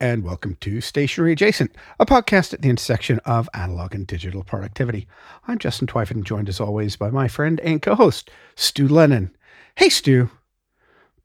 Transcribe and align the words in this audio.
And 0.00 0.22
welcome 0.22 0.56
to 0.60 0.80
Stationery 0.80 1.32
Adjacent, 1.32 1.74
a 1.98 2.06
podcast 2.06 2.54
at 2.54 2.62
the 2.62 2.70
intersection 2.70 3.18
of 3.24 3.48
analog 3.52 3.96
and 3.96 4.06
digital 4.06 4.44
productivity. 4.44 5.08
I'm 5.48 5.58
Justin 5.58 5.88
Twyford, 5.88 6.22
joined 6.22 6.48
as 6.48 6.60
always 6.60 6.94
by 6.94 7.10
my 7.10 7.26
friend 7.26 7.58
and 7.60 7.82
co 7.82 7.96
host, 7.96 8.30
Stu 8.54 8.86
Lennon. 8.86 9.34
Hey, 9.74 9.88
Stu, 9.88 10.30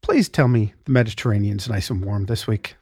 please 0.01 0.27
tell 0.27 0.47
me 0.47 0.73
the 0.85 0.91
Mediterranean's 0.91 1.69
nice 1.69 1.91
and 1.91 2.03
warm 2.03 2.25
this 2.25 2.47
week. 2.47 2.75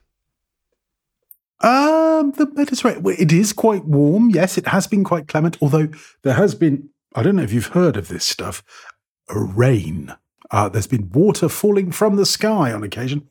Um, 1.60 2.32
the 2.32 2.50
Mediterranean, 2.54 3.02
well, 3.02 3.16
it 3.18 3.30
is 3.30 3.52
quite 3.52 3.84
warm. 3.84 4.30
Yes, 4.30 4.56
it 4.56 4.68
has 4.68 4.86
been 4.86 5.04
quite 5.04 5.28
clement, 5.28 5.58
although 5.60 5.88
there 6.22 6.34
has 6.34 6.54
been, 6.54 6.88
I 7.14 7.22
don't 7.22 7.36
know 7.36 7.42
if 7.42 7.52
you've 7.52 7.66
heard 7.66 7.98
of 7.98 8.08
this 8.08 8.24
stuff, 8.24 8.62
a 9.28 9.38
rain. 9.38 10.14
Uh, 10.50 10.70
there's 10.70 10.86
been 10.86 11.10
water 11.10 11.50
falling 11.50 11.92
from 11.92 12.16
the 12.16 12.26
sky 12.26 12.72
on 12.72 12.82
occasion 12.82 13.28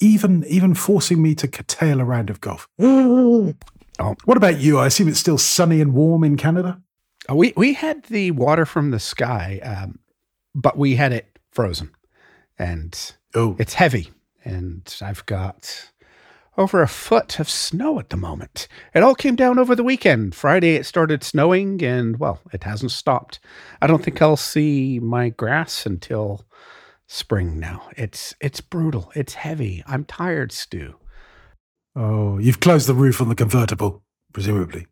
even 0.00 0.44
even 0.48 0.74
forcing 0.74 1.22
me 1.22 1.34
to 1.36 1.48
curtail 1.48 2.00
a 2.00 2.04
round 2.04 2.30
of 2.30 2.40
golf. 2.40 2.68
oh. 2.80 3.54
What 4.24 4.36
about 4.36 4.58
you? 4.58 4.78
I 4.78 4.86
assume 4.86 5.08
it's 5.08 5.20
still 5.20 5.38
sunny 5.38 5.80
and 5.80 5.94
warm 5.94 6.24
in 6.24 6.36
Canada. 6.36 6.80
Uh, 7.30 7.36
we 7.36 7.52
we 7.56 7.74
had 7.74 8.04
the 8.04 8.30
water 8.32 8.66
from 8.66 8.90
the 8.90 8.98
sky, 8.98 9.60
um, 9.62 9.98
but 10.54 10.76
we 10.76 10.96
had 10.96 11.12
it 11.12 11.38
frozen, 11.50 11.90
and 12.58 13.14
oh. 13.34 13.56
it's 13.58 13.74
heavy. 13.74 14.10
And 14.44 14.92
I've 15.00 15.24
got 15.26 15.92
over 16.58 16.82
a 16.82 16.88
foot 16.88 17.38
of 17.38 17.48
snow 17.48 17.98
at 17.98 18.10
the 18.10 18.16
moment. 18.16 18.68
It 18.92 19.02
all 19.02 19.14
came 19.14 19.36
down 19.36 19.58
over 19.58 19.74
the 19.74 19.84
weekend. 19.84 20.34
Friday 20.34 20.74
it 20.74 20.84
started 20.84 21.22
snowing, 21.22 21.82
and 21.82 22.18
well, 22.18 22.40
it 22.52 22.64
hasn't 22.64 22.90
stopped. 22.90 23.38
I 23.80 23.86
don't 23.86 24.02
think 24.02 24.20
I'll 24.20 24.36
see 24.36 24.98
my 24.98 25.28
grass 25.30 25.86
until 25.86 26.44
spring 27.08 27.58
now. 27.58 27.88
It's 27.96 28.34
it's 28.40 28.60
brutal. 28.60 29.12
It's 29.14 29.34
heavy. 29.34 29.82
I'm 29.86 30.04
tired, 30.04 30.52
Stu. 30.52 30.96
Oh, 31.94 32.38
you've 32.38 32.60
closed 32.60 32.86
the 32.86 32.94
roof 32.94 33.20
on 33.20 33.28
the 33.28 33.34
convertible, 33.34 34.02
presumably. 34.32 34.86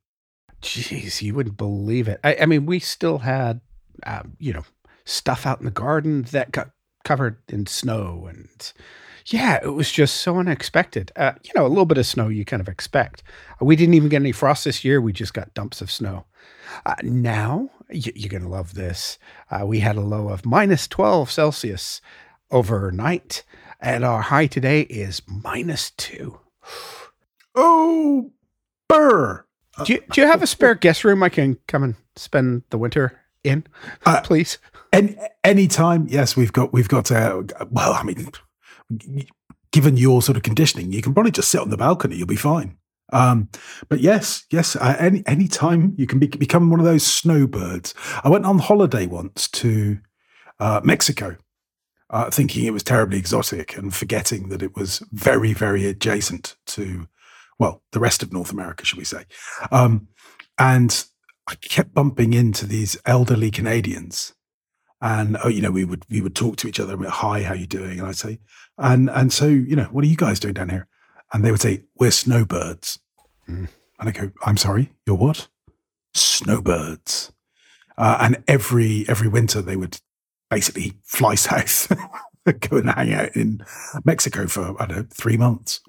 Jeez, 0.62 1.22
you 1.22 1.34
wouldn't 1.34 1.56
believe 1.56 2.08
it. 2.08 2.20
I, 2.22 2.36
I 2.42 2.47
mean, 2.47 2.66
we 2.66 2.78
still 2.78 3.19
had, 3.19 3.62
um, 4.05 4.36
you 4.38 4.53
know, 4.53 4.64
stuff 5.06 5.47
out 5.47 5.61
in 5.61 5.64
the 5.64 5.70
garden 5.70 6.22
that 6.33 6.53
got 6.53 6.70
covered 7.05 7.38
in 7.48 7.64
snow, 7.64 8.27
and 8.28 8.72
yeah, 9.27 9.58
it 9.62 9.70
was 9.70 9.91
just 9.91 10.16
so 10.16 10.36
unexpected. 10.38 11.12
Uh, 11.16 11.33
you 11.42 11.53
know, 11.56 11.64
a 11.64 11.69
little 11.69 11.86
bit 11.86 11.98
of 11.98 12.06
snow 12.06 12.28
you 12.28 12.44
kind 12.44 12.61
of 12.61 12.69
expect. 12.69 13.22
We 13.61 13.77
didn't 13.77 13.94
even 13.94 14.11
get 14.11 14.20
any 14.20 14.33
frost 14.33 14.64
this 14.64 14.84
year. 14.84 15.00
We 15.00 15.12
just 15.12 15.33
got 15.33 15.55
dumps 15.55 15.81
of 15.81 15.91
snow. 15.91 16.27
Uh, 16.84 16.94
now, 17.03 17.70
you're 17.92 18.28
going 18.28 18.42
to 18.42 18.48
love 18.48 18.74
this. 18.74 19.19
Uh, 19.50 19.64
we 19.66 19.80
had 19.80 19.96
a 19.96 20.00
low 20.00 20.28
of 20.28 20.46
minus 20.46 20.86
12 20.88 21.30
Celsius 21.30 22.00
overnight, 22.50 23.44
and 23.80 24.05
our 24.05 24.22
high 24.22 24.47
today 24.47 24.82
is 24.82 25.22
minus 25.27 25.91
two. 25.92 26.41
Oh, 27.56 28.30
burr. 28.88 29.44
Do 29.84 29.94
you, 29.94 30.00
do 30.12 30.20
you 30.20 30.27
have 30.28 30.41
a 30.41 30.47
spare 30.47 30.74
guest 30.77 31.02
room 31.02 31.20
I 31.20 31.28
can 31.28 31.58
come 31.66 31.82
and 31.82 31.97
spend 32.14 32.62
the 32.70 32.78
winter 32.78 33.20
in, 33.42 33.66
uh, 34.06 34.20
please? 34.20 34.58
Any 34.92 35.16
anytime, 35.42 36.06
yes, 36.08 36.36
we've 36.36 36.52
got 36.52 36.72
we've 36.72 36.88
got. 36.88 37.10
Uh, 37.10 37.42
well, 37.70 37.92
I 37.92 38.04
mean, 38.04 38.30
given 39.72 39.97
your 39.97 40.22
sort 40.22 40.36
of 40.36 40.44
conditioning, 40.44 40.92
you 40.92 41.02
can 41.02 41.12
probably 41.12 41.32
just 41.32 41.50
sit 41.50 41.60
on 41.60 41.70
the 41.70 41.77
balcony. 41.77 42.16
You'll 42.16 42.28
be 42.28 42.36
fine. 42.36 42.77
Um, 43.12 43.48
but 43.89 44.00
yes, 44.00 44.44
yes, 44.50 44.77
uh, 44.77 44.97
any 44.98 45.22
any 45.27 45.48
time 45.48 45.94
you 45.97 46.06
can 46.06 46.19
be, 46.19 46.27
become 46.27 46.70
one 46.70 46.80
of 46.80 46.86
those 46.86 47.06
snowbirds. 47.06 47.94
I 48.25 48.28
went 48.28 48.47
on 48.47 48.58
holiday 48.58 49.06
once 49.06 49.48
to 49.48 49.98
uh, 50.59 50.81
Mexico, 50.84 51.37
uh, 52.10 52.31
thinking 52.31 52.65
it 52.65 52.72
was 52.72 52.82
terribly 52.82 53.19
exotic 53.19 53.76
and 53.76 53.94
forgetting 53.94 54.48
that 54.48 54.62
it 54.62 54.76
was 54.76 55.03
very, 55.12 55.53
very 55.53 55.87
adjacent 55.87 56.56
to, 56.66 57.09
well, 57.59 57.82
the 57.93 58.00
rest 58.00 58.22
of 58.22 58.32
North 58.32 58.53
America, 58.53 58.84
should 58.84 58.98
we 58.98 59.04
say? 59.04 59.25
Um, 59.72 60.09
and 60.59 61.04
I 61.48 61.54
kept 61.56 61.94
bumping 61.94 62.32
into 62.32 62.66
these 62.66 62.97
elderly 63.06 63.50
Canadians, 63.50 64.34
and 65.00 65.38
oh, 65.42 65.48
you 65.48 65.62
know, 65.62 65.71
we 65.71 65.84
would 65.84 66.04
we 66.10 66.21
would 66.21 66.37
talk 66.37 66.56
to 66.56 66.69
each 66.69 66.78
other. 66.78 66.94
And 66.94 67.06
Hi, 67.06 67.42
how 67.42 67.54
you 67.54 67.66
doing? 67.66 67.98
And 67.98 68.09
I'd 68.09 68.16
say, 68.16 68.38
and 68.77 69.09
and 69.10 69.32
so 69.32 69.47
you 69.47 69.75
know, 69.75 69.84
what 69.84 70.04
are 70.04 70.09
you 70.09 70.16
guys 70.16 70.38
doing 70.38 70.54
down 70.54 70.69
here? 70.69 70.87
And 71.32 71.44
they 71.44 71.50
would 71.50 71.60
say, 71.60 71.84
We're 71.96 72.10
snowbirds. 72.10 72.98
Mm. 73.48 73.68
And 73.98 74.08
I 74.08 74.12
go, 74.12 74.30
I'm 74.44 74.56
sorry, 74.56 74.92
you're 75.06 75.16
what? 75.16 75.48
Snowbirds. 76.14 77.32
Uh, 77.98 78.18
and 78.20 78.42
every 78.48 79.04
every 79.08 79.28
winter 79.28 79.60
they 79.60 79.76
would 79.76 80.00
basically 80.48 80.94
fly 81.04 81.34
south, 81.36 81.92
go 82.60 82.78
and 82.78 82.91
hang 82.91 83.12
out 83.12 83.36
in 83.36 83.64
Mexico 84.04 84.46
for 84.46 84.80
I 84.80 84.86
don't 84.86 84.96
know 84.96 85.06
three 85.12 85.36
months. 85.36 85.80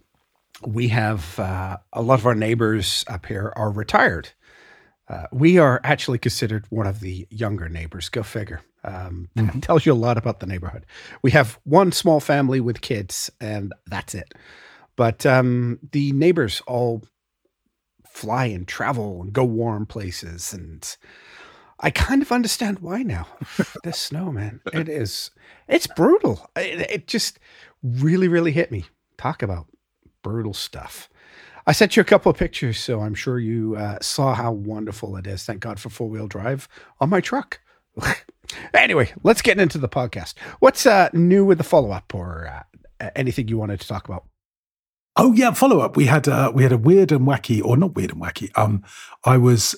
We 0.65 0.89
have 0.89 1.39
uh, 1.39 1.77
a 1.93 2.01
lot 2.01 2.19
of 2.19 2.25
our 2.25 2.35
neighbors 2.35 3.03
up 3.07 3.25
here 3.25 3.53
are 3.55 3.71
retired. 3.71 4.29
Uh, 5.07 5.25
we 5.31 5.57
are 5.57 5.81
actually 5.83 6.19
considered 6.19 6.65
one 6.69 6.85
of 6.85 6.99
the 6.99 7.27
younger 7.29 7.67
neighbors. 7.67 8.09
Go 8.09 8.23
figure. 8.23 8.61
Um, 8.83 9.29
mm-hmm. 9.37 9.59
tells 9.59 9.85
you 9.85 9.93
a 9.93 9.95
lot 9.95 10.17
about 10.17 10.39
the 10.39 10.45
neighborhood. 10.45 10.85
We 11.21 11.31
have 11.31 11.59
one 11.63 11.91
small 11.91 12.19
family 12.19 12.59
with 12.59 12.81
kids, 12.81 13.29
and 13.39 13.73
that's 13.87 14.15
it. 14.15 14.33
But 15.01 15.25
um, 15.25 15.79
the 15.93 16.11
neighbors 16.11 16.61
all 16.67 17.01
fly 18.05 18.45
and 18.45 18.67
travel 18.67 19.19
and 19.23 19.33
go 19.33 19.43
warm 19.43 19.87
places. 19.87 20.53
And 20.53 20.87
I 21.79 21.89
kind 21.89 22.21
of 22.21 22.31
understand 22.31 22.77
why 22.81 23.01
now. 23.01 23.25
this 23.83 23.97
snow, 23.97 24.31
man, 24.31 24.61
it 24.71 24.87
is, 24.87 25.31
it's 25.67 25.87
brutal. 25.87 26.51
It, 26.55 26.81
it 26.81 27.07
just 27.07 27.39
really, 27.81 28.27
really 28.27 28.51
hit 28.51 28.71
me. 28.71 28.85
Talk 29.17 29.41
about 29.41 29.65
brutal 30.21 30.53
stuff. 30.53 31.09
I 31.65 31.71
sent 31.71 31.95
you 31.95 32.01
a 32.01 32.03
couple 32.03 32.29
of 32.29 32.37
pictures, 32.37 32.79
so 32.79 33.01
I'm 33.01 33.15
sure 33.15 33.39
you 33.39 33.75
uh, 33.77 33.97
saw 34.03 34.35
how 34.35 34.51
wonderful 34.51 35.17
it 35.17 35.25
is. 35.25 35.45
Thank 35.45 35.61
God 35.61 35.79
for 35.79 35.89
four 35.89 36.09
wheel 36.09 36.27
drive 36.27 36.69
on 36.99 37.09
my 37.09 37.21
truck. 37.21 37.59
anyway, 38.75 39.11
let's 39.23 39.41
get 39.41 39.59
into 39.59 39.79
the 39.79 39.89
podcast. 39.89 40.35
What's 40.59 40.85
uh, 40.85 41.09
new 41.11 41.43
with 41.43 41.57
the 41.57 41.63
follow 41.63 41.89
up 41.89 42.13
or 42.13 42.63
uh, 42.99 43.09
anything 43.15 43.47
you 43.47 43.57
wanted 43.57 43.79
to 43.79 43.87
talk 43.87 44.07
about? 44.07 44.25
Oh 45.17 45.33
yeah, 45.33 45.51
follow 45.51 45.79
up. 45.79 45.97
We 45.97 46.05
had 46.05 46.27
uh, 46.27 46.51
we 46.53 46.63
had 46.63 46.71
a 46.71 46.77
weird 46.77 47.11
and 47.11 47.27
wacky, 47.27 47.63
or 47.63 47.75
not 47.77 47.95
weird 47.95 48.11
and 48.11 48.21
wacky. 48.21 48.49
Um, 48.57 48.83
I 49.25 49.37
was 49.37 49.75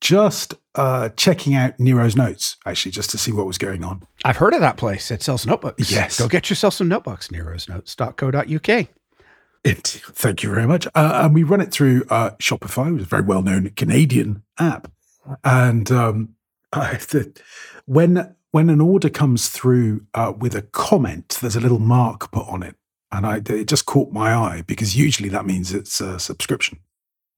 just 0.00 0.54
uh, 0.74 1.10
checking 1.10 1.54
out 1.54 1.78
Nero's 1.78 2.16
notes 2.16 2.56
actually, 2.64 2.92
just 2.92 3.10
to 3.10 3.18
see 3.18 3.32
what 3.32 3.46
was 3.46 3.58
going 3.58 3.84
on. 3.84 4.02
I've 4.24 4.36
heard 4.36 4.54
of 4.54 4.60
that 4.60 4.76
place. 4.76 5.10
It 5.10 5.22
sells 5.22 5.46
notebooks. 5.46 5.90
Yes, 5.90 6.18
go 6.18 6.28
get 6.28 6.48
yourself 6.48 6.74
some 6.74 6.88
notebooks. 6.88 7.30
Nero's 7.30 7.66
Nerosnotes.co.uk. 7.66 8.88
It, 9.64 9.82
thank 10.12 10.42
you 10.44 10.54
very 10.54 10.66
much. 10.66 10.86
Uh, 10.94 11.22
and 11.24 11.34
we 11.34 11.42
run 11.42 11.60
it 11.60 11.72
through 11.72 12.04
uh, 12.08 12.30
Shopify, 12.38 12.92
which 12.92 13.00
is 13.00 13.06
a 13.06 13.10
very 13.10 13.22
well 13.22 13.42
known 13.42 13.68
Canadian 13.70 14.42
app. 14.58 14.90
And 15.42 15.90
um, 15.90 16.36
the, 16.72 17.32
when 17.84 18.34
when 18.52 18.70
an 18.70 18.80
order 18.80 19.10
comes 19.10 19.48
through 19.48 20.06
uh, 20.14 20.32
with 20.38 20.54
a 20.54 20.62
comment, 20.62 21.38
there's 21.40 21.56
a 21.56 21.60
little 21.60 21.80
mark 21.80 22.30
put 22.30 22.46
on 22.48 22.62
it 22.62 22.76
and 23.12 23.26
I, 23.26 23.36
it 23.36 23.68
just 23.68 23.86
caught 23.86 24.12
my 24.12 24.34
eye 24.34 24.62
because 24.66 24.96
usually 24.96 25.28
that 25.30 25.46
means 25.46 25.72
it's 25.72 26.00
a 26.00 26.18
subscription. 26.18 26.80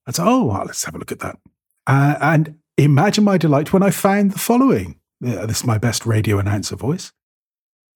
And 0.07 0.17
so, 0.17 0.25
oh, 0.27 0.45
well, 0.47 0.65
let's 0.65 0.85
have 0.85 0.95
a 0.95 0.99
look 0.99 1.13
at 1.13 1.21
that. 1.21 1.39
Uh, 1.87 2.17
and 2.21 2.59
imagine 2.77 3.25
my 3.25 3.39
delight 3.39 3.73
when 3.73 3.83
I 3.83 3.91
found 3.91 4.33
the 4.33 4.39
following. 4.39 4.99
Uh, 5.25 5.47
this 5.47 5.59
is 5.59 5.67
my 5.67 5.79
best 5.79 6.07
radio 6.07 6.39
announcer 6.39 6.77
voice. 6.77 7.13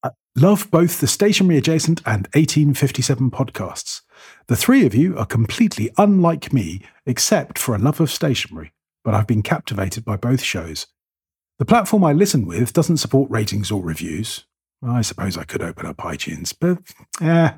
I 0.03 0.11
love 0.37 0.71
both 0.71 1.01
the 1.01 1.07
Stationery 1.07 1.57
Adjacent 1.57 2.01
and 2.05 2.27
1857 2.35 3.31
podcasts. 3.31 4.03
The 4.49 4.57
three 4.57 4.85
of 4.85 4.95
you 4.95 5.17
are 5.17 5.27
completely 5.27 5.91
unlike 5.97 6.53
me, 6.53 6.83
except 7.07 7.59
for 7.59 7.75
a 7.75 7.79
love 7.79 8.01
of 8.01 8.11
stationery, 8.11 8.73
but 9.05 9.15
I've 9.15 9.27
been 9.27 9.43
captivated 9.43 10.05
by 10.05 10.17
both 10.17 10.43
shows. 10.43 10.87
The 11.59 11.65
platform 11.65 12.05
I 12.05 12.13
listen 12.13 12.47
with 12.47 12.73
doesn't 12.73 12.97
support 12.97 13.31
ratings 13.31 13.71
or 13.71 13.83
reviews, 13.83 14.45
well, 14.83 14.93
I 14.93 15.03
suppose 15.03 15.39
I 15.39 15.45
could 15.45 15.63
open 15.63 15.87
up 15.87 15.99
iTunes, 15.99 16.53
but 16.59 16.79
eh. 17.25 17.53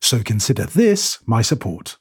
So 0.00 0.22
consider 0.22 0.64
this 0.64 1.20
my 1.24 1.40
support. 1.40 1.96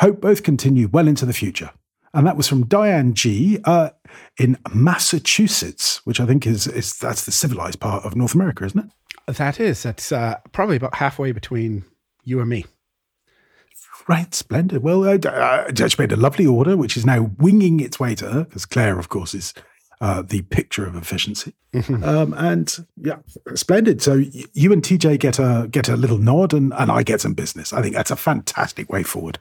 Hope 0.00 0.20
both 0.20 0.42
continue 0.42 0.88
well 0.88 1.06
into 1.06 1.26
the 1.26 1.32
future. 1.32 1.70
And 2.14 2.26
that 2.26 2.36
was 2.36 2.48
from 2.48 2.64
Diane 2.64 3.12
G 3.12 3.58
uh, 3.64 3.90
in 4.38 4.56
Massachusetts, 4.72 6.00
which 6.04 6.18
I 6.18 6.24
think 6.24 6.46
is, 6.46 6.66
is 6.66 6.98
that's 6.98 7.26
the 7.26 7.32
civilized 7.32 7.78
part 7.78 8.04
of 8.04 8.16
North 8.16 8.34
America, 8.34 8.64
isn't 8.64 8.90
it? 9.26 9.36
That 9.36 9.60
is. 9.60 9.82
That's 9.82 10.10
uh, 10.12 10.38
probably 10.52 10.76
about 10.76 10.94
halfway 10.94 11.32
between 11.32 11.84
you 12.24 12.40
and 12.40 12.48
me. 12.48 12.64
Right, 14.08 14.32
splendid. 14.34 14.82
Well, 14.82 15.04
uh, 15.04 15.18
uh, 15.28 15.70
Judge 15.72 15.98
made 15.98 16.12
a 16.12 16.16
lovely 16.16 16.46
order, 16.46 16.76
which 16.76 16.96
is 16.96 17.04
now 17.04 17.32
winging 17.38 17.80
its 17.80 17.98
way 17.98 18.14
to 18.14 18.30
her, 18.30 18.44
because 18.44 18.64
Claire, 18.64 18.98
of 18.98 19.08
course, 19.08 19.34
is 19.34 19.52
uh, 20.00 20.22
the 20.22 20.42
picture 20.42 20.86
of 20.86 20.94
efficiency. 20.94 21.54
Mm-hmm. 21.72 22.04
Um, 22.04 22.34
and 22.36 22.86
yeah, 22.96 23.18
splendid. 23.54 24.02
So 24.02 24.16
y- 24.16 24.44
you 24.52 24.72
and 24.72 24.82
TJ 24.82 25.18
get 25.18 25.38
a 25.38 25.68
get 25.70 25.88
a 25.88 25.96
little 25.96 26.18
nod, 26.18 26.52
and, 26.52 26.72
and 26.74 26.90
I 26.90 27.02
get 27.02 27.20
some 27.20 27.34
business. 27.34 27.72
I 27.72 27.82
think 27.82 27.94
that's 27.94 28.10
a 28.10 28.16
fantastic 28.16 28.90
way 28.90 29.02
forward. 29.02 29.38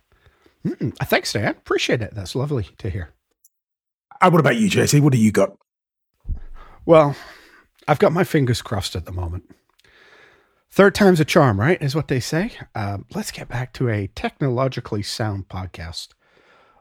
Mm-mm. 0.66 0.96
Thanks, 0.98 1.34
Dan. 1.34 1.50
Appreciate 1.50 2.02
it. 2.02 2.14
That's 2.16 2.36
lovely 2.36 2.70
to 2.80 2.90
hear. 2.90 3.14
And 4.22 4.34
what 4.34 4.40
about 4.40 4.56
you, 4.56 4.70
JC? 4.70 5.00
What 5.02 5.14
do 5.14 5.20
you 5.20 5.32
got? 5.32 5.58
Well, 6.86 7.16
I've 7.88 8.00
got 8.00 8.14
my 8.14 8.24
fingers 8.24 8.62
crossed 8.62 8.96
at 8.96 9.06
the 9.06 9.12
moment. 9.12 9.44
Third 10.72 10.96
time's 10.96 11.20
a 11.20 11.26
charm, 11.26 11.60
right? 11.60 11.82
Is 11.82 11.96
what 11.96 12.08
they 12.08 12.20
say. 12.20 12.52
Um, 12.74 13.06
let's 13.14 13.32
get 13.32 13.48
back 13.48 13.74
to 13.74 13.90
a 13.90 14.08
technologically 14.08 15.04
sound 15.04 15.48
podcast. 15.48 16.10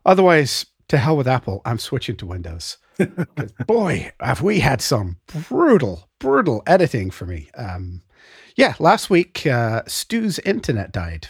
Otherwise, 0.04 0.66
to 0.88 0.98
hell 0.98 1.16
with 1.16 1.28
Apple. 1.28 1.62
I'm 1.64 1.78
switching 1.78 2.16
to 2.16 2.26
Windows. 2.26 2.78
boy, 3.66 4.12
have 4.20 4.42
we 4.42 4.60
had 4.60 4.80
some 4.80 5.18
brutal, 5.48 6.08
brutal 6.18 6.62
editing 6.66 7.10
for 7.10 7.26
me. 7.26 7.50
Um, 7.56 8.02
yeah, 8.56 8.74
last 8.78 9.10
week, 9.10 9.46
uh, 9.46 9.82
Stu's 9.86 10.38
internet 10.40 10.92
died 10.92 11.28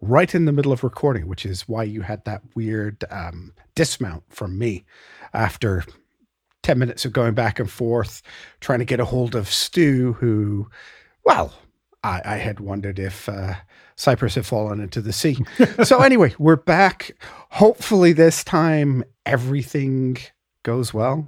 right 0.00 0.34
in 0.34 0.44
the 0.44 0.52
middle 0.52 0.72
of 0.72 0.84
recording, 0.84 1.28
which 1.28 1.46
is 1.46 1.68
why 1.68 1.84
you 1.84 2.02
had 2.02 2.24
that 2.24 2.42
weird 2.54 3.04
um, 3.10 3.52
dismount 3.74 4.24
from 4.28 4.58
me 4.58 4.84
after 5.32 5.84
10 6.62 6.78
minutes 6.78 7.04
of 7.04 7.12
going 7.12 7.34
back 7.34 7.58
and 7.58 7.70
forth, 7.70 8.22
trying 8.60 8.80
to 8.80 8.84
get 8.84 9.00
a 9.00 9.04
hold 9.04 9.34
of 9.34 9.50
Stu, 9.50 10.14
who, 10.14 10.68
well, 11.24 11.54
I, 12.02 12.22
I 12.24 12.36
had 12.36 12.60
wondered 12.60 12.98
if 12.98 13.28
uh, 13.28 13.54
Cyprus 13.96 14.34
had 14.34 14.46
fallen 14.46 14.80
into 14.80 15.00
the 15.00 15.12
sea. 15.12 15.38
so, 15.84 16.00
anyway, 16.00 16.34
we're 16.38 16.56
back. 16.56 17.16
Hopefully, 17.50 18.12
this 18.12 18.42
time 18.44 19.04
everything 19.24 20.18
goes 20.62 20.92
well. 20.92 21.26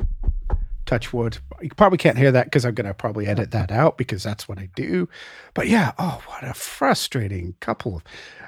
Touch 0.84 1.12
wood. 1.12 1.38
You 1.60 1.70
probably 1.70 1.98
can't 1.98 2.18
hear 2.18 2.30
that 2.32 2.46
because 2.46 2.64
I'm 2.64 2.74
going 2.74 2.86
to 2.86 2.94
probably 2.94 3.26
edit 3.26 3.50
that 3.50 3.72
out 3.72 3.98
because 3.98 4.22
that's 4.22 4.48
what 4.48 4.58
I 4.58 4.68
do. 4.76 5.08
But 5.54 5.68
yeah, 5.68 5.92
oh, 5.98 6.22
what 6.26 6.44
a 6.44 6.54
frustrating 6.54 7.54
couple 7.60 7.96
of. 7.96 8.02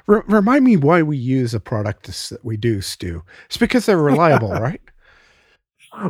R- 0.07 0.25
remind 0.29 0.65
me 0.65 0.77
why 0.77 1.03
we 1.03 1.17
use 1.17 1.53
a 1.53 1.61
product 1.61 2.07
that 2.07 2.45
we 2.45 2.57
do, 2.57 2.81
Stu. 2.81 3.25
It's 3.47 3.57
because 3.57 3.87
they're 3.87 3.99
reliable, 3.99 4.53
right? 4.53 4.81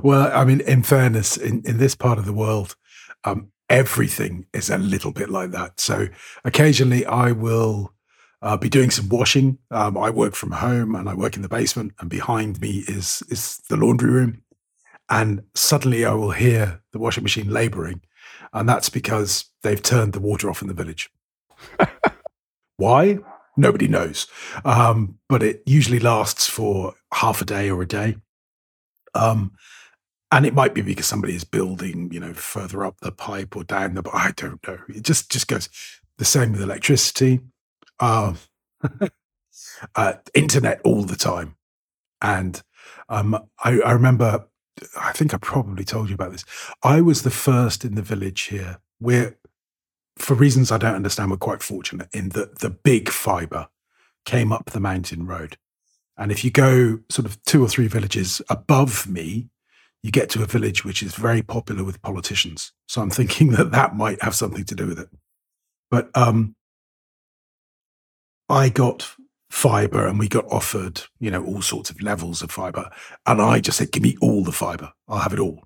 Well, 0.02 0.30
I 0.34 0.44
mean, 0.44 0.60
in 0.60 0.82
fairness, 0.82 1.36
in, 1.36 1.62
in 1.64 1.78
this 1.78 1.94
part 1.94 2.18
of 2.18 2.26
the 2.26 2.32
world, 2.32 2.76
um, 3.24 3.50
everything 3.70 4.46
is 4.52 4.70
a 4.70 4.78
little 4.78 5.12
bit 5.12 5.30
like 5.30 5.50
that. 5.52 5.80
So 5.80 6.08
occasionally 6.44 7.04
I 7.06 7.32
will 7.32 7.92
uh, 8.42 8.56
be 8.56 8.68
doing 8.68 8.90
some 8.90 9.08
washing. 9.08 9.58
Um, 9.70 9.96
I 9.96 10.10
work 10.10 10.34
from 10.34 10.52
home 10.52 10.94
and 10.94 11.08
I 11.08 11.14
work 11.14 11.36
in 11.36 11.42
the 11.42 11.48
basement, 11.48 11.92
and 12.00 12.08
behind 12.08 12.60
me 12.60 12.84
is 12.86 13.22
is 13.28 13.60
the 13.68 13.76
laundry 13.76 14.10
room. 14.10 14.42
And 15.10 15.42
suddenly 15.54 16.04
I 16.04 16.12
will 16.12 16.32
hear 16.32 16.82
the 16.92 16.98
washing 16.98 17.24
machine 17.24 17.50
laboring, 17.50 18.02
and 18.52 18.68
that's 18.68 18.88
because 18.88 19.46
they've 19.62 19.82
turned 19.82 20.12
the 20.12 20.20
water 20.20 20.50
off 20.50 20.62
in 20.62 20.68
the 20.68 20.74
village. 20.74 21.10
Why? 22.76 23.18
Nobody 23.56 23.88
knows. 23.88 24.28
Um, 24.64 25.18
but 25.28 25.42
it 25.42 25.62
usually 25.66 25.98
lasts 25.98 26.48
for 26.48 26.94
half 27.12 27.42
a 27.42 27.44
day 27.44 27.70
or 27.70 27.82
a 27.82 27.88
day. 27.88 28.18
Um, 29.14 29.52
and 30.30 30.46
it 30.46 30.54
might 30.54 30.74
be 30.74 30.82
because 30.82 31.06
somebody 31.06 31.34
is 31.34 31.42
building, 31.42 32.12
you 32.12 32.20
know, 32.20 32.34
further 32.34 32.84
up 32.84 33.00
the 33.00 33.10
pipe 33.10 33.56
or 33.56 33.64
down 33.64 33.94
the. 33.94 34.08
I 34.12 34.32
don't 34.36 34.64
know. 34.68 34.78
It 34.88 35.02
just 35.02 35.30
just 35.32 35.48
goes 35.48 35.68
the 36.18 36.24
same 36.24 36.52
with 36.52 36.60
electricity 36.60 37.40
uh, 38.00 38.34
uh, 39.94 40.14
internet 40.34 40.80
all 40.84 41.02
the 41.02 41.16
time. 41.16 41.56
And 42.20 42.62
um, 43.08 43.34
I, 43.64 43.80
I, 43.80 43.92
remember, 43.92 44.46
I 44.98 45.12
think 45.12 45.32
I 45.32 45.38
probably 45.38 45.84
told 45.84 46.08
you 46.08 46.14
about 46.14 46.32
this. 46.32 46.44
I 46.82 47.00
was 47.00 47.22
the 47.22 47.30
first 47.30 47.84
in 47.84 47.94
the 47.94 48.02
village 48.02 48.42
here. 48.42 48.78
We're, 49.00 49.38
for 50.16 50.34
reasons 50.34 50.72
I 50.72 50.78
don't 50.78 50.96
understand, 50.96 51.30
we're 51.30 51.36
quite 51.36 51.62
fortunate 51.62 52.08
in 52.12 52.30
that 52.30 52.58
the 52.58 52.70
big 52.70 53.08
fiber 53.08 53.68
came 54.24 54.52
up 54.52 54.70
the 54.70 54.80
mountain 54.80 55.26
road. 55.26 55.56
And 56.16 56.32
if 56.32 56.44
you 56.44 56.50
go 56.50 56.98
sort 57.08 57.26
of 57.26 57.40
two 57.44 57.62
or 57.62 57.68
three 57.68 57.86
villages 57.86 58.42
above 58.50 59.08
me, 59.08 59.48
you 60.02 60.10
get 60.10 60.28
to 60.30 60.42
a 60.42 60.46
village 60.46 60.84
which 60.84 61.02
is 61.02 61.14
very 61.14 61.42
popular 61.42 61.84
with 61.84 62.02
politicians. 62.02 62.72
So 62.86 63.00
I'm 63.00 63.10
thinking 63.10 63.50
that 63.52 63.70
that 63.70 63.96
might 63.96 64.22
have 64.22 64.34
something 64.34 64.64
to 64.64 64.74
do 64.74 64.86
with 64.86 64.98
it. 64.98 65.08
But 65.90 66.10
um, 66.14 66.56
I 68.48 68.68
got 68.68 69.14
fiber 69.50 70.06
and 70.06 70.18
we 70.18 70.28
got 70.28 70.46
offered, 70.50 71.02
you 71.18 71.30
know, 71.30 71.44
all 71.44 71.62
sorts 71.62 71.90
of 71.90 72.00
levels 72.02 72.42
of 72.42 72.50
fiber. 72.50 72.90
And 73.26 73.40
I 73.40 73.60
just 73.60 73.78
said, 73.78 73.92
give 73.92 74.02
me 74.02 74.16
all 74.20 74.44
the 74.44 74.52
fiber. 74.52 74.92
I'll 75.06 75.20
have 75.20 75.32
it 75.32 75.38
all. 75.38 75.64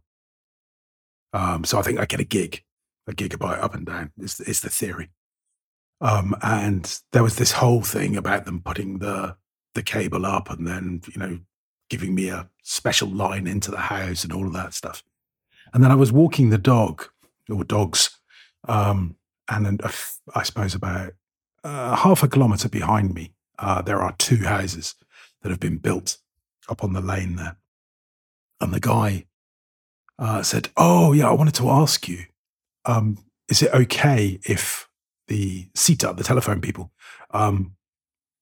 Um, 1.32 1.64
so 1.64 1.79
I 1.79 1.82
think 1.82 1.99
I 1.99 2.05
get 2.05 2.20
a 2.20 2.25
gig, 2.25 2.62
a 3.06 3.12
gigabyte 3.12 3.62
up 3.62 3.75
and 3.75 3.87
down 3.87 4.12
is, 4.19 4.40
is 4.40 4.61
the 4.61 4.69
theory. 4.69 5.11
Um, 6.00 6.34
and 6.43 7.00
there 7.12 7.23
was 7.23 7.37
this 7.37 7.52
whole 7.52 7.82
thing 7.82 8.17
about 8.17 8.44
them 8.44 8.61
putting 8.61 8.99
the, 8.99 9.37
the 9.75 9.82
cable 9.82 10.26
up 10.26 10.50
and 10.50 10.67
then, 10.67 11.00
you 11.12 11.19
know, 11.19 11.38
giving 11.88 12.14
me 12.14 12.28
a 12.28 12.49
special 12.62 13.08
line 13.08 13.46
into 13.46 13.70
the 13.70 13.76
house 13.76 14.25
and 14.25 14.32
all 14.32 14.46
of 14.46 14.52
that 14.52 14.75
stuff. 14.75 15.02
And 15.73 15.82
then 15.82 15.90
I 15.90 15.94
was 15.94 16.12
walking 16.12 16.50
the 16.50 16.58
dog 16.58 17.06
or 17.49 17.64
dogs. 17.64 18.19
Um, 18.69 19.17
and 19.49 19.81
I 20.35 20.43
suppose 20.43 20.75
about 20.75 21.12
uh, 21.64 21.97
half 21.97 22.23
a 22.23 22.29
kilometre 22.29 22.69
behind 22.69 23.14
me, 23.14 23.32
uh, 23.59 23.82
there 23.82 24.00
are 24.00 24.14
two 24.19 24.44
houses 24.44 24.94
that 25.43 25.50
have 25.50 25.61
been 25.61 25.79
built 25.79 26.19
up 26.69 26.82
on 26.85 26.93
the 26.93 27.00
lane 27.00 27.37
there. 27.37 27.56
And 28.61 28.73
the 28.73 28.81
guy 28.81 29.26
uh, 30.19 30.43
said, 30.43 30.69
Oh, 30.76 31.12
yeah, 31.12 31.29
I 31.29 31.32
wanted 31.32 31.55
to 31.55 31.70
ask 31.70 32.09
you, 32.09 32.25
um, 32.85 33.19
is 33.49 33.62
it 33.62 33.73
okay 33.75 34.41
if 34.44 34.88
the 35.29 35.69
CYTA, 35.75 36.17
the 36.17 36.25
telephone 36.25 36.61
people, 36.61 36.93
um, 37.31 37.76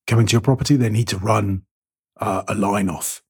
coming 0.07 0.27
to 0.27 0.33
your 0.33 0.41
property, 0.41 0.77
they 0.77 0.91
need 0.91 1.09
to 1.09 1.19
run 1.19 1.63
uh, 2.21 2.43
a 2.49 2.55
line 2.55 2.89
off? 2.89 3.23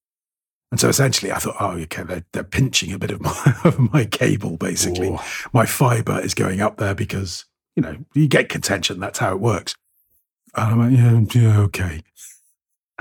And 0.70 0.78
so 0.78 0.88
essentially, 0.88 1.32
I 1.32 1.38
thought, 1.38 1.56
oh, 1.58 1.72
okay, 1.72 2.04
they're, 2.04 2.24
they're 2.32 2.44
pinching 2.44 2.92
a 2.92 2.98
bit 2.98 3.10
of 3.10 3.20
my, 3.20 3.54
of 3.64 3.92
my 3.92 4.04
cable, 4.04 4.56
basically. 4.56 5.10
My 5.52 5.66
fiber 5.66 6.20
is 6.20 6.34
going 6.34 6.60
up 6.60 6.76
there 6.76 6.94
because, 6.94 7.44
you 7.76 7.82
know, 7.82 7.96
you 8.14 8.28
get 8.28 8.48
contention. 8.48 9.00
That's 9.00 9.18
how 9.18 9.32
it 9.32 9.40
works. 9.40 9.74
And 10.54 10.72
I'm 10.72 10.78
like, 10.78 11.34
yeah, 11.34 11.40
yeah 11.40 11.60
okay. 11.60 12.02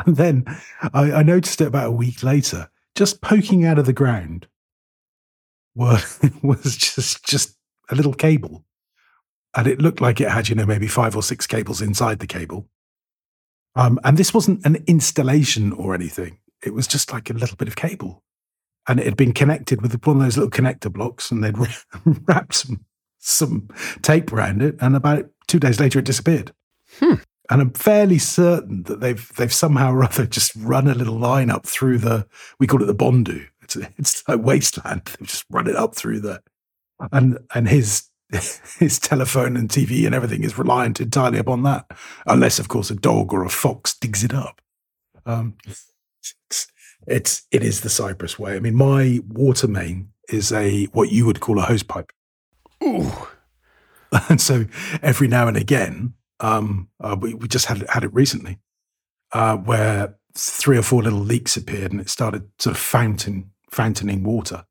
And 0.05 0.15
then 0.15 0.45
I, 0.93 1.11
I, 1.11 1.23
noticed 1.23 1.59
it 1.59 1.67
about 1.67 1.87
a 1.87 1.91
week 1.91 2.23
later, 2.23 2.71
just 2.95 3.19
poking 3.19 3.65
out 3.65 3.77
of 3.77 3.85
the 3.85 3.91
ground 3.91 4.47
was, 5.75 6.21
was 6.41 6.77
just, 6.77 7.25
just 7.25 7.57
a 7.89 7.95
little 7.95 8.13
cable. 8.13 8.63
And 9.57 9.67
it 9.67 9.81
looked 9.81 9.99
like 9.99 10.21
it 10.21 10.29
had, 10.29 10.47
you 10.47 10.55
know, 10.55 10.65
maybe 10.65 10.87
five 10.87 11.17
or 11.17 11.21
six 11.21 11.45
cables 11.45 11.81
inside 11.81 12.19
the 12.19 12.27
cable. 12.27 12.69
Um, 13.75 13.99
and 14.03 14.17
this 14.17 14.33
wasn't 14.33 14.65
an 14.65 14.83
installation 14.87 15.73
or 15.73 15.93
anything. 15.93 16.37
It 16.63 16.73
was 16.73 16.87
just 16.87 17.11
like 17.11 17.29
a 17.29 17.33
little 17.33 17.57
bit 17.57 17.67
of 17.67 17.75
cable. 17.75 18.23
And 18.87 18.99
it 18.99 19.05
had 19.05 19.17
been 19.17 19.33
connected 19.33 19.81
with 19.81 20.05
one 20.05 20.17
of 20.17 20.23
those 20.23 20.37
little 20.37 20.49
connector 20.51 20.91
blocks, 20.91 21.29
and 21.31 21.43
they'd 21.43 21.57
wrapped 22.27 22.55
some, 22.55 22.85
some 23.19 23.69
tape 24.01 24.33
around 24.33 24.61
it. 24.61 24.75
And 24.81 24.95
about 24.95 25.29
two 25.47 25.59
days 25.59 25.79
later, 25.79 25.99
it 25.99 26.05
disappeared. 26.05 26.51
Hmm 26.99 27.15
and 27.49 27.61
I'm 27.61 27.71
fairly 27.71 28.19
certain 28.19 28.83
that 28.83 28.99
they've 28.99 29.31
they've 29.35 29.53
somehow 29.53 29.91
or 29.93 30.03
other 30.03 30.25
just 30.25 30.51
run 30.55 30.87
a 30.87 30.93
little 30.93 31.17
line 31.17 31.49
up 31.49 31.65
through 31.65 31.97
the 31.97 32.27
we 32.59 32.67
call 32.67 32.81
it 32.81 32.85
the 32.85 32.95
bundu. 32.95 33.47
It's 33.61 33.75
it's 33.97 34.23
a 34.27 34.37
wasteland. 34.37 35.05
They've 35.05 35.27
just 35.27 35.45
run 35.49 35.67
it 35.67 35.75
up 35.75 35.95
through 35.95 36.19
there, 36.21 36.43
and 37.11 37.39
and 37.53 37.67
his 37.67 38.07
his 38.79 38.99
telephone 38.99 39.57
and 39.57 39.69
TV 39.69 40.05
and 40.05 40.13
everything 40.13 40.43
is 40.43 40.57
reliant 40.57 41.01
entirely 41.01 41.39
upon 41.39 41.63
that, 41.63 41.89
unless 42.27 42.59
of 42.59 42.67
course 42.67 42.91
a 42.91 42.95
dog 42.95 43.33
or 43.33 43.43
a 43.43 43.49
fox 43.49 43.97
digs 43.97 44.23
it 44.23 44.33
up. 44.33 44.61
Um, 45.25 45.55
it's, 45.65 45.91
it's 47.07 47.47
it 47.51 47.63
is 47.63 47.81
the 47.81 47.89
Cyprus 47.89 48.37
way. 48.37 48.55
I 48.55 48.59
mean, 48.59 48.75
my 48.75 49.21
water 49.27 49.67
main 49.67 50.09
is 50.29 50.51
a 50.51 50.85
what 50.85 51.11
you 51.11 51.25
would 51.25 51.39
call 51.39 51.57
a 51.57 51.63
hose 51.63 51.83
pipe. 51.83 52.11
Ooh. 52.83 53.11
And 54.27 54.41
so 54.41 54.65
every 55.03 55.27
now 55.27 55.47
and 55.47 55.55
again, 55.55 56.15
um, 56.39 56.89
uh, 56.99 57.15
we, 57.19 57.35
we 57.35 57.47
just 57.47 57.67
had 57.67 57.87
had 57.89 58.03
it 58.03 58.11
recently, 58.11 58.57
uh, 59.33 59.55
where 59.55 60.15
three 60.35 60.79
or 60.79 60.81
four 60.81 61.03
little 61.03 61.19
leaks 61.19 61.55
appeared 61.55 61.91
and 61.91 62.01
it 62.01 62.09
started 62.09 62.49
sort 62.57 62.75
of 62.75 62.81
fountain 62.81 63.51
fountaining 63.69 64.23
water. 64.23 64.65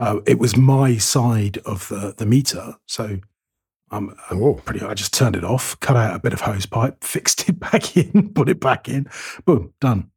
Uh, 0.00 0.18
it 0.26 0.40
was 0.40 0.56
my 0.56 0.96
side 0.96 1.58
of 1.58 1.88
the 1.90 2.12
the 2.16 2.26
meter, 2.26 2.74
so 2.86 3.20
um, 3.92 4.16
I'm 4.30 4.42
oh. 4.42 4.54
pretty. 4.54 4.84
I 4.84 4.94
just 4.94 5.14
turned 5.14 5.36
it 5.36 5.44
off, 5.44 5.78
cut 5.80 5.96
out 5.96 6.16
a 6.16 6.18
bit 6.18 6.32
of 6.32 6.40
hose 6.40 6.66
pipe, 6.66 7.04
fixed 7.04 7.48
it 7.48 7.60
back 7.60 7.96
in, 7.96 8.32
put 8.32 8.48
it 8.48 8.58
back 8.58 8.88
in, 8.88 9.08
boom, 9.44 9.74
done. 9.80 10.10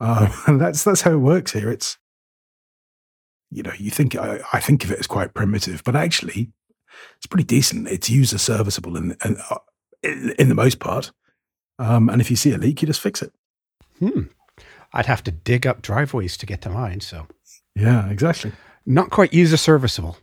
Uh, 0.00 0.28
and 0.46 0.60
that's 0.60 0.84
that's 0.84 1.02
how 1.02 1.12
it 1.12 1.18
works 1.18 1.52
here. 1.52 1.70
It's 1.70 1.96
you 3.50 3.62
know, 3.62 3.72
you 3.78 3.90
think 3.90 4.16
I, 4.16 4.40
I, 4.52 4.60
think 4.60 4.82
of 4.82 4.90
it 4.90 4.98
as 4.98 5.06
quite 5.06 5.34
primitive, 5.34 5.84
but 5.84 5.94
actually, 5.94 6.50
it's 7.16 7.26
pretty 7.26 7.44
decent. 7.44 7.88
It's 7.88 8.10
user 8.10 8.38
serviceable, 8.38 8.96
and, 8.96 9.16
and 9.22 9.36
uh, 9.50 9.58
in, 10.02 10.34
in 10.38 10.48
the 10.48 10.54
most 10.54 10.78
part. 10.78 11.12
Um, 11.78 12.08
and 12.08 12.20
if 12.20 12.30
you 12.30 12.36
see 12.36 12.52
a 12.52 12.58
leak, 12.58 12.82
you 12.82 12.86
just 12.86 13.00
fix 13.00 13.22
it. 13.22 13.32
Hmm. 13.98 14.22
I'd 14.92 15.06
have 15.06 15.24
to 15.24 15.30
dig 15.30 15.66
up 15.66 15.82
driveways 15.82 16.36
to 16.36 16.46
get 16.46 16.60
to 16.62 16.70
mine. 16.70 17.00
So, 17.00 17.26
yeah, 17.74 18.08
exactly. 18.08 18.52
Not 18.84 19.10
quite 19.10 19.32
user 19.32 19.56
serviceable. 19.56 20.18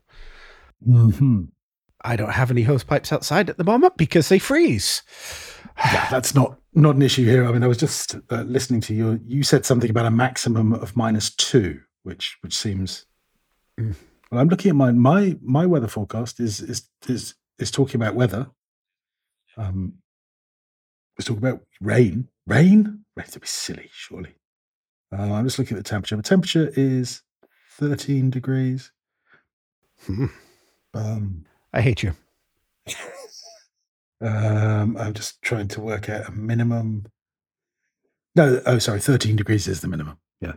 Mm-hmm. 0.88 1.46
I 2.04 2.16
don't 2.16 2.32
have 2.32 2.52
any 2.52 2.64
hose 2.64 2.84
pipes 2.84 3.12
outside 3.12 3.50
at 3.50 3.58
the 3.58 3.64
moment 3.64 3.98
because 3.98 4.30
they 4.30 4.40
freeze. 4.40 5.02
yeah, 5.78 6.08
that's 6.10 6.34
not 6.36 6.60
not 6.74 6.96
an 6.96 7.02
issue 7.02 7.26
here. 7.26 7.46
I 7.46 7.52
mean, 7.52 7.64
I 7.64 7.68
was 7.68 7.78
just 7.78 8.16
uh, 8.30 8.44
listening 8.44 8.82
to 8.82 8.94
you. 8.94 9.20
You 9.26 9.44
said 9.44 9.66
something 9.66 9.90
about 9.90 10.06
a 10.06 10.12
maximum 10.12 10.74
of 10.74 10.96
minus 10.96 11.30
two, 11.36 11.82
which 12.04 12.38
which 12.42 12.56
seems. 12.56 13.06
Well, 14.32 14.40
I'm 14.42 14.48
looking 14.50 14.70
at 14.70 14.76
my 14.76 14.92
my 14.92 15.38
my 15.42 15.66
weather 15.66 15.88
forecast 15.88 16.40
is 16.40 16.62
is 16.62 16.88
is 17.08 17.36
is 17.58 17.72
talking 17.72 18.00
about 18.02 18.16
weather, 18.16 18.50
Um, 19.58 19.96
let's 21.18 21.28
talk 21.28 21.38
about 21.38 21.62
rain. 21.82 22.30
Rain? 22.48 23.04
Rain 23.16 23.28
to 23.28 23.40
be 23.40 23.48
silly, 23.48 23.90
surely. 23.92 24.36
Uh, 25.12 25.34
I'm 25.34 25.46
just 25.46 25.60
looking 25.60 25.76
at 25.78 25.84
the 25.84 25.90
temperature. 25.90 26.16
The 26.16 26.24
temperature 26.24 26.72
is 26.76 27.22
13 27.78 28.30
degrees. 28.30 28.92
Hmm. 30.06 30.26
Um, 30.94 31.46
I 31.74 31.82
hate 31.82 32.02
you. 32.04 32.14
um, 34.22 34.96
I'm 34.98 35.14
just 35.14 35.42
trying 35.42 35.68
to 35.70 35.82
work 35.82 36.10
out 36.10 36.28
a 36.28 36.32
minimum. 36.32 37.06
No, 38.36 38.62
oh, 38.66 38.80
sorry, 38.80 39.00
13 39.02 39.36
degrees 39.36 39.68
is 39.68 39.82
the 39.82 39.88
minimum. 39.88 40.18
Yeah. 40.40 40.54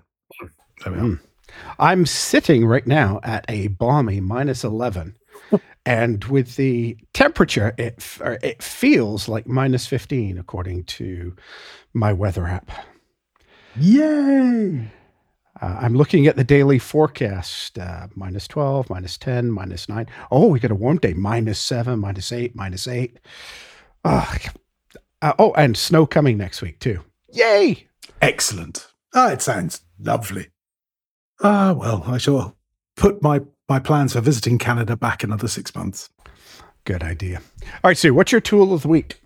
There 0.84 0.92
we 0.92 0.98
are. 0.98 1.02
Mm. 1.02 1.20
I'm 1.78 2.06
sitting 2.06 2.66
right 2.66 2.86
now 2.86 3.20
at 3.22 3.44
a 3.48 3.68
balmy 3.68 4.20
minus 4.20 4.64
11. 4.64 5.16
and 5.86 6.24
with 6.24 6.56
the 6.56 6.96
temperature, 7.12 7.74
it, 7.78 8.04
it 8.42 8.62
feels 8.62 9.28
like 9.28 9.46
minus 9.46 9.86
15, 9.86 10.38
according 10.38 10.84
to 10.84 11.34
my 11.92 12.12
weather 12.12 12.46
app. 12.46 12.70
Yay! 13.76 14.90
Uh, 15.60 15.78
I'm 15.80 15.94
looking 15.94 16.26
at 16.26 16.36
the 16.36 16.44
daily 16.44 16.78
forecast 16.78 17.78
uh, 17.78 18.08
minus 18.14 18.48
12, 18.48 18.90
minus 18.90 19.16
10, 19.18 19.50
minus 19.50 19.88
9. 19.88 20.06
Oh, 20.30 20.48
we 20.48 20.60
got 20.60 20.70
a 20.70 20.74
warm 20.74 20.98
day 20.98 21.14
minus 21.14 21.60
7, 21.60 21.98
minus 21.98 22.32
8, 22.32 22.56
minus 22.56 22.88
8. 22.88 23.18
Oh, 24.04 24.34
uh, 25.22 25.32
oh, 25.38 25.52
and 25.52 25.76
snow 25.76 26.04
coming 26.06 26.36
next 26.36 26.62
week, 26.62 26.80
too. 26.80 27.04
Yay! 27.32 27.86
Excellent. 28.20 28.88
Ah, 29.14 29.30
it 29.30 29.42
sounds 29.42 29.82
lovely. 30.00 30.48
Ah, 31.42 31.72
well, 31.72 32.04
I 32.06 32.18
shall 32.18 32.56
put 32.96 33.22
my, 33.22 33.40
my 33.68 33.78
plans 33.78 34.12
for 34.12 34.20
visiting 34.20 34.58
Canada 34.58 34.96
back 34.96 35.22
another 35.24 35.48
six 35.48 35.74
months. 35.74 36.08
Good 36.84 37.02
idea. 37.02 37.42
All 37.62 37.68
right, 37.90 37.96
Stu, 37.96 38.14
what's 38.14 38.32
your 38.32 38.40
tool 38.40 38.72
of 38.72 38.82
the 38.82 38.88
week? 38.88 39.20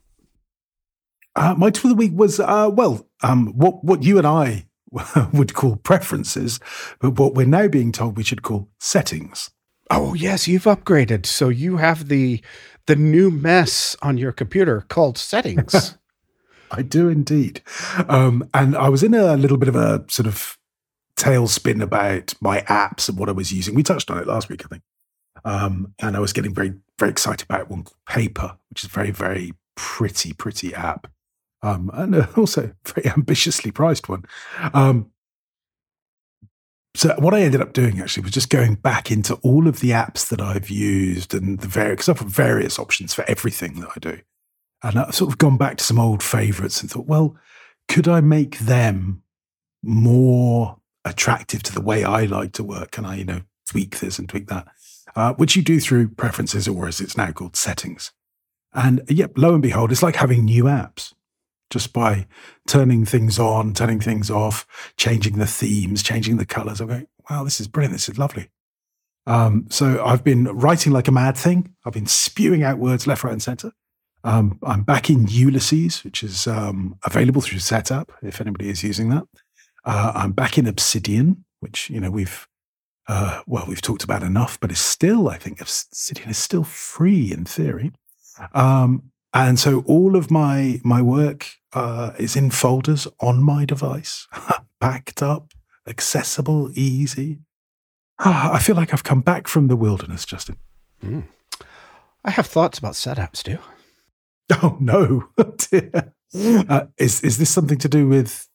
Uh, 1.34 1.54
my 1.56 1.70
tool 1.70 1.90
of 1.90 1.96
the 1.96 2.00
week 2.00 2.12
was, 2.14 2.40
uh, 2.40 2.70
well, 2.72 3.06
um, 3.22 3.48
what, 3.48 3.84
what 3.84 4.02
you 4.02 4.18
and 4.18 4.26
I 4.26 4.66
would 5.32 5.54
call 5.54 5.76
preferences, 5.76 6.60
but 7.00 7.18
what 7.18 7.34
we're 7.34 7.46
now 7.46 7.68
being 7.68 7.92
told 7.92 8.16
we 8.16 8.24
should 8.24 8.42
call 8.42 8.68
settings. 8.78 9.50
Oh, 9.90 10.14
yes, 10.14 10.48
you've 10.48 10.64
upgraded. 10.64 11.26
So 11.26 11.48
you 11.48 11.76
have 11.76 12.08
the 12.08 12.42
the 12.86 12.96
new 12.96 13.30
mess 13.30 13.96
on 14.00 14.16
your 14.16 14.32
computer 14.32 14.82
called 14.88 15.18
settings. 15.18 15.98
I 16.70 16.82
do 16.82 17.08
indeed. 17.08 17.62
Um, 18.08 18.48
and 18.54 18.76
I 18.76 18.88
was 18.88 19.02
in 19.02 19.14
a 19.14 19.36
little 19.36 19.56
bit 19.56 19.68
of 19.68 19.76
a 19.76 20.04
sort 20.08 20.26
of 20.26 20.56
tailspin 21.18 21.82
about 21.82 22.34
my 22.40 22.60
apps 22.62 23.08
and 23.08 23.18
what 23.18 23.28
I 23.28 23.32
was 23.32 23.52
using. 23.52 23.74
We 23.74 23.82
touched 23.82 24.10
on 24.10 24.18
it 24.18 24.26
last 24.26 24.48
week, 24.48 24.64
I 24.64 24.68
think. 24.68 24.82
Um, 25.44 25.94
and 26.00 26.16
I 26.16 26.20
was 26.20 26.32
getting 26.32 26.54
very, 26.54 26.74
very 26.98 27.10
excited 27.10 27.46
about 27.48 27.70
one 27.70 27.84
called 27.84 27.96
Paper, 28.06 28.58
which 28.70 28.84
is 28.84 28.90
a 28.90 28.92
very, 28.92 29.10
very 29.10 29.52
pretty, 29.76 30.32
pretty 30.32 30.74
app. 30.74 31.06
Um, 31.62 31.90
and 31.94 32.14
also 32.36 32.72
very 32.86 33.08
ambitiously 33.08 33.70
priced 33.70 34.08
one. 34.08 34.24
Um, 34.74 35.10
so 36.94 37.14
what 37.18 37.34
I 37.34 37.42
ended 37.42 37.60
up 37.60 37.74
doing 37.74 38.00
actually 38.00 38.22
was 38.22 38.32
just 38.32 38.48
going 38.48 38.76
back 38.76 39.10
into 39.10 39.34
all 39.36 39.68
of 39.68 39.80
the 39.80 39.90
apps 39.90 40.28
that 40.28 40.40
I've 40.40 40.70
used 40.70 41.34
and 41.34 41.60
the 41.60 41.68
various, 41.68 42.06
because 42.06 42.22
I've 42.22 42.28
various 42.28 42.78
options 42.78 43.12
for 43.12 43.24
everything 43.28 43.80
that 43.80 43.90
I 43.94 43.98
do. 44.00 44.20
And 44.82 44.98
I've 44.98 45.14
sort 45.14 45.30
of 45.30 45.38
gone 45.38 45.58
back 45.58 45.76
to 45.76 45.84
some 45.84 45.98
old 45.98 46.22
favorites 46.22 46.80
and 46.80 46.90
thought, 46.90 47.06
well, 47.06 47.36
could 47.88 48.08
I 48.08 48.20
make 48.20 48.60
them 48.60 49.22
more 49.82 50.78
attractive 51.06 51.62
to 51.62 51.72
the 51.72 51.80
way 51.80 52.04
I 52.04 52.24
like 52.24 52.52
to 52.52 52.64
work? 52.64 52.90
Can 52.90 53.04
I, 53.04 53.16
you 53.16 53.24
know, 53.24 53.40
tweak 53.68 54.00
this 54.00 54.18
and 54.18 54.28
tweak 54.28 54.48
that? 54.48 54.66
Uh, 55.14 55.32
which 55.34 55.56
you 55.56 55.62
do 55.62 55.80
through 55.80 56.08
preferences 56.08 56.68
or 56.68 56.86
as 56.86 57.00
it's 57.00 57.16
now 57.16 57.32
called 57.32 57.56
settings. 57.56 58.12
And 58.74 59.02
yep, 59.08 59.32
lo 59.36 59.54
and 59.54 59.62
behold, 59.62 59.90
it's 59.90 60.02
like 60.02 60.16
having 60.16 60.44
new 60.44 60.64
apps 60.64 61.14
just 61.70 61.92
by 61.92 62.26
turning 62.66 63.04
things 63.04 63.38
on, 63.38 63.72
turning 63.72 64.00
things 64.00 64.30
off, 64.30 64.66
changing 64.96 65.38
the 65.38 65.46
themes, 65.46 66.02
changing 66.02 66.36
the 66.36 66.46
colors. 66.46 66.80
I'm 66.80 66.88
going, 66.88 67.06
wow, 67.30 67.44
this 67.44 67.60
is 67.60 67.68
brilliant. 67.68 67.94
This 67.94 68.08
is 68.08 68.18
lovely. 68.18 68.50
Um, 69.26 69.66
so 69.70 70.04
I've 70.04 70.22
been 70.22 70.44
writing 70.44 70.92
like 70.92 71.08
a 71.08 71.12
mad 71.12 71.36
thing. 71.36 71.74
I've 71.84 71.94
been 71.94 72.06
spewing 72.06 72.62
out 72.62 72.78
words 72.78 73.06
left, 73.06 73.24
right, 73.24 73.32
and 73.32 73.42
center. 73.42 73.72
Um, 74.22 74.58
I'm 74.62 74.82
back 74.82 75.08
in 75.08 75.26
Ulysses, 75.28 76.04
which 76.04 76.22
is 76.22 76.46
um, 76.46 76.98
available 77.04 77.40
through 77.40 77.58
Setapp 77.58 78.10
if 78.22 78.40
anybody 78.40 78.68
is 78.68 78.82
using 78.82 79.08
that. 79.10 79.24
Uh, 79.86 80.12
I'm 80.16 80.32
back 80.32 80.58
in 80.58 80.66
Obsidian, 80.66 81.44
which 81.60 81.88
you 81.88 82.00
know 82.00 82.10
we've 82.10 82.48
uh, 83.06 83.42
well 83.46 83.64
we've 83.68 83.80
talked 83.80 84.02
about 84.02 84.24
enough, 84.24 84.58
but 84.58 84.72
it's 84.72 84.80
still 84.80 85.28
I 85.28 85.38
think 85.38 85.60
Obsidian 85.60 86.28
is 86.28 86.38
still 86.38 86.64
free 86.64 87.32
in 87.32 87.44
theory. 87.44 87.92
Um, 88.52 89.12
and 89.32 89.60
so 89.60 89.84
all 89.86 90.16
of 90.16 90.30
my 90.30 90.80
my 90.82 91.00
work 91.00 91.46
uh, 91.72 92.12
is 92.18 92.34
in 92.34 92.50
folders 92.50 93.06
on 93.20 93.42
my 93.42 93.64
device, 93.64 94.26
backed 94.80 95.22
up, 95.22 95.52
accessible, 95.86 96.70
easy. 96.74 97.38
Ah, 98.18 98.52
I 98.54 98.58
feel 98.58 98.74
like 98.74 98.92
I've 98.92 99.04
come 99.04 99.20
back 99.20 99.46
from 99.46 99.68
the 99.68 99.76
wilderness, 99.76 100.24
Justin. 100.24 100.56
Mm. 101.04 101.24
I 102.24 102.30
have 102.32 102.46
thoughts 102.46 102.78
about 102.80 102.94
Setapps 102.94 103.42
too. 103.42 103.58
Oh 104.62 104.76
no! 104.78 105.28
uh, 105.38 106.86
is 106.98 107.20
is 107.22 107.38
this 107.38 107.50
something 107.50 107.78
to 107.78 107.88
do 107.88 108.06
with 108.06 108.48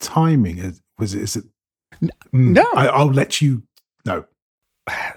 timing? 0.00 0.58
Is, 0.58 0.80
was 0.98 1.14
it? 1.14 1.22
Is 1.22 1.36
it? 1.36 1.44
No, 2.32 2.66
I, 2.74 2.88
I'll 2.88 3.12
let 3.12 3.40
you 3.40 3.62
know. 4.04 4.24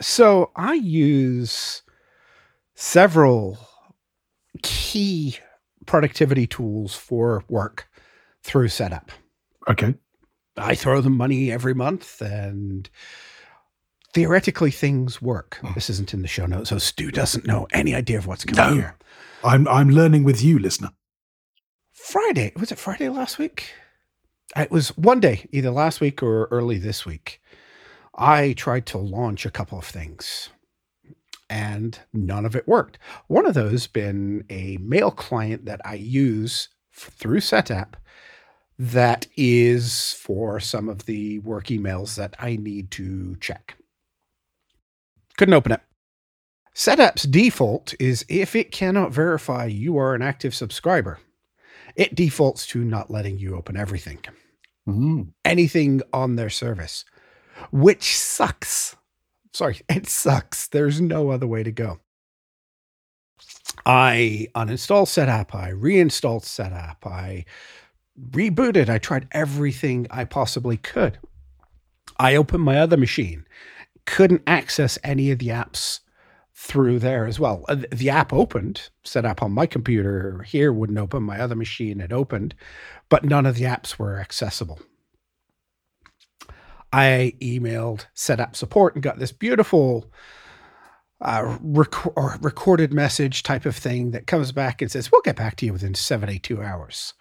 So 0.01 0.51
I 0.55 0.74
use 0.75 1.82
several 2.75 3.58
key 4.62 5.38
productivity 5.86 6.46
tools 6.48 6.96
for 6.96 7.44
work 7.50 7.88
through 8.44 8.67
Setapp. 8.67 9.10
Okay. 9.67 9.96
I 10.58 10.75
throw 10.75 11.01
them 11.01 11.17
money 11.17 11.51
every 11.51 11.74
month 11.74 12.22
and 12.22 12.89
theoretically 14.13 14.72
things 14.72 15.22
work. 15.22 15.58
Hmm. 15.62 15.74
This 15.74 15.89
isn't 15.89 16.13
in 16.13 16.22
the 16.22 16.27
show 16.27 16.46
notes, 16.46 16.70
so 16.70 16.77
Stu 16.77 17.12
doesn't 17.12 17.46
know 17.48 17.67
any 17.74 17.96
idea 17.96 18.17
of 18.17 18.27
what's 18.27 18.46
coming 18.46 18.75
No. 18.75 18.82
here. 18.82 18.96
I'm 19.44 19.67
I'm 19.67 19.89
learning 19.89 20.24
with 20.24 20.44
you, 20.44 20.58
listener. 20.60 20.89
Friday, 21.91 22.53
was 22.58 22.72
it 22.72 22.77
Friday 22.79 23.10
last 23.10 23.38
week? 23.38 23.74
It 24.55 24.71
was 24.71 24.89
one 24.97 25.19
day, 25.19 25.47
either 25.51 25.71
last 25.71 26.01
week 26.01 26.21
or 26.21 26.45
early 26.45 26.77
this 26.77 27.05
week. 27.05 27.41
I 28.15 28.53
tried 28.53 28.85
to 28.87 28.97
launch 28.97 29.45
a 29.45 29.51
couple 29.51 29.77
of 29.77 29.85
things 29.85 30.49
and 31.49 31.99
none 32.13 32.45
of 32.45 32.55
it 32.55 32.67
worked. 32.67 32.97
One 33.27 33.45
of 33.45 33.53
those 33.53 33.87
been 33.87 34.45
a 34.49 34.77
mail 34.77 35.11
client 35.11 35.65
that 35.65 35.81
I 35.85 35.95
use 35.95 36.69
through 36.93 37.39
Setapp 37.39 37.93
that 38.77 39.27
is 39.37 40.13
for 40.13 40.59
some 40.59 40.89
of 40.89 41.05
the 41.05 41.39
work 41.39 41.67
emails 41.67 42.15
that 42.15 42.35
I 42.39 42.55
need 42.57 42.91
to 42.91 43.35
check. 43.37 43.75
Couldn't 45.37 45.53
open 45.53 45.73
it. 45.73 45.81
Setapp's 46.73 47.23
default 47.23 47.93
is 47.99 48.25
if 48.27 48.55
it 48.55 48.71
cannot 48.71 49.13
verify 49.13 49.65
you 49.65 49.97
are 49.97 50.13
an 50.13 50.21
active 50.21 50.53
subscriber, 50.53 51.19
it 51.95 52.15
defaults 52.15 52.67
to 52.67 52.83
not 52.83 53.11
letting 53.11 53.39
you 53.39 53.55
open 53.55 53.77
everything, 53.77 54.19
Mm. 54.87 55.33
anything 55.43 56.01
on 56.13 56.35
their 56.35 56.49
service, 56.49 57.05
which 57.71 58.17
sucks. 58.17 58.95
Sorry, 59.53 59.81
it 59.89 60.07
sucks. 60.07 60.67
There's 60.67 61.01
no 61.01 61.29
other 61.31 61.47
way 61.47 61.63
to 61.63 61.71
go. 61.71 61.99
I 63.85 64.47
uninstalled 64.55 65.07
Setapp. 65.07 65.53
I 65.55 65.69
reinstalled 65.69 66.43
Setapp. 66.43 67.05
I 67.05 67.45
rebooted. 68.31 68.89
I 68.89 68.97
tried 68.97 69.27
everything 69.31 70.07
I 70.09 70.23
possibly 70.25 70.77
could. 70.77 71.19
I 72.17 72.35
opened 72.35 72.63
my 72.63 72.77
other 72.77 72.97
machine, 72.97 73.45
couldn't 74.05 74.43
access 74.47 74.97
any 75.03 75.31
of 75.31 75.39
the 75.39 75.47
apps 75.49 75.99
through 76.55 77.00
there 77.00 77.25
as 77.25 77.39
well. 77.39 77.65
Uh, 77.67 77.77
The 77.91 78.09
app 78.09 78.31
opened, 78.31 78.89
Setapp 79.03 79.43
on 79.43 79.51
my 79.51 79.65
computer 79.65 80.43
here 80.43 80.71
wouldn't 80.71 80.97
open. 80.97 81.21
My 81.24 81.39
other 81.39 81.55
machine 81.55 82.00
had 82.00 82.13
opened, 82.13 82.55
but 83.09 83.25
none 83.25 83.45
of 83.45 83.55
the 83.55 83.65
apps 83.65 84.00
were 84.00 84.19
accessible. 84.19 84.79
I 86.93 87.33
emailed 87.41 88.05
Setapp 88.15 88.55
support 88.55 88.95
and 88.95 89.03
got 89.03 89.19
this 89.19 89.33
beautiful 89.33 90.09
uh, 91.19 91.57
rec- 91.62 92.17
or 92.17 92.38
recorded 92.41 92.93
message 92.93 93.43
type 93.43 93.65
of 93.65 93.75
thing 93.75 94.12
that 94.12 94.27
comes 94.27 94.51
back 94.53 94.81
and 94.81 94.89
says, 94.89 95.12
We'll 95.12 95.21
get 95.21 95.35
back 95.35 95.57
to 95.57 95.65
you 95.65 95.74
within 95.74 95.93
72 95.93 96.62
hours. 96.62 97.13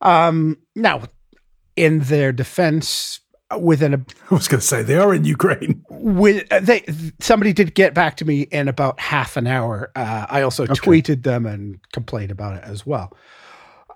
Um, 0.00 0.58
now, 0.74 1.02
in 1.76 2.00
their 2.00 2.32
defense, 2.32 3.20
within 3.60 3.94
a 3.94 3.98
I 4.30 4.34
was 4.34 4.48
going 4.48 4.60
to 4.60 4.66
say 4.66 4.82
they 4.82 4.96
are 4.96 5.14
in 5.14 5.24
Ukraine. 5.24 5.84
with 5.88 6.50
uh, 6.52 6.60
they 6.60 6.84
somebody 7.20 7.52
did 7.52 7.74
get 7.74 7.94
back 7.94 8.16
to 8.18 8.24
me 8.24 8.42
in 8.42 8.68
about 8.68 8.98
half 9.00 9.36
an 9.36 9.46
hour. 9.46 9.90
Uh, 9.94 10.26
I 10.28 10.42
also 10.42 10.64
Okay. 10.64 10.74
tweeted 10.74 11.22
them 11.22 11.46
and 11.46 11.78
complained 11.92 12.30
about 12.30 12.56
it 12.56 12.64
as 12.64 12.84
well. 12.86 13.16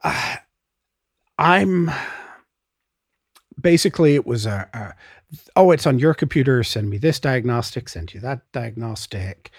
Uh, 0.04 0.36
I'm 1.38 1.90
basically 3.60 4.14
it 4.14 4.26
was 4.26 4.46
a, 4.46 4.68
a 4.72 4.94
oh 5.56 5.70
it's 5.70 5.86
on 5.86 5.98
your 5.98 6.14
computer 6.14 6.62
send 6.62 6.88
me 6.88 6.96
this 6.98 7.20
diagnostic 7.20 7.88
send 7.88 8.14
you 8.14 8.20
that 8.20 8.40
diagnostic 8.52 9.50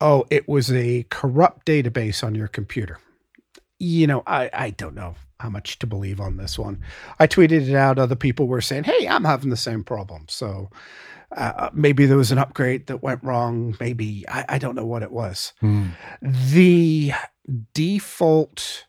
oh 0.00 0.24
it 0.30 0.48
was 0.48 0.70
a 0.72 1.04
corrupt 1.10 1.66
database 1.66 2.22
on 2.22 2.34
your 2.34 2.48
computer 2.48 2.98
you 3.82 4.06
know, 4.06 4.22
I, 4.26 4.50
I 4.52 4.70
don't 4.70 4.94
know 4.94 5.14
how 5.40 5.50
much 5.50 5.78
to 5.80 5.86
believe 5.86 6.20
on 6.20 6.36
this 6.36 6.58
one. 6.58 6.82
I 7.18 7.26
tweeted 7.26 7.68
it 7.68 7.74
out. 7.74 7.98
Other 7.98 8.16
people 8.16 8.46
were 8.46 8.60
saying, 8.60 8.84
hey, 8.84 9.08
I'm 9.08 9.24
having 9.24 9.50
the 9.50 9.56
same 9.56 9.82
problem. 9.82 10.26
So 10.28 10.70
uh, 11.36 11.70
maybe 11.72 12.06
there 12.06 12.16
was 12.16 12.32
an 12.32 12.38
upgrade 12.38 12.86
that 12.88 13.02
went 13.02 13.22
wrong. 13.24 13.76
Maybe 13.80 14.24
I, 14.28 14.44
I 14.50 14.58
don't 14.58 14.74
know 14.74 14.86
what 14.86 15.02
it 15.02 15.12
was. 15.12 15.52
Hmm. 15.60 15.88
The 16.22 17.12
default 17.74 18.86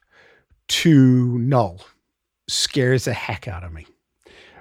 to 0.67 1.38
null 1.38 1.81
scares 2.48 3.05
the 3.05 3.13
heck 3.13 3.48
out 3.48 3.63
of 3.63 3.72
me. 3.74 3.88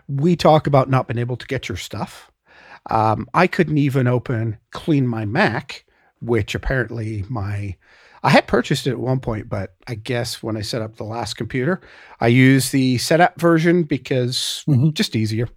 We 0.09 0.37
talk 0.37 0.67
about 0.67 0.91
not 0.91 1.09
being 1.09 1.19
able 1.19 1.37
to 1.37 1.47
get 1.47 1.69
your 1.69 1.79
stuff. 1.79 2.31
Um, 2.89 3.29
I 3.35 3.47
couldn't 3.47 3.79
even 3.79 4.07
open 4.07 4.59
clean 4.71 5.07
my 5.07 5.25
Mac, 5.25 5.85
which 6.21 6.55
apparently 6.55 7.25
my 7.29 7.77
I 8.23 8.31
had 8.31 8.47
purchased 8.47 8.87
it 8.87 8.91
at 8.91 8.99
one 8.99 9.21
point, 9.21 9.49
but 9.49 9.75
I 9.87 9.95
guess 9.95 10.43
when 10.43 10.57
I 10.57 10.61
set 10.61 10.83
up 10.83 10.97
the 10.97 11.05
last 11.05 11.35
computer, 11.35 11.81
I 12.21 12.27
used 12.29 12.73
the 12.73 12.97
Setapp 12.97 13.39
version 13.41 13.83
because 13.85 14.63
Mhm. 14.69 14.93
just 14.95 15.17
easier. 15.17 15.49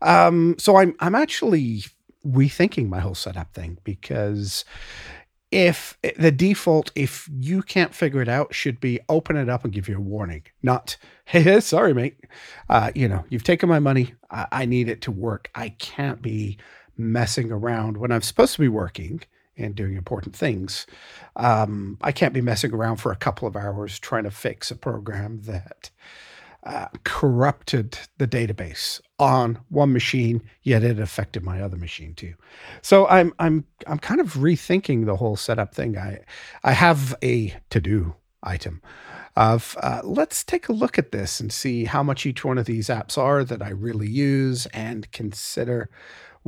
Um, 0.00 0.54
so 0.58 0.76
I'm 0.76 0.94
I'm 1.00 1.14
actually 1.14 1.84
rethinking 2.26 2.88
my 2.88 3.00
whole 3.00 3.14
Setapp 3.14 3.52
thing 3.52 3.78
because 3.84 4.64
if 5.50 5.96
the 6.18 6.30
default, 6.30 6.92
if 6.94 7.28
you 7.40 7.62
can't 7.62 7.94
figure 7.94 8.20
it 8.20 8.28
out, 8.28 8.54
should 8.54 8.80
be 8.80 9.00
open 9.08 9.36
it 9.36 9.48
up 9.48 9.64
and 9.64 9.72
give 9.72 9.88
you 9.88 9.96
a 9.96 10.00
warning, 10.00 10.42
not 10.62 10.96
hey, 11.24 11.60
sorry, 11.60 11.92
mate. 11.94 12.16
Uh, 12.68 12.90
you 12.94 13.08
know, 13.08 13.24
you've 13.28 13.44
taken 13.44 13.68
my 13.68 13.78
money. 13.78 14.14
I, 14.30 14.46
I 14.52 14.64
need 14.66 14.88
it 14.88 15.02
to 15.02 15.10
work. 15.10 15.50
I 15.54 15.70
can't 15.70 16.22
be 16.22 16.58
messing 16.96 17.50
around 17.52 17.96
when 17.96 18.12
I'm 18.12 18.22
supposed 18.22 18.54
to 18.54 18.60
be 18.60 18.68
working 18.68 19.22
and 19.58 19.74
doing 19.74 19.96
important 19.96 20.34
things. 20.34 20.86
Um, 21.36 21.98
I 22.00 22.12
can't 22.12 22.34
be 22.34 22.40
messing 22.40 22.72
around 22.72 22.96
for 22.96 23.12
a 23.12 23.16
couple 23.16 23.46
of 23.48 23.56
hours 23.56 23.98
trying 23.98 24.24
to 24.24 24.30
fix 24.30 24.70
a 24.70 24.76
program 24.76 25.42
that 25.42 25.90
uh, 26.64 26.88
corrupted 27.04 27.98
the 28.18 28.26
database 28.26 29.00
on 29.18 29.58
one 29.68 29.92
machine, 29.92 30.42
yet 30.62 30.82
it 30.82 30.98
affected 30.98 31.42
my 31.42 31.60
other 31.60 31.76
machine 31.76 32.14
too. 32.14 32.34
So 32.82 33.06
I'm 33.08 33.32
I'm 33.38 33.64
I'm 33.86 33.98
kind 33.98 34.20
of 34.20 34.34
rethinking 34.34 35.06
the 35.06 35.16
whole 35.16 35.36
Setapp 35.36 35.72
thing. 35.72 35.96
I 35.96 36.20
I 36.64 36.72
have 36.72 37.14
a 37.22 37.54
to 37.70 37.80
do 37.80 38.14
item 38.42 38.82
of 39.36 39.76
uh, 39.80 40.00
let's 40.02 40.42
take 40.42 40.68
a 40.68 40.72
look 40.72 40.98
at 40.98 41.12
this 41.12 41.38
and 41.38 41.52
see 41.52 41.84
how 41.84 42.02
much 42.02 42.26
each 42.26 42.44
one 42.44 42.58
of 42.58 42.66
these 42.66 42.88
apps 42.88 43.16
are 43.16 43.44
that 43.44 43.62
I 43.62 43.70
really 43.70 44.08
use 44.08 44.66
and 44.66 45.10
consider 45.12 45.90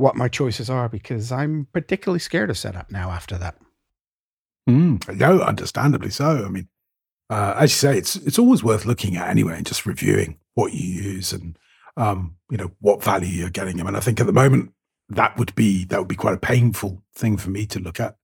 what 0.01 0.15
my 0.15 0.27
choices 0.27 0.69
are 0.69 0.89
because 0.89 1.31
I'm 1.31 1.67
particularly 1.71 2.19
scared 2.19 2.49
of 2.49 2.55
Setapp 2.57 2.89
now 2.91 3.11
after 3.11 3.37
that. 3.37 3.55
Mm, 4.69 5.17
no, 5.17 5.39
understandably 5.41 6.09
so. 6.09 6.43
I 6.45 6.49
mean, 6.49 6.67
uh, 7.29 7.55
as 7.57 7.71
you 7.71 7.75
say, 7.75 7.97
it's 7.97 8.15
it's 8.17 8.39
always 8.39 8.63
worth 8.63 8.85
looking 8.85 9.15
at 9.15 9.29
anyway 9.29 9.55
and 9.57 9.65
just 9.65 9.85
reviewing 9.85 10.39
what 10.55 10.73
you 10.73 10.87
use 11.03 11.31
and 11.31 11.57
um, 11.97 12.35
you 12.49 12.57
know 12.57 12.71
what 12.79 13.03
value 13.03 13.27
you're 13.29 13.49
getting. 13.49 13.79
I 13.79 13.83
mean, 13.83 13.95
I 13.95 13.99
think 13.99 14.19
at 14.19 14.25
the 14.25 14.33
moment 14.33 14.73
that 15.09 15.37
would 15.37 15.53
be 15.55 15.85
that 15.85 15.99
would 15.99 16.07
be 16.07 16.15
quite 16.15 16.33
a 16.35 16.39
painful 16.39 17.03
thing 17.15 17.37
for 17.37 17.49
me 17.49 17.65
to 17.67 17.79
look 17.79 17.99
at 17.99 18.15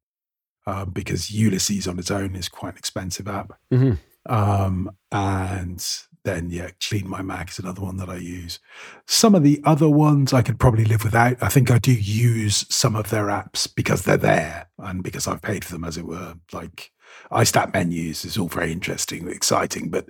uh, 0.66 0.86
because 0.86 1.32
Ulysses 1.32 1.88
on 1.88 2.00
its 2.00 2.12
own 2.12 2.36
is 2.36 2.50
quite 2.50 2.74
an 2.74 2.78
expensive 2.80 3.28
app, 3.28 3.54
Mhm. 3.72 3.98
um, 4.28 4.92
and 5.12 5.86
then 6.28 6.50
yeah, 6.50 6.70
Clean 6.88 7.08
My 7.10 7.22
Mac 7.22 7.50
is 7.50 7.60
another 7.60 7.82
one 7.82 7.98
that 7.98 8.10
I 8.10 8.18
use. 8.18 8.60
Some 9.06 9.34
of 9.36 9.44
the 9.44 9.62
other 9.64 9.90
ones 9.90 10.34
I 10.34 10.42
could 10.42 10.60
probably 10.60 10.86
live 10.86 11.04
without. 11.04 11.38
I 11.42 11.50
think 11.50 11.72
I 11.72 11.78
do 11.80 11.94
use 11.94 12.66
some 12.70 12.96
of 12.96 13.10
their 13.10 13.26
apps 13.28 13.68
because 13.74 14.04
they're 14.04 14.18
there 14.18 14.68
and 14.78 15.02
because 15.04 15.28
I've 15.28 15.42
paid 15.42 15.64
for 15.66 15.72
them, 15.74 15.84
as 15.86 15.98
it 15.98 16.06
were. 16.06 16.36
Like 16.52 16.92
iStat 17.32 17.74
menus 17.74 18.26
is 18.26 18.38
all 18.38 18.48
very 18.50 18.72
interesting, 18.72 19.22
and 19.24 19.32
exciting, 19.32 19.90
but 19.90 20.08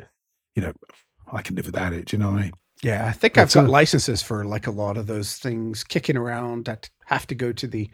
you 0.56 0.62
know, 0.64 0.74
I 1.32 1.42
can 1.42 1.56
live 1.56 1.68
without 1.68 1.94
it. 1.94 2.06
Do 2.06 2.18
you 2.18 2.24
know 2.24 2.32
what 2.32 2.40
I 2.40 2.44
mean? 2.44 2.54
Yeah, 2.84 3.06
I 3.08 3.12
think 3.12 3.34
That's 3.36 3.56
I've 3.56 3.64
got 3.66 3.70
a- 3.70 3.72
licenses 3.72 4.22
for 4.22 4.46
like 4.46 4.68
a 4.68 4.72
lot 4.72 4.98
of 4.98 5.08
those 5.08 5.36
things 5.38 5.84
kicking 5.84 6.18
around 6.18 6.66
that 6.66 6.90
have 7.06 7.26
to 7.28 7.36
go 7.36 7.52
to 7.54 7.68
the 7.68 7.90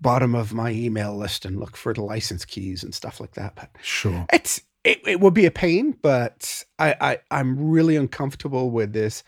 bottom 0.00 0.34
of 0.34 0.52
my 0.52 0.70
email 0.70 1.16
list 1.16 1.44
and 1.44 1.60
look 1.60 1.76
for 1.76 1.94
the 1.94 2.02
license 2.02 2.44
keys 2.44 2.82
and 2.82 2.92
stuff 2.94 3.20
like 3.20 3.34
that. 3.34 3.54
But 3.54 3.70
Sure. 3.80 4.26
it's 4.32 4.60
it, 4.84 5.00
it 5.06 5.20
would 5.20 5.34
be 5.34 5.46
a 5.46 5.50
pain, 5.50 5.96
but 6.02 6.64
I, 6.78 6.94
I 7.00 7.18
I'm 7.30 7.58
really 7.58 7.96
uncomfortable 7.96 8.70
with 8.70 8.92
this 8.92 9.24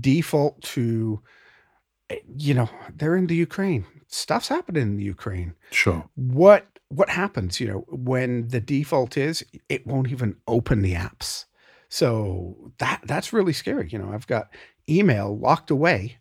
default 0.00 0.62
to 0.62 1.20
eh, 2.08 2.18
you 2.36 2.54
know, 2.54 2.70
they're 2.94 3.16
in 3.16 3.26
the 3.26 3.34
Ukraine. 3.34 3.84
Stuff's 4.06 4.48
happening 4.48 4.82
in 4.82 4.96
the 4.96 5.04
Ukraine. 5.04 5.54
Sure. 5.72 6.08
What 6.14 6.66
what 6.88 7.10
happens, 7.10 7.60
you 7.60 7.68
know, 7.68 7.84
when 7.88 8.48
the 8.48 8.60
default 8.60 9.16
is 9.16 9.44
it 9.68 9.86
won't 9.86 10.10
even 10.10 10.36
open 10.48 10.82
the 10.82 10.94
apps. 10.94 11.44
So 11.88 12.72
that 12.78 13.00
that's 13.04 13.32
really 13.32 13.52
scary. 13.52 13.88
You 13.90 13.98
know, 13.98 14.12
I've 14.12 14.26
got 14.26 14.48
email 14.88 15.36
locked 15.36 15.70
away 15.70 16.18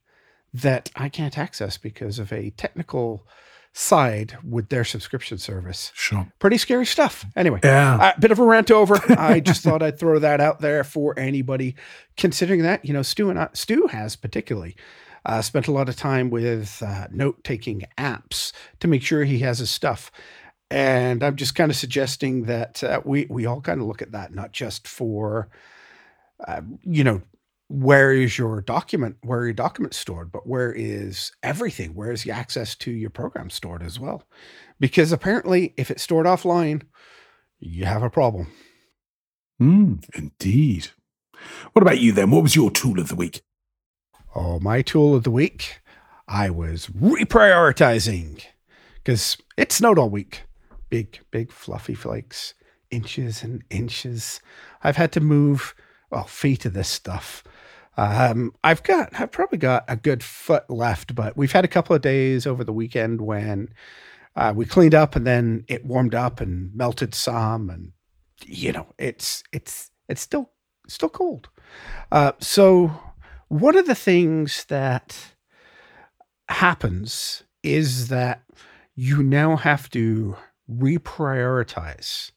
that 0.52 0.90
I 0.96 1.10
can't 1.10 1.38
access 1.38 1.78
because 1.78 2.18
of 2.18 2.34
a 2.34 2.50
technical 2.52 3.28
side 3.74 4.38
with 4.44 4.70
their 4.70 4.84
subscription 4.84 5.38
service. 5.38 5.92
Sure. 5.96 6.28
Pretty 6.40 6.58
scary 6.58 6.86
stuff. 6.86 7.26
Anyway, 7.36 7.60
Yeah. 7.64 8.14
a 8.16 8.20
bit 8.20 8.32
of 8.32 8.40
a 8.40 8.44
rant 8.44 8.72
over. 8.72 9.00
I 9.18 9.40
just 9.40 9.62
thought 9.64 9.82
I'd 9.84 10.00
throw 10.00 10.20
that 10.20 10.42
out 10.42 10.60
there 10.60 10.84
for 10.84 11.18
anybody 11.18 11.76
considering 12.18 12.64
that. 12.64 12.84
You 12.84 12.94
know, 12.94 13.04
Stu 13.04 13.30
and 13.30 13.40
I, 13.40 13.50
Stu 13.54 13.88
has 13.88 14.16
particularly 14.16 14.76
uh, 15.26 15.42
spent 15.42 15.68
a 15.68 15.72
lot 15.72 15.88
of 15.90 15.96
time 15.96 16.30
with 16.30 16.82
uh, 16.86 17.08
note 17.12 17.44
taking 17.44 17.84
apps 17.98 18.52
to 18.80 18.88
make 18.88 19.02
sure 19.04 19.24
he 19.24 19.40
has 19.40 19.60
his 19.60 19.70
stuff. 19.70 20.12
And 20.72 21.24
I'm 21.24 21.36
just 21.36 21.56
kind 21.56 21.72
of 21.72 21.78
suggesting 21.78 22.44
that 22.44 22.84
uh, 22.84 23.02
we 23.04 23.28
we 23.30 23.46
all 23.46 23.60
kind 23.62 23.82
of 23.82 23.88
look 23.88 24.02
at 24.02 24.12
that, 24.12 24.34
not 24.34 24.52
just 24.52 24.88
for, 24.88 25.50
uh, 26.48 26.62
you 26.84 27.04
know, 27.04 27.22
where 27.70 28.12
is 28.12 28.38
your 28.38 28.62
document, 28.62 29.18
where 29.22 29.40
are 29.40 29.46
your 29.46 29.54
documents 29.54 29.98
stored, 29.98 30.32
but 30.32 30.48
where 30.48 30.74
is 30.74 31.32
everything? 31.44 31.94
Where 31.94 32.12
is 32.12 32.24
the 32.24 32.32
access 32.32 32.76
to 32.78 32.92
your 32.92 33.12
program 33.12 33.52
stored 33.52 33.84
as 33.84 34.00
well? 34.00 34.24
Because 34.80 35.12
apparently, 35.12 35.76
if 35.78 35.92
it's 35.92 36.02
stored 36.02 36.26
offline, 36.26 36.82
you 37.60 37.86
have 37.86 38.02
a 38.02 38.10
problem. 38.10 38.48
Mm, 39.62 40.04
indeed. 40.16 40.88
What 41.74 41.84
about 41.84 42.00
you 42.00 42.12
then? 42.12 42.32
What 42.32 42.42
was 42.44 42.56
your 42.56 42.72
tool 42.72 43.00
of 43.00 43.08
the 43.08 43.16
week? 43.16 43.42
Oh, 44.36 44.60
my 44.60 44.82
tool 44.82 45.16
of 45.16 45.24
the 45.24 45.32
week, 45.32 45.80
I 46.28 46.50
was 46.50 46.88
reprioritizing 46.88 48.44
because 48.96 49.38
it 49.58 49.72
snowed 49.72 50.00
all 50.00 50.10
week. 50.10 50.44
Big, 50.90 51.20
big 51.30 51.52
fluffy 51.52 51.94
flakes, 51.94 52.56
inches 52.90 53.44
and 53.44 53.64
inches. 53.70 54.40
I've 54.84 54.98
had 54.98 55.12
to 55.12 55.20
move, 55.20 55.76
well, 56.10 56.26
feet 56.26 56.66
of 56.66 56.74
this 56.74 56.90
stuff. 56.90 57.44
Um, 57.98 58.54
I've 58.64 58.84
got, 58.84 59.20
I've 59.20 59.32
probably 59.32 59.58
got 59.58 59.84
a 59.88 59.96
good 59.98 60.24
foot 60.24 60.70
left, 60.70 61.16
but 61.16 61.36
we've 61.36 61.52
had 61.52 61.66
a 61.66 61.70
couple 61.70 61.96
of 61.96 62.02
days 62.02 62.48
over 62.48 62.64
the 62.64 62.72
weekend 62.72 63.22
when 63.22 63.74
uh, 64.36 64.54
we 64.56 64.66
cleaned 64.66 64.96
up 64.96 65.16
and 65.16 65.28
then 65.28 65.66
it 65.68 65.86
warmed 65.86 66.16
up 66.16 66.40
and 66.40 66.74
melted 66.74 67.14
some, 67.14 67.70
and 67.70 67.92
you 68.46 68.72
know, 68.72 68.88
it's 68.98 69.44
it's 69.52 69.92
it's 70.08 70.22
still 70.22 70.52
still 70.88 71.10
cold. 71.10 71.50
Uh, 72.12 72.32
so 72.40 72.92
one 73.50 73.76
of 73.76 73.86
the 73.86 73.96
things 73.96 74.66
that 74.70 75.34
happens 76.48 77.44
is 77.64 78.08
that 78.08 78.44
you 78.96 79.24
now 79.24 79.56
have 79.56 79.90
to 79.90 80.36
reprioritize 80.72 82.32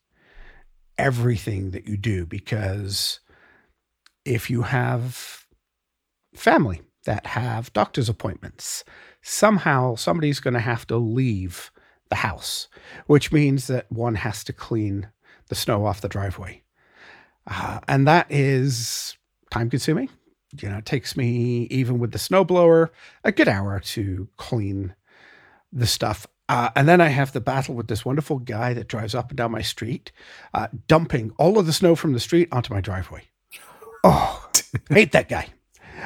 everything 0.98 1.70
that 1.70 1.86
you 1.86 1.96
do 1.96 2.26
because 2.26 3.20
if 4.24 4.50
you 4.50 4.62
have 4.62 5.46
family 6.34 6.82
that 7.04 7.26
have 7.26 7.72
doctor's 7.72 8.08
appointments, 8.08 8.84
somehow 9.22 9.94
somebody's 9.94 10.40
going 10.40 10.54
to 10.54 10.60
have 10.60 10.86
to 10.86 10.96
leave 10.96 11.70
the 12.08 12.16
house, 12.16 12.68
which 13.06 13.32
means 13.32 13.66
that 13.66 13.90
one 13.90 14.14
has 14.16 14.44
to 14.44 14.52
clean 14.52 15.08
the 15.48 15.54
snow 15.54 15.86
off 15.86 16.00
the 16.00 16.08
driveway. 16.08 16.62
Uh, 17.46 17.80
and 17.88 18.06
that 18.06 18.26
is 18.30 19.16
time 19.50 19.68
consuming. 19.68 20.08
You 20.60 20.68
know, 20.68 20.78
it 20.78 20.86
takes 20.86 21.16
me, 21.16 21.66
even 21.70 21.98
with 21.98 22.12
the 22.12 22.18
snowblower, 22.18 22.90
a 23.24 23.32
good 23.32 23.48
hour 23.48 23.80
to 23.80 24.28
clean 24.36 24.94
the 25.72 25.86
stuff. 25.86 26.26
Uh, 26.48 26.68
and 26.76 26.86
then 26.86 27.00
I 27.00 27.08
have 27.08 27.32
the 27.32 27.40
battle 27.40 27.74
with 27.74 27.88
this 27.88 28.04
wonderful 28.04 28.38
guy 28.38 28.74
that 28.74 28.88
drives 28.88 29.14
up 29.14 29.30
and 29.30 29.38
down 29.38 29.50
my 29.50 29.62
street, 29.62 30.12
uh, 30.52 30.68
dumping 30.86 31.32
all 31.38 31.58
of 31.58 31.64
the 31.64 31.72
snow 31.72 31.94
from 31.94 32.12
the 32.12 32.20
street 32.20 32.48
onto 32.52 32.74
my 32.74 32.82
driveway. 32.82 33.22
Oh, 34.04 34.50
hate 34.90 35.12
that 35.12 35.28
guy. 35.28 35.48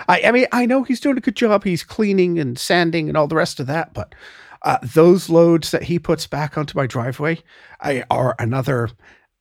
I, 0.09 0.23
I 0.23 0.33
mean, 0.33 0.47
I 0.53 0.67
know 0.67 0.83
he's 0.83 1.01
doing 1.01 1.17
a 1.17 1.21
good 1.21 1.37
job. 1.37 1.65
He's 1.65 1.83
cleaning 1.83 2.39
and 2.39 2.59
sanding 2.59 3.09
and 3.09 3.17
all 3.17 3.27
the 3.29 3.37
rest 3.37 3.61
of 3.61 3.67
that, 3.67 3.95
but 3.95 4.15
uh, 4.63 4.79
those 4.83 5.31
loads 5.31 5.71
that 5.71 5.85
he 5.85 5.99
puts 5.99 6.27
back 6.27 6.59
onto 6.59 6.77
my 6.77 6.87
driveway 6.87 7.39
I, 7.81 8.05
are 8.11 8.35
another 8.39 8.91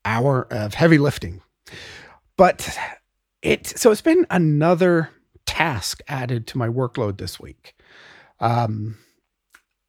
hour 0.05 0.47
of 0.51 0.75
heavy 0.75 0.97
lifting. 0.97 1.41
But 2.37 2.77
it 3.41 3.67
so 3.67 3.91
it's 3.91 4.01
been 4.01 4.25
another 4.29 5.09
task 5.45 6.01
added 6.07 6.47
to 6.47 6.57
my 6.57 6.67
workload 6.67 7.17
this 7.17 7.39
week. 7.39 7.75
Um, 8.39 8.97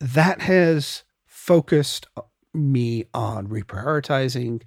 that 0.00 0.42
has 0.42 1.04
focused 1.26 2.06
me 2.52 3.04
on 3.14 3.48
reprioritizing, 3.48 4.62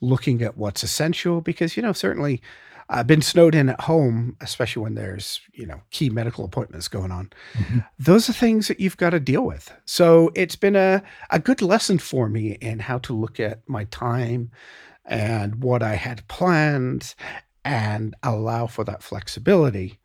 looking 0.00 0.42
at 0.42 0.56
what's 0.56 0.82
essential, 0.82 1.40
because, 1.40 1.76
you 1.76 1.82
know, 1.82 1.92
certainly 1.92 2.40
I've 2.92 3.06
been 3.06 3.22
snowed 3.22 3.54
in 3.54 3.68
at 3.68 3.82
home, 3.82 4.36
especially 4.40 4.82
when 4.82 4.96
there's, 4.96 5.40
you 5.52 5.64
know, 5.64 5.80
key 5.92 6.10
medical 6.10 6.44
appointments 6.44 6.88
going 6.88 7.12
on. 7.12 7.30
Mm-hmm. 7.54 7.78
Those 8.00 8.28
are 8.28 8.32
things 8.32 8.66
that 8.66 8.80
you've 8.80 8.96
got 8.96 9.10
to 9.10 9.20
deal 9.20 9.42
with. 9.42 9.72
So 9.84 10.32
it's 10.34 10.56
been 10.56 10.74
a, 10.74 11.02
a 11.30 11.38
good 11.38 11.62
lesson 11.62 11.98
for 11.98 12.28
me 12.28 12.58
in 12.60 12.80
how 12.80 12.98
to 12.98 13.12
look 13.12 13.38
at 13.38 13.60
my 13.68 13.84
time 13.84 14.50
and 15.04 15.62
what 15.62 15.84
I 15.84 15.94
had 15.94 16.26
planned 16.26 17.14
and 17.64 18.16
allow 18.24 18.66
for 18.66 18.84
that 18.84 19.02
flexibility. 19.02 19.98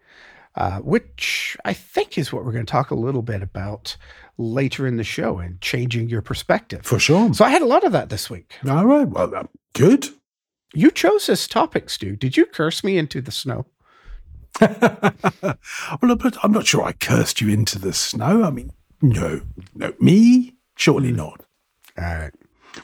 Uh, 0.57 0.79
which 0.79 1.57
I 1.65 1.73
think 1.73 2.17
is 2.17 2.31
what 2.31 2.45
we're 2.45 2.53
going 2.53 2.65
to 2.65 2.71
talk 2.71 2.89
a 2.89 2.95
little 2.95 3.21
bit 3.21 3.41
about 3.41 3.97
later 4.37 4.87
in 4.87 4.95
the 4.95 5.03
show 5.03 5.39
and 5.39 5.59
changing 5.59 6.07
your 6.07 6.21
perspective. 6.21 6.85
For 6.85 6.97
sure. 6.97 7.33
So 7.33 7.43
I 7.43 7.49
had 7.49 7.61
a 7.61 7.65
lot 7.65 7.83
of 7.83 7.91
that 7.91 8.07
this 8.07 8.29
week. 8.29 8.53
All 8.65 8.85
right. 8.85 9.05
Well, 9.05 9.35
uh, 9.35 9.43
good. 9.73 10.07
You 10.75 10.91
chose 10.91 11.27
this 11.27 11.47
topic, 11.47 11.89
Stu. 11.89 12.17
Did 12.17 12.35
you 12.35 12.45
curse 12.45 12.83
me 12.83 12.97
into 12.97 13.21
the 13.21 13.31
snow? 13.31 13.65
well, 14.61 16.15
but 16.17 16.37
I'm 16.43 16.51
not 16.51 16.67
sure 16.67 16.83
I 16.83 16.91
cursed 16.91 17.39
you 17.39 17.49
into 17.49 17.79
the 17.79 17.93
snow. 17.93 18.43
I 18.43 18.49
mean, 18.51 18.71
no, 19.01 19.41
no, 19.73 19.93
me, 19.99 20.55
surely 20.75 21.11
hmm. 21.11 21.17
not. 21.17 21.45
All 21.97 22.03
right. 22.03 22.33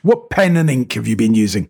What 0.04 0.30
pen 0.30 0.56
and 0.56 0.69
ink 0.69 0.93
have 0.93 1.06
you 1.06 1.17
been 1.17 1.36
using? 1.36 1.69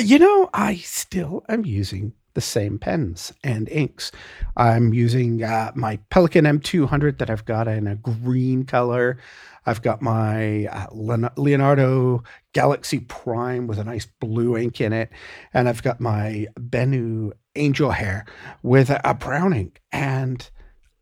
You 0.00 0.18
know, 0.18 0.48
I 0.54 0.76
still 0.76 1.44
am 1.46 1.66
using 1.66 2.14
the 2.34 2.40
same 2.40 2.78
pens 2.78 3.32
and 3.42 3.68
inks. 3.68 4.12
I'm 4.56 4.92
using 4.92 5.42
uh, 5.42 5.72
my 5.74 5.98
Pelikan 6.10 6.60
M200 6.60 7.18
that 7.18 7.30
I've 7.30 7.44
got 7.44 7.68
in 7.68 7.86
a 7.86 7.96
green 7.96 8.64
color. 8.64 9.18
I've 9.66 9.82
got 9.82 10.02
my 10.02 10.66
uh, 10.66 10.86
Leonardo 10.92 12.22
Galaxy 12.52 13.00
Prime 13.00 13.66
with 13.66 13.78
a 13.78 13.84
nice 13.84 14.06
blue 14.20 14.56
ink 14.56 14.80
in 14.80 14.92
it. 14.92 15.10
And 15.54 15.68
I've 15.68 15.82
got 15.82 16.00
my 16.00 16.46
Benu 16.58 17.32
Angel 17.56 17.90
Hair 17.90 18.26
with 18.62 18.90
a, 18.90 19.00
a 19.08 19.14
brown 19.14 19.54
ink. 19.54 19.80
And 19.90 20.48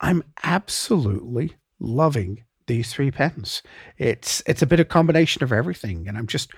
I'm 0.01 0.23
absolutely 0.45 1.57
loving 1.81 2.45
these 2.67 2.93
three 2.93 3.11
pens. 3.11 3.63
It's 3.99 4.43
it's 4.47 4.63
a 4.63 4.67
bit 4.67 4.81
of 4.81 4.89
combination 4.89 5.43
of 5.43 5.53
everything, 5.53 6.09
and 6.09 6.17
I'm 6.19 6.27
just 6.27 6.53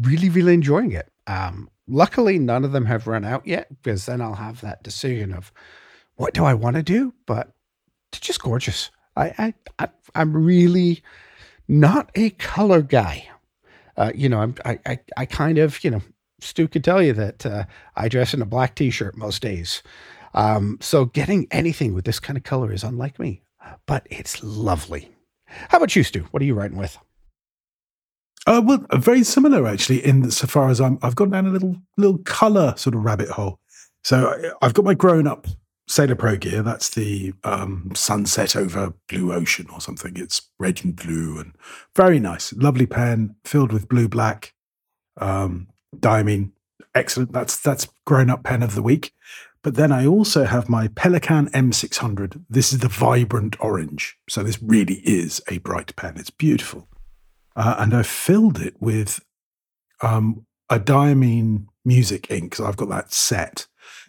really 0.00 0.28
really 0.28 0.54
enjoying 0.54 0.92
it. 0.92 1.10
Um, 1.26 1.68
luckily, 1.86 2.38
none 2.38 2.64
of 2.64 2.72
them 2.72 2.86
have 2.86 3.06
run 3.06 3.24
out 3.24 3.46
yet, 3.46 3.68
because 3.82 4.06
then 4.06 4.20
I'll 4.20 4.34
have 4.34 4.60
that 4.60 4.82
decision 4.82 5.32
of 5.32 5.52
what 6.16 6.34
do 6.34 6.44
I 6.44 6.54
want 6.54 6.76
to 6.76 6.82
do. 6.82 7.14
But 7.26 7.52
it's 8.12 8.20
just 8.20 8.42
gorgeous. 8.42 8.90
I, 9.16 9.34
I, 9.38 9.54
I 9.78 9.88
I'm 10.14 10.36
really 10.36 11.02
not 11.66 12.10
a 12.14 12.30
color 12.30 12.82
guy. 12.82 13.28
Uh, 13.96 14.12
you 14.14 14.28
know, 14.28 14.40
I'm, 14.40 14.54
I, 14.64 14.78
I, 14.86 14.98
I 15.16 15.26
kind 15.26 15.58
of, 15.58 15.82
you 15.82 15.90
know, 15.90 16.02
Stu 16.40 16.68
could 16.68 16.84
tell 16.84 17.02
you 17.02 17.12
that 17.14 17.44
uh, 17.44 17.64
I 17.96 18.08
dress 18.08 18.32
in 18.32 18.40
a 18.40 18.46
black 18.46 18.76
t-shirt 18.76 19.16
most 19.16 19.42
days. 19.42 19.82
Um, 20.34 20.78
so 20.80 21.04
getting 21.04 21.48
anything 21.50 21.94
with 21.94 22.04
this 22.04 22.20
kind 22.20 22.36
of 22.36 22.44
color 22.44 22.72
is 22.72 22.84
unlike 22.84 23.18
me, 23.18 23.42
but 23.86 24.06
it's 24.08 24.42
lovely. 24.44 25.10
How 25.48 25.78
about 25.78 25.94
you, 25.96 26.02
Stu? 26.02 26.20
What 26.30 26.42
are 26.42 26.46
you 26.46 26.54
writing 26.54 26.78
with? 26.78 26.98
Uh, 28.46 28.62
well, 28.64 28.86
very 28.94 29.22
similar 29.24 29.66
actually. 29.66 30.04
In 30.04 30.30
so 30.30 30.46
far 30.46 30.70
as 30.70 30.80
I'm, 30.80 30.98
I've 31.02 31.16
gone 31.16 31.30
down 31.30 31.46
a 31.46 31.50
little 31.50 31.76
little 31.96 32.18
color 32.18 32.74
sort 32.76 32.94
of 32.94 33.04
rabbit 33.04 33.28
hole. 33.28 33.60
So 34.04 34.52
I've 34.62 34.74
got 34.74 34.84
my 34.84 34.94
grown 34.94 35.26
up 35.26 35.46
Sailor 35.86 36.14
Pro 36.14 36.36
gear. 36.36 36.62
That's 36.62 36.90
the 36.90 37.34
um, 37.44 37.92
sunset 37.94 38.56
over 38.56 38.94
blue 39.08 39.32
ocean 39.32 39.66
or 39.72 39.80
something. 39.80 40.16
It's 40.16 40.48
red 40.58 40.82
and 40.84 40.94
blue 40.94 41.38
and 41.38 41.52
very 41.96 42.18
nice. 42.20 42.52
Lovely 42.54 42.86
pen 42.86 43.36
filled 43.44 43.72
with 43.72 43.88
blue 43.88 44.08
black 44.08 44.54
um, 45.18 45.68
diamine. 45.96 46.52
Excellent. 46.94 47.32
That's 47.32 47.58
that's 47.60 47.88
grown 48.06 48.30
up 48.30 48.44
pen 48.44 48.62
of 48.62 48.74
the 48.74 48.82
week. 48.82 49.12
But 49.68 49.74
then 49.74 49.92
I 49.92 50.06
also 50.06 50.44
have 50.44 50.70
my 50.70 50.88
Pelikan 50.88 51.50
M600. 51.50 52.42
This 52.48 52.72
is 52.72 52.78
the 52.78 52.88
vibrant 52.88 53.54
orange. 53.60 54.16
So 54.26 54.42
this 54.42 54.62
really 54.62 55.02
is 55.04 55.42
a 55.46 55.58
bright 55.58 55.94
pen. 55.94 56.14
It's 56.16 56.30
beautiful. 56.30 56.88
Uh, 57.54 57.74
and 57.78 57.92
I 57.92 58.02
filled 58.02 58.62
it 58.62 58.76
with 58.80 59.20
um, 60.00 60.46
a 60.70 60.80
diamine 60.80 61.66
music 61.84 62.30
ink. 62.30 62.54
So 62.54 62.64
I've 62.64 62.78
got 62.78 62.88
that 62.88 63.12
set. 63.12 63.66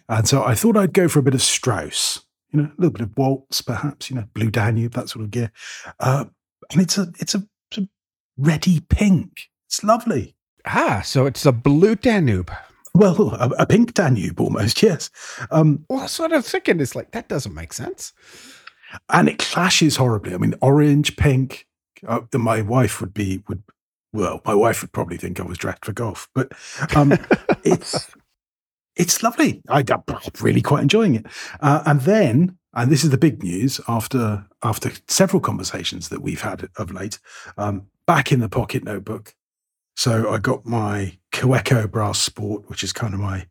And 0.08 0.26
so 0.26 0.42
I 0.42 0.54
thought 0.54 0.78
I'd 0.78 0.94
go 0.94 1.08
for 1.08 1.18
a 1.18 1.22
bit 1.22 1.34
of 1.34 1.42
Strauss, 1.42 2.24
you 2.52 2.62
know, 2.62 2.68
a 2.68 2.80
little 2.80 2.92
bit 2.92 3.02
of 3.02 3.14
Waltz, 3.18 3.60
perhaps, 3.60 4.08
you 4.08 4.16
know, 4.16 4.24
Blue 4.32 4.50
Danube, 4.50 4.94
that 4.94 5.10
sort 5.10 5.26
of 5.26 5.30
gear. 5.30 5.52
Uh, 5.98 6.24
and 6.72 6.80
it's 6.80 6.96
a 6.96 7.12
it's 7.18 7.34
a, 7.34 7.46
a 7.76 7.86
ready 8.38 8.80
pink. 8.80 9.50
It's 9.66 9.84
lovely. 9.84 10.36
Ah, 10.64 11.02
so 11.04 11.26
it's 11.26 11.44
a 11.44 11.52
blue 11.52 11.96
Danube. 11.96 12.50
Well, 12.94 13.34
a, 13.34 13.50
a 13.60 13.66
pink 13.66 13.94
Danube 13.94 14.40
almost, 14.40 14.82
yes. 14.82 15.10
Um, 15.50 15.84
well, 15.88 16.00
that's 16.00 16.18
what 16.18 16.32
I'm 16.32 16.42
thinking. 16.42 16.80
It's 16.80 16.96
like 16.96 17.12
that 17.12 17.28
doesn't 17.28 17.54
make 17.54 17.72
sense. 17.72 18.12
And 19.08 19.28
it 19.28 19.38
clashes 19.38 19.96
horribly. 19.96 20.34
I 20.34 20.38
mean, 20.38 20.54
orange, 20.60 21.16
pink. 21.16 21.66
Uh, 22.06 22.20
my 22.34 22.62
wife 22.62 23.00
would 23.00 23.14
be 23.14 23.42
would 23.48 23.62
well, 24.12 24.40
my 24.44 24.54
wife 24.54 24.82
would 24.82 24.92
probably 24.92 25.16
think 25.16 25.38
I 25.38 25.44
was 25.44 25.58
dressed 25.58 25.84
for 25.84 25.92
golf, 25.92 26.28
but 26.34 26.52
um, 26.96 27.12
it's 27.64 28.10
it's 28.96 29.22
lovely. 29.22 29.62
I, 29.68 29.84
am 29.88 30.02
really 30.40 30.62
quite 30.62 30.82
enjoying 30.82 31.14
it. 31.14 31.26
Uh, 31.60 31.82
and 31.86 32.00
then, 32.00 32.58
and 32.74 32.90
this 32.90 33.04
is 33.04 33.10
the 33.10 33.18
big 33.18 33.42
news 33.42 33.80
after 33.86 34.46
after 34.62 34.90
several 35.08 35.40
conversations 35.40 36.08
that 36.08 36.22
we've 36.22 36.42
had 36.42 36.68
of 36.76 36.92
late, 36.92 37.20
um, 37.56 37.86
back 38.06 38.32
in 38.32 38.40
the 38.40 38.48
pocket 38.48 38.82
notebook. 38.82 39.34
So 39.96 40.32
I 40.32 40.38
got 40.38 40.66
my 40.66 41.18
Kaweco 41.32 41.90
Brass 41.90 42.20
Sport, 42.20 42.68
which 42.68 42.82
is 42.82 42.92
kind 42.92 43.14
of 43.14 43.20
my 43.20 43.46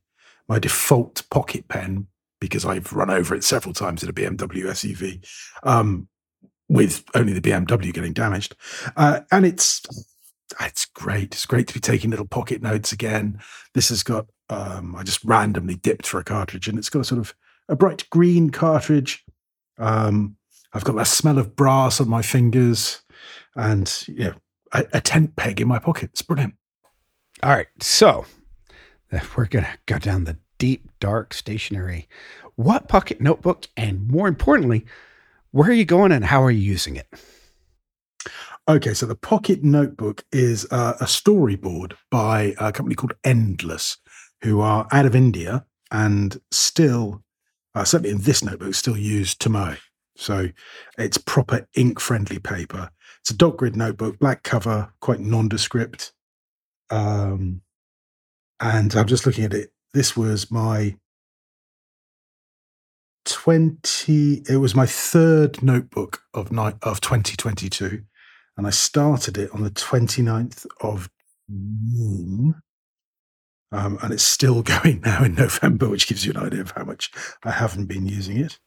my 0.48 0.60
default 0.60 1.24
pocket 1.30 1.68
pen 1.68 2.08
because 2.40 2.66
I've 2.66 2.94
run 2.94 3.10
over 3.10 3.36
it 3.36 3.44
several 3.44 3.74
times 3.74 4.02
in 4.02 4.10
a 4.10 4.14
BMW 4.14 4.64
SUV, 4.64 5.26
um, 5.64 6.08
with 6.68 7.04
only 7.14 7.34
the 7.34 7.42
BMW 7.42 7.94
getting 7.94 8.14
damaged. 8.14 8.56
Uh, 8.96 9.22
and 9.32 9.46
it's 9.46 9.82
it's 10.62 10.86
great. 10.86 11.34
It's 11.34 11.46
great 11.46 11.68
to 11.68 11.74
be 11.74 11.80
taking 11.80 12.10
little 12.10 12.28
pocket 12.28 12.62
notes 12.62 12.92
again. 12.92 13.40
This 13.74 13.90
has 13.90 14.04
got 14.04 14.28
um, 14.50 14.96
I 14.96 15.04
just 15.04 15.24
randomly 15.24 15.76
dipped 15.76 16.08
for 16.08 16.20
a 16.20 16.24
cartridge, 16.24 16.68
and 16.68 16.78
it's 16.78 16.90
got 16.90 17.02
a 17.02 17.06
sort 17.06 17.20
of 17.20 17.36
a 17.68 17.76
bright 17.76 18.10
green 18.10 18.50
cartridge. 18.50 19.24
Um, 19.78 20.36
I've 20.74 20.84
got 20.84 20.96
that 20.96 21.08
smell 21.08 21.38
of 21.38 21.56
brass 21.56 22.02
on 22.02 22.10
my 22.10 22.22
fingers, 22.22 23.02
and 23.56 24.08
know, 24.26 24.34
a, 24.74 24.86
a 24.94 25.02
tent 25.02 25.36
peg 25.36 25.62
in 25.62 25.68
my 25.68 25.80
pocket. 25.80 26.12
It's 26.12 26.22
brilliant. 26.22 26.56
All 27.42 27.52
right, 27.52 27.68
so 27.80 28.26
we're 29.38 29.46
gonna 29.46 29.78
go 29.86 29.98
down 29.98 30.26
the 30.26 30.38
deep, 30.58 30.90
dark 31.00 31.34
stationery. 31.34 32.10
What 32.56 32.90
pocket 32.90 33.22
notebook, 33.22 33.68
and 33.78 34.08
more 34.10 34.28
importantly, 34.28 34.86
where 35.52 35.70
are 35.70 35.74
you 35.74 35.86
going 35.86 36.12
and 36.12 36.26
how 36.26 36.44
are 36.44 36.52
you 36.52 36.60
using 36.60 36.98
it? 36.98 37.08
Okay, 38.68 38.94
so 38.94 39.06
the 39.06 39.16
Pocket 39.16 39.64
Notebook 39.64 40.24
is 40.32 40.68
uh, 40.70 40.94
a 41.00 41.06
storyboard 41.06 41.94
by 42.12 42.54
a 42.60 42.72
company 42.72 42.94
called 42.94 43.14
Endless, 43.24 43.98
who 44.44 44.60
are 44.60 44.88
out 44.92 45.08
of 45.08 45.16
India 45.16 45.66
and 45.92 46.40
still, 46.52 47.24
uh, 47.74 47.84
certainly 47.84 48.12
in 48.12 48.22
this 48.22 48.44
notebook, 48.44 48.76
still 48.76 48.98
use 48.98 49.34
Tomoe. 49.34 49.78
So 50.18 50.50
it's 50.98 51.18
proper 51.18 51.68
ink 51.76 52.00
friendly 52.00 52.38
paper. 52.38 52.92
It's 53.22 53.32
a 53.32 53.38
dot 53.38 53.58
grid 53.58 53.76
notebook, 53.76 54.20
black 54.20 54.44
cover, 54.44 54.92
quite 55.00 55.22
nondescript. 55.22 56.12
Um, 56.90 57.62
and 58.60 58.94
I'm 58.96 59.08
just 59.08 59.26
looking 59.26 59.46
at 59.46 59.54
it. 59.54 59.72
This 59.94 60.16
was 60.16 60.52
my 60.52 60.96
20, 63.26 64.44
it 64.50 64.58
was 64.58 64.76
my 64.76 64.86
third 64.86 65.62
notebook 65.62 66.24
of 66.34 66.52
night 66.52 66.76
of 66.82 67.02
2022. 67.02 68.04
And 68.58 68.68
I 68.68 68.72
started 68.72 69.38
it 69.38 69.52
on 69.54 69.64
the 69.64 69.72
29th 69.72 70.66
of 70.82 71.10
June. 71.50 72.56
Um, 73.72 74.00
and 74.02 74.14
it's 74.14 74.24
still 74.24 74.62
going 74.84 75.02
now 75.02 75.24
in 75.24 75.36
November, 75.36 75.90
which 75.90 76.08
gives 76.08 76.26
you 76.26 76.32
an 76.34 76.38
idea 76.38 76.62
of 76.62 76.72
how 76.72 76.84
much 76.84 77.12
I 77.44 77.52
haven't 77.52 77.86
been 77.86 78.06
using 78.06 78.38
it. 78.38 78.60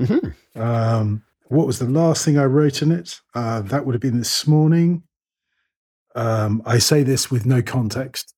Mm-hmm. 0.00 0.60
Um, 0.60 1.24
what 1.48 1.66
was 1.66 1.78
the 1.78 1.86
last 1.86 2.24
thing 2.24 2.38
I 2.38 2.44
wrote 2.44 2.82
in 2.82 2.92
it? 2.92 3.20
Uh, 3.34 3.62
that 3.62 3.86
would 3.86 3.94
have 3.94 4.02
been 4.02 4.18
this 4.18 4.46
morning. 4.46 5.02
Um, 6.18 6.62
I 6.66 6.78
say 6.78 7.04
this 7.04 7.30
with 7.30 7.46
no 7.46 7.62
context. 7.62 8.34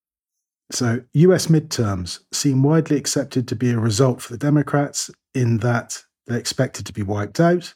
So, 0.70 1.00
US 1.14 1.46
midterms 1.46 2.20
seem 2.30 2.62
widely 2.62 2.96
accepted 2.96 3.48
to 3.48 3.56
be 3.56 3.70
a 3.70 3.78
result 3.78 4.20
for 4.20 4.32
the 4.32 4.38
Democrats 4.38 5.10
in 5.34 5.58
that 5.58 6.02
they're 6.26 6.38
expected 6.38 6.84
to 6.86 6.92
be 6.92 7.02
wiped 7.02 7.40
out. 7.40 7.74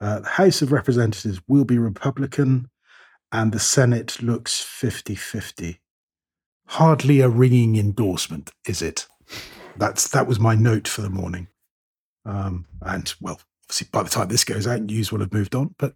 Uh, 0.00 0.20
the 0.20 0.28
House 0.28 0.62
of 0.62 0.70
Representatives 0.70 1.40
will 1.48 1.64
be 1.64 1.78
Republican, 1.78 2.70
and 3.32 3.50
the 3.50 3.58
Senate 3.58 4.22
looks 4.22 4.60
50 4.60 5.16
50 5.16 5.80
hardly 6.66 7.20
a 7.20 7.28
ringing 7.28 7.76
endorsement, 7.76 8.52
is 8.68 8.82
it? 8.82 9.06
That's 9.76 10.08
that 10.10 10.28
was 10.28 10.38
my 10.38 10.54
note 10.54 10.86
for 10.86 11.02
the 11.02 11.10
morning. 11.10 11.48
Um, 12.24 12.66
and 12.80 13.12
well, 13.20 13.40
obviously, 13.66 13.88
by 13.90 14.04
the 14.04 14.10
time 14.10 14.28
this 14.28 14.44
goes 14.44 14.66
out, 14.66 14.82
news 14.82 15.10
will 15.10 15.20
have 15.20 15.32
moved 15.32 15.56
on. 15.56 15.74
But 15.78 15.94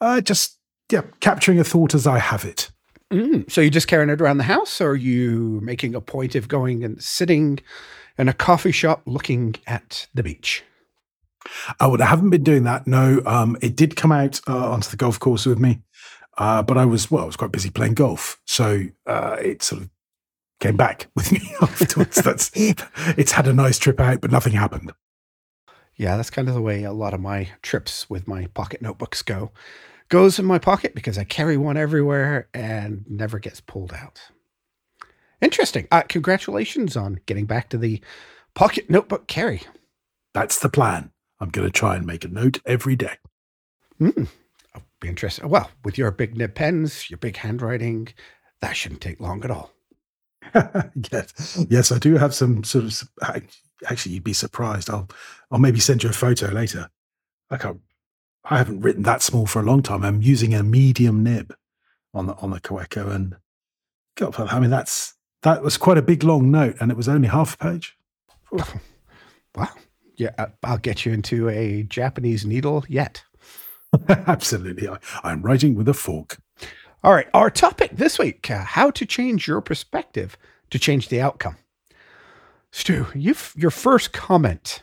uh, 0.00 0.22
just 0.22 0.58
yeah, 0.90 1.02
capturing 1.20 1.60
a 1.60 1.64
thought 1.64 1.94
as 1.94 2.06
I 2.06 2.18
have 2.18 2.46
it. 2.46 2.70
Mm, 3.12 3.50
so 3.50 3.60
you're 3.60 3.70
just 3.70 3.88
carrying 3.88 4.10
it 4.10 4.20
around 4.20 4.38
the 4.38 4.44
house, 4.44 4.80
or 4.80 4.90
are 4.90 4.96
you 4.96 5.60
making 5.62 5.94
a 5.94 6.00
point 6.00 6.34
of 6.34 6.48
going 6.48 6.84
and 6.84 7.02
sitting 7.02 7.58
in 8.18 8.28
a 8.28 8.34
coffee 8.34 8.72
shop 8.72 9.02
looking 9.06 9.54
at 9.66 10.06
the 10.12 10.22
beach? 10.22 10.62
Oh, 11.80 11.96
I 11.98 12.04
haven't 12.04 12.30
been 12.30 12.42
doing 12.42 12.64
that. 12.64 12.86
No, 12.86 13.22
um, 13.24 13.56
it 13.62 13.76
did 13.76 13.96
come 13.96 14.12
out 14.12 14.40
uh, 14.46 14.70
onto 14.72 14.90
the 14.90 14.96
golf 14.96 15.18
course 15.18 15.46
with 15.46 15.58
me, 15.58 15.80
uh, 16.36 16.62
but 16.62 16.76
I 16.76 16.84
was 16.84 17.10
well, 17.10 17.22
I 17.22 17.26
was 17.26 17.36
quite 17.36 17.52
busy 17.52 17.70
playing 17.70 17.94
golf, 17.94 18.40
so 18.46 18.84
uh, 19.06 19.36
it 19.40 19.62
sort 19.62 19.82
of 19.82 19.90
came 20.60 20.76
back 20.76 21.08
with 21.16 21.32
me 21.32 21.40
afterwards. 21.62 22.16
That's 22.16 22.50
it's 22.54 23.32
had 23.32 23.48
a 23.48 23.54
nice 23.54 23.78
trip 23.78 24.00
out, 24.00 24.20
but 24.20 24.30
nothing 24.30 24.52
happened. 24.52 24.92
Yeah, 25.96 26.16
that's 26.16 26.30
kind 26.30 26.48
of 26.48 26.54
the 26.54 26.62
way 26.62 26.84
a 26.84 26.92
lot 26.92 27.14
of 27.14 27.20
my 27.20 27.48
trips 27.62 28.08
with 28.08 28.28
my 28.28 28.46
pocket 28.48 28.82
notebooks 28.82 29.22
go. 29.22 29.50
Goes 30.08 30.38
in 30.38 30.46
my 30.46 30.58
pocket 30.58 30.94
because 30.94 31.18
I 31.18 31.24
carry 31.24 31.56
one 31.56 31.76
everywhere 31.76 32.48
and 32.54 33.04
never 33.08 33.38
gets 33.38 33.60
pulled 33.60 33.92
out. 33.92 34.20
Interesting. 35.40 35.86
Uh, 35.90 36.02
congratulations 36.02 36.96
on 36.96 37.20
getting 37.26 37.44
back 37.46 37.68
to 37.70 37.78
the 37.78 38.00
pocket 38.54 38.88
notebook 38.88 39.26
carry. 39.28 39.62
That's 40.34 40.58
the 40.58 40.68
plan. 40.68 41.10
I'm 41.40 41.50
going 41.50 41.68
to 41.68 41.72
try 41.72 41.94
and 41.96 42.06
make 42.06 42.24
a 42.24 42.28
note 42.28 42.60
every 42.66 42.96
day. 42.96 43.16
Mm, 44.00 44.28
I'll 44.74 44.82
be 45.00 45.08
interested. 45.08 45.46
Well, 45.46 45.70
with 45.84 45.98
your 45.98 46.10
big 46.10 46.36
nib 46.36 46.54
pens, 46.54 47.08
your 47.10 47.18
big 47.18 47.36
handwriting, 47.36 48.08
that 48.60 48.72
shouldn't 48.76 49.00
take 49.00 49.20
long 49.20 49.44
at 49.44 49.50
all. 49.50 49.72
yes, 51.12 51.66
yes, 51.68 51.92
I 51.92 51.98
do 51.98 52.16
have 52.16 52.34
some 52.34 52.64
sort 52.64 52.84
of. 52.84 53.42
Actually, 53.88 54.14
you'd 54.14 54.24
be 54.24 54.32
surprised. 54.32 54.90
I'll, 54.90 55.08
I'll 55.50 55.58
maybe 55.58 55.80
send 55.80 56.02
you 56.02 56.10
a 56.10 56.12
photo 56.12 56.46
later. 56.46 56.88
I 57.50 57.56
can't. 57.58 57.80
I 58.50 58.58
haven't 58.58 58.80
written 58.80 59.02
that 59.02 59.22
small 59.22 59.46
for 59.46 59.60
a 59.60 59.64
long 59.64 59.82
time. 59.82 60.04
I'm 60.04 60.22
using 60.22 60.54
a 60.54 60.62
medium 60.62 61.22
nib 61.22 61.54
on 62.14 62.26
the 62.26 62.34
on 62.36 62.50
the 62.50 62.60
Kaweco, 62.60 63.10
and 63.10 63.36
God, 64.16 64.34
I 64.38 64.58
mean 64.58 64.70
that's 64.70 65.14
that 65.42 65.62
was 65.62 65.76
quite 65.76 65.98
a 65.98 66.02
big 66.02 66.24
long 66.24 66.50
note, 66.50 66.76
and 66.80 66.90
it 66.90 66.96
was 66.96 67.08
only 67.08 67.28
half 67.28 67.54
a 67.54 67.58
page. 67.58 67.96
Wow. 69.54 69.70
Yeah, 70.16 70.30
uh, 70.38 70.46
I'll 70.62 70.78
get 70.78 71.04
you 71.04 71.12
into 71.12 71.48
a 71.48 71.82
Japanese 71.82 72.44
needle 72.44 72.84
yet. 72.88 73.24
Absolutely. 74.08 74.88
I, 74.88 74.98
I'm 75.24 75.42
writing 75.42 75.74
with 75.74 75.88
a 75.88 75.94
fork. 75.94 76.38
All 77.02 77.12
right. 77.12 77.28
Our 77.34 77.50
topic 77.50 77.96
this 77.96 78.18
week 78.18 78.50
uh, 78.50 78.64
how 78.64 78.90
to 78.92 79.06
change 79.06 79.48
your 79.48 79.60
perspective 79.60 80.36
to 80.70 80.78
change 80.78 81.08
the 81.08 81.20
outcome. 81.20 81.56
Stu, 82.70 83.06
you've, 83.14 83.52
your 83.56 83.70
first 83.70 84.12
comment. 84.12 84.82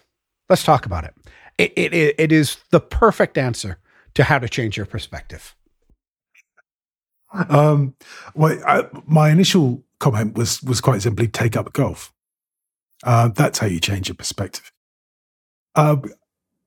Let's 0.49 0.63
talk 0.63 0.86
about 0.86 1.04
it. 1.04 1.13
It, 1.57 1.73
it. 1.75 2.15
it 2.17 2.31
is 2.31 2.57
the 2.71 2.79
perfect 2.79 3.37
answer 3.37 3.77
to 4.13 4.23
how 4.23 4.39
to 4.39 4.49
change 4.49 4.77
your 4.77 4.85
perspective. 4.85 5.55
Um, 7.49 7.95
well, 8.33 8.57
I, 8.65 8.85
my 9.05 9.29
initial 9.29 9.83
comment 9.99 10.37
was 10.37 10.61
was 10.63 10.81
quite 10.81 11.01
simply 11.01 11.27
take 11.27 11.57
up 11.57 11.73
golf. 11.73 12.13
Uh, 13.03 13.29
that's 13.29 13.59
how 13.59 13.67
you 13.67 13.79
change 13.79 14.07
your 14.07 14.15
perspective. 14.15 14.71
Uh, 15.75 15.97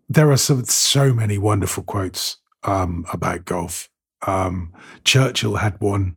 there 0.08 0.30
are 0.30 0.36
so, 0.36 0.62
so 0.62 1.12
many 1.12 1.38
wonderful 1.38 1.82
quotes 1.82 2.36
um, 2.64 3.04
about 3.12 3.44
golf. 3.44 3.88
Um, 4.26 4.72
Churchill 5.04 5.56
had 5.56 5.80
one 5.80 6.16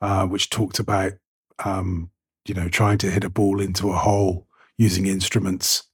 uh, 0.00 0.26
which 0.26 0.50
talked 0.50 0.78
about, 0.78 1.12
um, 1.64 2.10
you 2.46 2.54
know, 2.54 2.68
trying 2.68 2.98
to 2.98 3.10
hit 3.10 3.24
a 3.24 3.30
ball 3.30 3.60
into 3.60 3.90
a 3.90 3.96
hole 3.96 4.46
using 4.78 5.06
instruments 5.06 5.84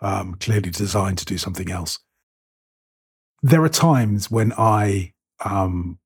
um, 0.00 0.34
clearly 0.34 0.70
designed 0.70 1.18
to 1.18 1.24
do 1.24 1.38
something 1.38 1.70
else. 1.70 1.98
There 3.42 3.62
are 3.62 3.68
times 3.68 4.30
when 4.30 4.52
I 4.56 5.14
um, 5.44 5.98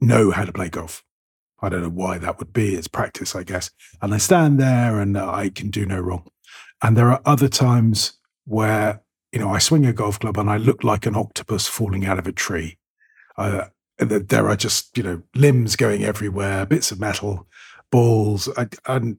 know 0.00 0.30
how 0.30 0.44
to 0.44 0.52
play 0.52 0.68
golf. 0.68 1.02
I 1.60 1.68
don't 1.68 1.82
know 1.82 1.88
why 1.88 2.18
that 2.18 2.38
would 2.38 2.52
be. 2.52 2.74
It's 2.74 2.88
practice, 2.88 3.34
I 3.34 3.42
guess. 3.42 3.70
And 4.02 4.14
I 4.14 4.18
stand 4.18 4.60
there 4.60 5.00
and 5.00 5.16
I 5.16 5.48
can 5.48 5.70
do 5.70 5.86
no 5.86 6.00
wrong. 6.00 6.26
And 6.82 6.96
there 6.96 7.10
are 7.10 7.22
other 7.24 7.48
times 7.48 8.18
where 8.44 9.02
you 9.36 9.42
know, 9.42 9.50
I 9.50 9.58
swing 9.58 9.84
a 9.84 9.92
golf 9.92 10.18
club 10.18 10.38
and 10.38 10.48
I 10.48 10.56
look 10.56 10.82
like 10.82 11.04
an 11.04 11.14
octopus 11.14 11.66
falling 11.66 12.06
out 12.06 12.18
of 12.18 12.26
a 12.26 12.32
tree. 12.32 12.78
Uh, 13.36 13.66
there 13.98 14.48
are 14.48 14.56
just, 14.56 14.96
you 14.96 15.02
know, 15.02 15.22
limbs 15.34 15.76
going 15.76 16.04
everywhere, 16.04 16.64
bits 16.64 16.90
of 16.90 16.98
metal, 16.98 17.46
balls. 17.90 18.48
and 18.86 19.18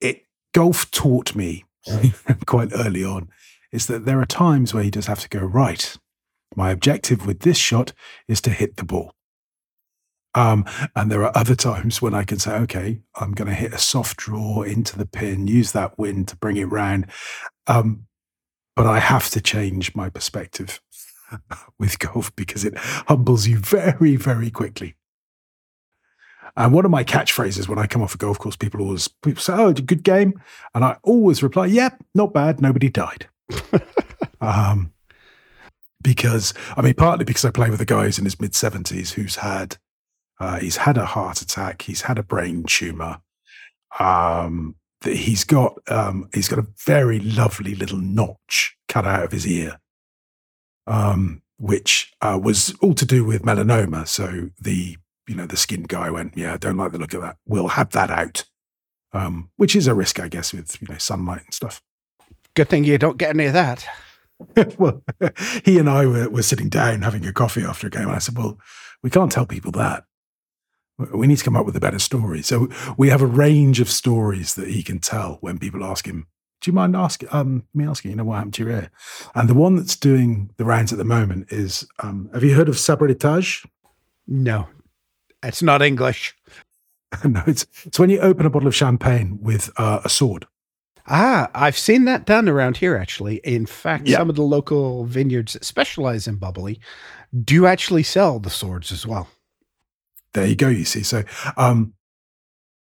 it, 0.00 0.22
golf 0.52 0.90
taught 0.90 1.36
me 1.36 1.64
quite 2.46 2.70
early 2.74 3.04
on 3.04 3.28
is 3.72 3.86
that 3.86 4.04
there 4.04 4.20
are 4.20 4.26
times 4.26 4.72
where 4.72 4.82
you 4.82 4.90
just 4.90 5.08
have 5.08 5.20
to 5.20 5.28
go, 5.28 5.40
right, 5.40 5.96
my 6.56 6.70
objective 6.70 7.26
with 7.26 7.40
this 7.40 7.58
shot 7.58 7.92
is 8.26 8.40
to 8.40 8.50
hit 8.50 8.76
the 8.76 8.84
ball. 8.84 9.14
Um, 10.34 10.64
and 10.94 11.10
there 11.10 11.24
are 11.24 11.36
other 11.36 11.54
times 11.54 12.00
when 12.00 12.14
I 12.14 12.24
can 12.24 12.38
say, 12.38 12.52
okay, 12.52 13.00
I'm 13.16 13.32
going 13.32 13.48
to 13.48 13.54
hit 13.54 13.72
a 13.72 13.78
soft 13.78 14.18
draw 14.18 14.62
into 14.62 14.96
the 14.96 15.06
pin, 15.06 15.46
use 15.46 15.72
that 15.72 15.98
wind 15.98 16.28
to 16.28 16.36
bring 16.36 16.56
it 16.56 16.70
round. 16.70 17.06
Um, 17.66 18.06
but 18.76 18.86
I 18.86 19.00
have 19.00 19.30
to 19.30 19.40
change 19.40 19.94
my 19.94 20.08
perspective 20.08 20.80
with 21.78 21.98
golf 21.98 22.34
because 22.36 22.64
it 22.64 22.74
humbles 22.76 23.46
you 23.46 23.58
very, 23.58 24.16
very 24.16 24.50
quickly. 24.50 24.94
And 26.58 26.72
one 26.72 26.84
of 26.84 26.90
my 26.90 27.04
catchphrases 27.04 27.68
when 27.68 27.78
I 27.78 27.86
come 27.86 28.02
off 28.02 28.16
a 28.16 28.18
golf 28.18 28.40
course, 28.40 28.56
people 28.56 28.82
always 28.82 29.06
people 29.06 29.40
say, 29.40 29.52
"Oh, 29.52 29.72
good 29.72 30.02
game," 30.02 30.42
and 30.74 30.84
I 30.84 30.96
always 31.04 31.40
reply, 31.40 31.66
"Yep, 31.66 31.96
yeah, 32.00 32.06
not 32.16 32.34
bad. 32.34 32.60
Nobody 32.60 32.88
died." 32.88 33.28
um, 34.40 34.92
because 36.02 36.52
I 36.76 36.82
mean, 36.82 36.94
partly 36.94 37.24
because 37.24 37.44
I 37.44 37.52
play 37.52 37.70
with 37.70 37.80
a 37.80 37.84
guy 37.84 38.04
who's 38.04 38.18
in 38.18 38.24
his 38.24 38.40
mid 38.40 38.56
seventies 38.56 39.12
who's 39.12 39.36
had 39.36 39.76
uh, 40.40 40.58
he's 40.58 40.78
had 40.78 40.98
a 40.98 41.06
heart 41.06 41.40
attack, 41.40 41.82
he's 41.82 42.02
had 42.02 42.18
a 42.18 42.24
brain 42.24 42.64
tumor, 42.64 43.20
um, 44.00 44.74
that 45.02 45.14
he's 45.14 45.44
got 45.44 45.78
um, 45.88 46.28
he's 46.34 46.48
got 46.48 46.58
a 46.58 46.66
very 46.84 47.20
lovely 47.20 47.76
little 47.76 47.98
notch 47.98 48.76
cut 48.88 49.06
out 49.06 49.22
of 49.22 49.30
his 49.30 49.46
ear, 49.46 49.78
um, 50.88 51.40
which 51.56 52.12
uh, 52.20 52.38
was 52.42 52.74
all 52.80 52.94
to 52.94 53.06
do 53.06 53.24
with 53.24 53.42
melanoma. 53.42 54.08
So 54.08 54.50
the 54.60 54.96
you 55.28 55.34
know 55.34 55.46
the 55.46 55.56
skin 55.56 55.82
guy 55.82 56.10
went, 56.10 56.36
yeah, 56.36 56.54
I 56.54 56.56
don't 56.56 56.76
like 56.76 56.92
the 56.92 56.98
look 56.98 57.14
of 57.14 57.22
that. 57.22 57.36
We'll 57.46 57.68
have 57.68 57.90
that 57.90 58.10
out, 58.10 58.44
um, 59.12 59.50
which 59.56 59.76
is 59.76 59.86
a 59.86 59.94
risk, 59.94 60.20
I 60.20 60.28
guess, 60.28 60.52
with 60.52 60.80
you 60.80 60.88
know 60.88 60.98
sunlight 60.98 61.44
and 61.44 61.54
stuff. 61.54 61.82
Good 62.54 62.68
thing 62.68 62.84
you 62.84 62.98
don't 62.98 63.18
get 63.18 63.30
any 63.30 63.46
of 63.46 63.52
that. 63.52 63.86
well, 64.78 65.02
he 65.64 65.78
and 65.78 65.88
I 65.88 66.06
were, 66.06 66.28
were 66.28 66.42
sitting 66.42 66.68
down 66.68 67.02
having 67.02 67.26
a 67.26 67.32
coffee 67.32 67.64
after 67.64 67.86
a 67.86 67.90
game, 67.90 68.06
and 68.06 68.12
I 68.12 68.18
said, 68.18 68.36
"Well, 68.36 68.58
we 69.02 69.10
can't 69.10 69.32
tell 69.32 69.46
people 69.46 69.72
that 69.72 70.04
we 71.12 71.26
need 71.26 71.38
to 71.38 71.44
come 71.44 71.56
up 71.56 71.66
with 71.66 71.76
a 71.76 71.80
better 71.80 71.98
story. 71.98 72.42
So 72.42 72.68
we 72.96 73.08
have 73.10 73.22
a 73.22 73.26
range 73.26 73.80
of 73.80 73.88
stories 73.88 74.54
that 74.54 74.68
he 74.68 74.82
can 74.82 74.98
tell 74.98 75.38
when 75.40 75.58
people 75.58 75.84
ask 75.84 76.06
him, 76.06 76.26
do 76.60 76.70
you 76.70 76.74
mind 76.74 76.96
asking 76.96 77.28
um, 77.30 77.64
me 77.72 77.86
asking, 77.86 78.10
you 78.10 78.16
know, 78.16 78.24
what 78.24 78.36
happened 78.36 78.54
to 78.54 78.64
your 78.64 78.72
ear? 78.72 78.90
And 79.36 79.48
the 79.48 79.54
one 79.54 79.76
that's 79.76 79.94
doing 79.94 80.50
the 80.56 80.64
rounds 80.64 80.92
at 80.92 80.98
the 80.98 81.04
moment 81.04 81.52
is, 81.52 81.86
um, 82.00 82.28
have 82.34 82.42
you 82.42 82.54
heard 82.54 82.68
of 82.68 82.78
sabrage? 82.78 83.64
No, 84.26 84.68
it's 85.42 85.62
not 85.62 85.82
English. 85.82 86.34
no, 87.24 87.42
it's, 87.46 87.66
it's 87.84 87.98
when 87.98 88.10
you 88.10 88.20
open 88.20 88.46
a 88.46 88.50
bottle 88.50 88.68
of 88.68 88.74
champagne 88.74 89.38
with 89.40 89.70
uh, 89.76 90.00
a 90.04 90.08
sword. 90.08 90.46
Ah, 91.06 91.50
I've 91.54 91.78
seen 91.78 92.04
that 92.04 92.26
done 92.26 92.48
around 92.48 92.76
here, 92.76 92.94
actually. 92.94 93.36
In 93.36 93.64
fact, 93.64 94.06
yeah. 94.06 94.18
some 94.18 94.28
of 94.28 94.36
the 94.36 94.42
local 94.42 95.04
vineyards 95.04 95.54
that 95.54 95.64
specialize 95.64 96.28
in 96.28 96.36
bubbly 96.36 96.80
do 97.44 97.66
actually 97.66 98.02
sell 98.02 98.38
the 98.38 98.50
swords 98.50 98.92
as 98.92 99.06
well 99.06 99.28
there 100.32 100.46
you 100.46 100.56
go. 100.56 100.68
You 100.68 100.84
see, 100.84 101.02
so 101.02 101.24
um, 101.56 101.94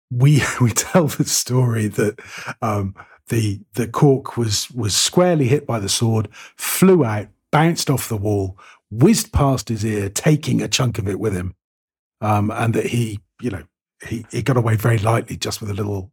we 0.09 0.41
we 0.61 0.71
tell 0.71 1.07
the 1.07 1.25
story 1.25 1.87
that 1.87 2.19
um, 2.61 2.95
the 3.27 3.61
the 3.73 3.87
cork 3.87 4.37
was 4.37 4.69
was 4.71 4.95
squarely 4.95 5.47
hit 5.47 5.65
by 5.65 5.79
the 5.79 5.89
sword, 5.89 6.29
flew 6.57 7.03
out, 7.03 7.27
bounced 7.51 7.89
off 7.89 8.09
the 8.09 8.17
wall, 8.17 8.57
whizzed 8.89 9.31
past 9.31 9.69
his 9.69 9.85
ear, 9.85 10.09
taking 10.09 10.61
a 10.61 10.67
chunk 10.67 10.97
of 10.97 11.07
it 11.07 11.19
with 11.19 11.33
him, 11.33 11.55
um, 12.21 12.51
and 12.51 12.73
that 12.73 12.87
he, 12.87 13.19
you 13.41 13.49
know, 13.49 13.63
he 14.07 14.25
he 14.31 14.41
got 14.41 14.57
away 14.57 14.75
very 14.75 14.97
lightly 14.97 15.37
just 15.37 15.61
with 15.61 15.69
a 15.69 15.73
little 15.73 16.11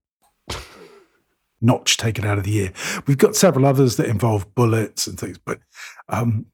notch 1.60 1.96
taken 1.96 2.24
out 2.24 2.38
of 2.38 2.44
the 2.44 2.56
ear. 2.56 2.72
We've 3.06 3.18
got 3.18 3.36
several 3.36 3.66
others 3.66 3.96
that 3.96 4.06
involve 4.06 4.54
bullets 4.54 5.06
and 5.06 5.18
things, 5.18 5.38
but 5.38 5.60
um, 6.08 6.46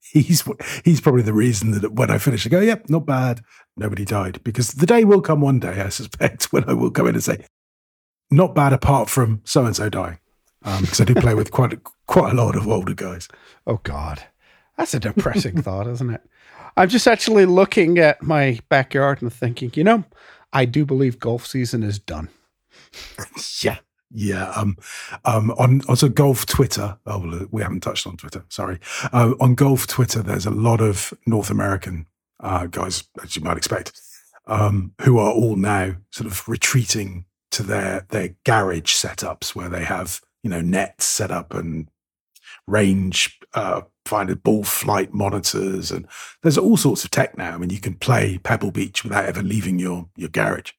he's 0.00 0.44
he's 0.84 1.00
probably 1.00 1.22
the 1.22 1.32
reason 1.32 1.72
that 1.72 1.92
when 1.92 2.10
I 2.10 2.18
finish, 2.18 2.46
I 2.46 2.50
go, 2.50 2.60
"Yep, 2.60 2.90
not 2.90 3.06
bad. 3.06 3.42
Nobody 3.76 4.04
died." 4.04 4.42
Because 4.44 4.72
the 4.72 4.86
day 4.86 5.04
will 5.04 5.22
come 5.22 5.40
one 5.40 5.58
day, 5.58 5.80
I 5.80 5.88
suspect, 5.88 6.44
when 6.52 6.68
I 6.68 6.74
will 6.74 6.90
come 6.90 7.06
in 7.06 7.14
and 7.14 7.24
say, 7.24 7.44
"Not 8.30 8.54
bad, 8.54 8.72
apart 8.72 9.08
from 9.08 9.40
so 9.44 9.64
and 9.64 9.76
so 9.76 9.88
dying," 9.88 10.18
because 10.62 11.00
um, 11.00 11.06
I 11.08 11.12
do 11.12 11.20
play 11.20 11.34
with 11.34 11.50
quite 11.50 11.72
a, 11.72 11.80
quite 12.06 12.32
a 12.32 12.36
lot 12.36 12.56
of 12.56 12.68
older 12.68 12.94
guys. 12.94 13.28
Oh 13.66 13.80
God, 13.82 14.22
that's 14.76 14.94
a 14.94 15.00
depressing 15.00 15.62
thought, 15.62 15.86
isn't 15.86 16.10
it? 16.10 16.22
I'm 16.76 16.88
just 16.88 17.06
actually 17.06 17.46
looking 17.46 17.98
at 17.98 18.22
my 18.22 18.58
backyard 18.68 19.22
and 19.22 19.32
thinking, 19.32 19.70
you 19.74 19.84
know, 19.84 20.04
I 20.52 20.64
do 20.64 20.84
believe 20.84 21.18
golf 21.18 21.46
season 21.46 21.82
is 21.82 21.98
done. 21.98 22.28
yeah, 23.62 23.78
yeah, 24.10 24.50
um, 24.50 24.76
um, 25.24 25.50
on 25.52 25.80
also 25.88 26.08
golf 26.08 26.46
Twitter. 26.46 26.98
Oh, 27.06 27.46
we 27.50 27.62
haven't 27.62 27.80
touched 27.80 28.06
on 28.06 28.16
Twitter. 28.16 28.44
Sorry. 28.48 28.78
Uh, 29.12 29.34
on 29.40 29.54
golf 29.54 29.86
Twitter, 29.86 30.22
there's 30.22 30.46
a 30.46 30.50
lot 30.50 30.80
of 30.80 31.14
North 31.26 31.50
American 31.50 32.06
uh, 32.40 32.66
guys, 32.66 33.04
as 33.22 33.36
you 33.36 33.42
might 33.42 33.56
expect, 33.56 33.92
um, 34.46 34.92
who 35.00 35.18
are 35.18 35.32
all 35.32 35.56
now 35.56 35.94
sort 36.10 36.30
of 36.30 36.46
retreating 36.48 37.24
to 37.52 37.62
their 37.62 38.06
their 38.10 38.34
garage 38.44 38.94
setups 38.94 39.54
where 39.54 39.68
they 39.68 39.84
have 39.84 40.20
you 40.42 40.50
know 40.50 40.60
nets 40.60 41.04
set 41.04 41.30
up 41.30 41.54
and 41.54 41.88
range 42.66 43.38
uh, 43.54 43.82
finded 44.12 44.42
ball 44.42 44.62
flight 44.62 45.14
monitors 45.14 45.90
and 45.90 46.06
there's 46.42 46.58
all 46.58 46.76
sorts 46.76 47.02
of 47.02 47.10
tech 47.10 47.38
now. 47.38 47.54
I 47.54 47.56
mean, 47.56 47.70
you 47.70 47.80
can 47.80 47.94
play 47.94 48.36
Pebble 48.36 48.70
Beach 48.70 49.02
without 49.02 49.24
ever 49.24 49.42
leaving 49.42 49.78
your 49.78 50.10
your 50.16 50.28
garage. 50.28 50.72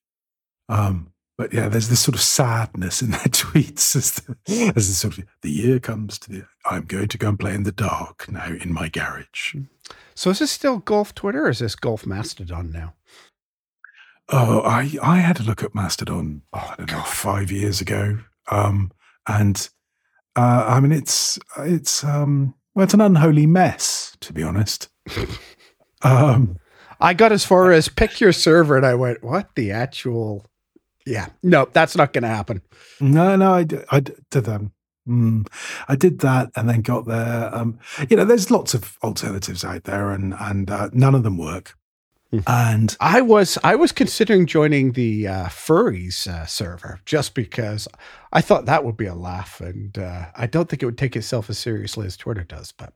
Um, 0.69 1.13
but 1.35 1.51
yeah, 1.51 1.67
there's 1.67 1.89
this 1.89 2.01
sort 2.01 2.13
of 2.13 2.21
sadness 2.21 3.01
in 3.01 3.09
their 3.17 3.21
tweets 3.21 3.95
as 3.95 4.11
the, 4.11 4.37
as 4.75 4.87
the 4.87 4.93
sort 4.93 5.17
of 5.17 5.25
the 5.41 5.49
year 5.49 5.79
comes 5.79 6.19
to 6.19 6.29
the. 6.29 6.45
I'm 6.63 6.85
going 6.85 7.07
to 7.07 7.17
go 7.17 7.29
and 7.29 7.39
play 7.39 7.55
in 7.55 7.63
the 7.63 7.71
dark 7.71 8.31
now 8.31 8.49
in 8.49 8.71
my 8.71 8.87
garage. 8.87 9.55
So 10.13 10.29
is 10.29 10.37
this 10.37 10.51
still 10.51 10.77
Golf 10.77 11.15
Twitter 11.15 11.47
or 11.47 11.49
is 11.49 11.57
this 11.57 11.75
Golf 11.75 12.05
Mastodon 12.05 12.71
now? 12.71 12.93
Oh, 14.29 14.61
I 14.61 14.91
I 15.01 15.17
had 15.17 15.39
a 15.39 15.43
look 15.43 15.63
at 15.63 15.73
Mastodon. 15.73 16.43
Oh, 16.53 16.67
I 16.73 16.75
don't 16.77 16.91
know, 16.91 17.01
five 17.01 17.51
years 17.51 17.81
ago. 17.81 18.19
Um, 18.51 18.91
and 19.27 19.67
uh, 20.35 20.65
I 20.67 20.79
mean, 20.79 20.91
it's 20.91 21.39
it's 21.57 22.03
um, 22.03 22.53
well, 22.75 22.83
it's 22.83 22.93
an 22.93 23.01
unholy 23.01 23.45
mess, 23.45 24.17
to 24.21 24.33
be 24.33 24.43
honest. 24.43 24.89
um, 26.01 26.57
I 26.99 27.13
got 27.13 27.31
as 27.31 27.45
far 27.45 27.71
as 27.71 27.89
pick 27.89 28.19
your 28.19 28.31
server, 28.31 28.77
and 28.77 28.85
I 28.85 28.95
went, 28.95 29.23
"What 29.23 29.49
the 29.55 29.71
actual?" 29.71 30.45
Yeah, 31.05 31.27
no, 31.41 31.67
that's 31.71 31.97
not 31.97 32.13
going 32.13 32.23
to 32.23 32.29
happen. 32.29 32.61
No, 33.01 33.35
no, 33.35 33.53
I 33.53 33.63
did, 33.63 33.83
I 33.91 33.99
did 33.99 34.45
them. 34.45 34.71
Mm, 35.07 35.45
I 35.89 35.95
did 35.95 36.19
that, 36.19 36.49
and 36.55 36.69
then 36.69 36.81
got 36.81 37.05
there. 37.05 37.53
Um, 37.53 37.77
you 38.09 38.15
know, 38.15 38.23
there's 38.23 38.49
lots 38.49 38.73
of 38.73 38.97
alternatives 39.03 39.63
out 39.63 39.83
there, 39.83 40.11
and 40.11 40.33
and 40.39 40.71
uh, 40.71 40.89
none 40.93 41.15
of 41.15 41.23
them 41.23 41.37
work. 41.37 41.75
And 42.47 42.97
I 42.99 43.21
was 43.21 43.59
I 43.63 43.75
was 43.75 43.91
considering 43.91 44.47
joining 44.47 44.93
the 44.93 45.27
uh, 45.27 45.45
furries 45.45 46.27
uh, 46.27 46.45
server 46.45 46.99
just 47.05 47.35
because 47.35 47.87
I 48.31 48.41
thought 48.41 48.65
that 48.65 48.83
would 48.83 48.97
be 48.97 49.05
a 49.05 49.13
laugh, 49.13 49.61
and 49.61 49.95
uh, 49.97 50.25
I 50.35 50.47
don't 50.47 50.67
think 50.67 50.81
it 50.81 50.87
would 50.87 50.97
take 50.97 51.15
itself 51.15 51.49
as 51.49 51.59
seriously 51.59 52.07
as 52.07 52.17
Twitter 52.17 52.43
does. 52.43 52.71
But 52.71 52.93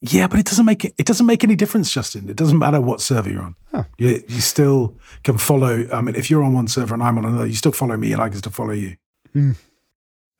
yeah, 0.00 0.26
but 0.26 0.40
it 0.40 0.46
doesn't 0.46 0.66
make 0.66 0.84
it, 0.84 0.94
it 0.98 1.06
doesn't 1.06 1.26
make 1.26 1.44
any 1.44 1.54
difference, 1.54 1.92
Justin. 1.92 2.28
It 2.28 2.36
doesn't 2.36 2.58
matter 2.58 2.80
what 2.80 3.00
server 3.00 3.30
you're 3.30 3.42
on. 3.42 3.54
Huh. 3.70 3.84
You, 3.98 4.22
you 4.26 4.40
still 4.40 4.96
can 5.22 5.38
follow. 5.38 5.86
I 5.92 6.00
mean, 6.00 6.16
if 6.16 6.28
you're 6.28 6.42
on 6.42 6.52
one 6.52 6.66
server 6.66 6.94
and 6.94 7.02
I'm 7.02 7.18
on 7.18 7.24
another, 7.24 7.46
you 7.46 7.54
still 7.54 7.72
follow 7.72 7.96
me, 7.96 8.12
and 8.12 8.20
I 8.20 8.28
get 8.30 8.42
to 8.42 8.50
follow 8.50 8.72
you. 8.72 8.96
Mm. 9.34 9.56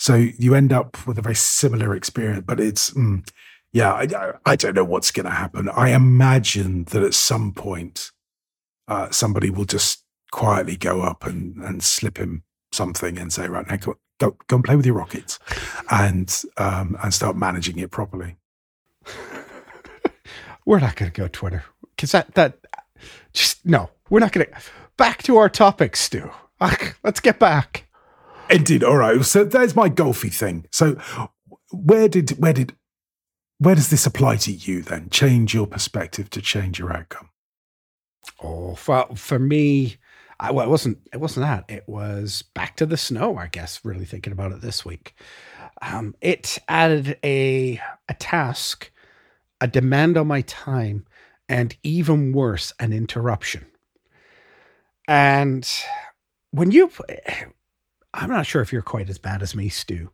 So 0.01 0.17
you 0.17 0.57
end 0.57 0.73
up 0.73 1.07
with 1.07 1.19
a 1.19 1.23
very 1.23 1.37
similar 1.37 1.95
experience, 1.95 2.45
but 2.45 2.59
it's. 2.59 2.91
Mm, 2.91 3.29
yeah, 3.73 3.93
I, 3.93 4.33
I 4.45 4.57
don't 4.57 4.75
know 4.75 4.85
what's 4.85 5.11
going 5.11 5.27
to 5.27 5.33
happen. 5.33 5.69
I 5.69 5.91
imagine 5.91 6.85
that 6.85 7.03
at 7.03 7.15
some 7.15 7.53
point, 7.53 8.11
uh, 8.89 9.11
somebody 9.11 9.51
will 9.51 9.65
just 9.65 10.05
quietly 10.33 10.77
go 10.77 11.03
up 11.03 11.25
and, 11.25 11.57
and 11.59 11.83
slip 11.83 12.19
him 12.19 12.43
something 12.73 13.19
and 13.19 13.33
say, 13.33 13.47
right 13.47 13.69
now, 13.69 13.77
go, 13.77 13.95
go, 14.19 14.37
go 14.49 14.57
and 14.57 14.65
play 14.65 14.77
with 14.77 14.87
your 14.87 14.97
rockets 14.97 15.39
and, 15.91 16.43
um, 16.57 16.97
and 17.03 17.15
start 17.15 17.37
managing 17.37 17.79
it 17.79 17.91
properly. 17.91 18.37
we're 20.67 20.81
not 20.81 20.97
going 20.97 21.11
to 21.11 21.21
go 21.21 21.29
Twitter 21.29 21.65
because 21.95 22.13
that, 22.13 22.35
that 22.35 22.59
just, 23.33 23.65
no, 23.65 23.91
we're 24.09 24.21
not 24.21 24.33
going 24.33 24.47
to. 24.47 24.53
Back 24.97 25.23
to 25.23 25.37
our 25.37 25.49
topic, 25.49 25.97
Stu. 25.97 26.31
Let's 27.03 27.21
get 27.21 27.39
back. 27.39 27.87
Indeed. 28.51 28.85
All 28.85 28.97
right. 28.97 29.25
So 29.25 29.45
there's 29.45 29.75
my 29.77 29.89
golfy 29.89 30.33
thing. 30.33 30.67
So 30.73 30.99
where 31.71 32.09
did, 32.09 32.31
where 32.33 32.53
did, 32.53 32.75
where 33.61 33.75
does 33.75 33.91
this 33.91 34.07
apply 34.07 34.37
to 34.37 34.53
you 34.53 34.81
then? 34.81 35.11
Change 35.11 35.53
your 35.53 35.67
perspective 35.67 36.31
to 36.31 36.41
change 36.41 36.79
your 36.79 36.97
outcome. 36.97 37.29
Oh, 38.43 38.75
for 38.75 39.07
for 39.15 39.39
me, 39.39 39.99
I, 40.41 40.51
well, 40.51 40.67
it 40.67 40.71
wasn't 40.71 40.99
it 41.13 41.21
wasn't 41.21 41.45
that. 41.45 41.67
It 41.69 41.85
was 41.87 42.43
back 42.55 42.77
to 42.77 42.87
the 42.87 42.97
snow. 42.97 43.37
I 43.37 43.49
guess 43.49 43.85
really 43.85 44.07
thinking 44.07 44.33
about 44.33 44.53
it 44.53 44.63
this 44.63 44.85
week, 44.87 45.15
um, 45.83 46.15
it 46.23 46.59
added 46.69 47.19
a 47.23 47.79
a 48.09 48.15
task, 48.15 48.91
a 49.61 49.69
demand 49.69 50.17
on 50.17 50.27
my 50.27 50.41
time, 50.41 51.07
and 51.47 51.77
even 51.83 52.33
worse, 52.33 52.73
an 52.81 52.95
interruption. 52.95 53.67
And 55.07 55.69
when 56.51 56.71
you, 56.71 56.91
I'm 58.15 58.31
not 58.31 58.47
sure 58.47 58.63
if 58.63 58.73
you're 58.73 58.81
quite 58.81 59.11
as 59.11 59.19
bad 59.19 59.43
as 59.43 59.55
me, 59.55 59.69
Stu. 59.69 60.11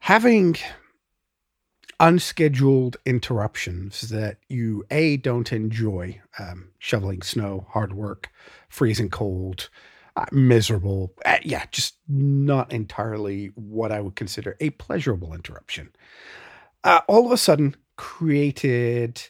Having 0.00 0.58
unscheduled 2.00 2.96
interruptions 3.04 4.08
that 4.08 4.38
you 4.48 4.84
a 4.90 5.16
don't 5.16 5.52
enjoy 5.52 6.20
um, 6.38 6.70
shoveling 6.78 7.22
snow 7.22 7.66
hard 7.70 7.92
work 7.92 8.30
freezing 8.68 9.10
cold 9.10 9.68
uh, 10.16 10.24
miserable 10.30 11.12
uh, 11.26 11.38
yeah 11.42 11.64
just 11.72 11.96
not 12.08 12.72
entirely 12.72 13.46
what 13.56 13.90
i 13.90 14.00
would 14.00 14.14
consider 14.14 14.56
a 14.60 14.70
pleasurable 14.70 15.34
interruption. 15.34 15.90
Uh, 16.84 17.00
all 17.08 17.26
of 17.26 17.32
a 17.32 17.36
sudden 17.36 17.74
created 17.96 19.20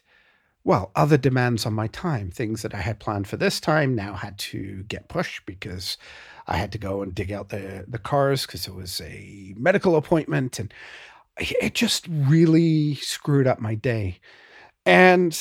well 0.63 0.91
other 0.95 1.17
demands 1.17 1.65
on 1.65 1.73
my 1.73 1.87
time 1.87 2.31
things 2.31 2.61
that 2.61 2.75
i 2.75 2.81
had 2.81 3.01
planned 3.01 3.27
for 3.27 3.39
this 3.39 3.61
time 3.61 3.95
now 3.95 4.13
had 4.13 4.37
to 4.39 4.83
get 4.89 5.09
pushed 5.09 5.47
because 5.47 5.97
i 6.47 6.57
had 6.57 6.71
to 6.71 6.77
go 6.79 7.01
and 7.01 7.15
dig 7.15 7.33
out 7.33 7.49
the 7.49 7.87
the 7.89 7.99
cars 7.99 8.45
because 8.45 8.67
it 8.67 8.75
was 8.75 9.01
a 9.01 9.55
medical 9.57 9.97
appointment 9.97 10.59
and 10.59 10.75
it 11.39 11.75
just 11.75 12.07
really 12.09 12.95
screwed 12.97 13.47
up 13.47 13.61
my 13.61 13.75
day. 13.75 14.21
And 14.85 15.39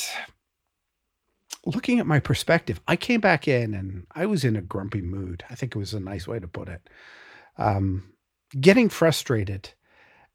looking 1.64 1.98
at 1.98 2.06
my 2.06 2.20
perspective, 2.20 2.80
I 2.86 2.96
came 2.96 3.20
back 3.20 3.48
in 3.48 3.74
and 3.74 4.06
I 4.14 4.26
was 4.26 4.44
in 4.44 4.56
a 4.56 4.62
grumpy 4.62 5.02
mood. 5.02 5.44
I 5.50 5.54
think 5.54 5.74
it 5.74 5.78
was 5.78 5.94
a 5.94 6.00
nice 6.00 6.26
way 6.26 6.38
to 6.38 6.48
put 6.48 6.68
it. 6.68 6.88
Um, 7.56 8.12
getting 8.58 8.88
frustrated 8.88 9.70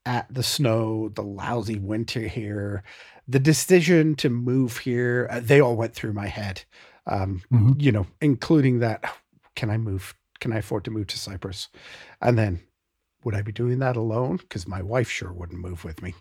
at 0.05 0.31
the 0.33 0.43
snow, 0.43 1.09
the 1.09 1.23
lousy 1.23 1.79
winter 1.79 2.21
here, 2.21 2.83
the 3.27 3.39
decision 3.39 4.15
to 4.15 4.29
move 4.29 4.77
here, 4.79 5.27
uh, 5.31 5.39
they 5.41 5.61
all 5.61 5.75
went 5.75 5.93
through 5.93 6.13
my 6.13 6.27
head. 6.27 6.63
Um, 7.07 7.41
mm-hmm. 7.51 7.73
You 7.79 7.91
know, 7.91 8.07
including 8.21 8.79
that, 8.79 9.03
can 9.55 9.69
I 9.69 9.77
move? 9.77 10.13
Can 10.39 10.51
I 10.51 10.57
afford 10.57 10.83
to 10.85 10.91
move 10.91 11.07
to 11.07 11.17
Cyprus? 11.17 11.69
And 12.21 12.37
then 12.37 12.61
would 13.25 13.35
I 13.35 13.41
be 13.41 13.51
doing 13.51 13.79
that 13.79 13.95
alone? 13.95 14.37
Because 14.37 14.67
my 14.67 14.81
wife 14.81 15.09
sure 15.09 15.31
wouldn't 15.31 15.59
move 15.61 15.83
with 15.83 16.01
me. 16.01 16.15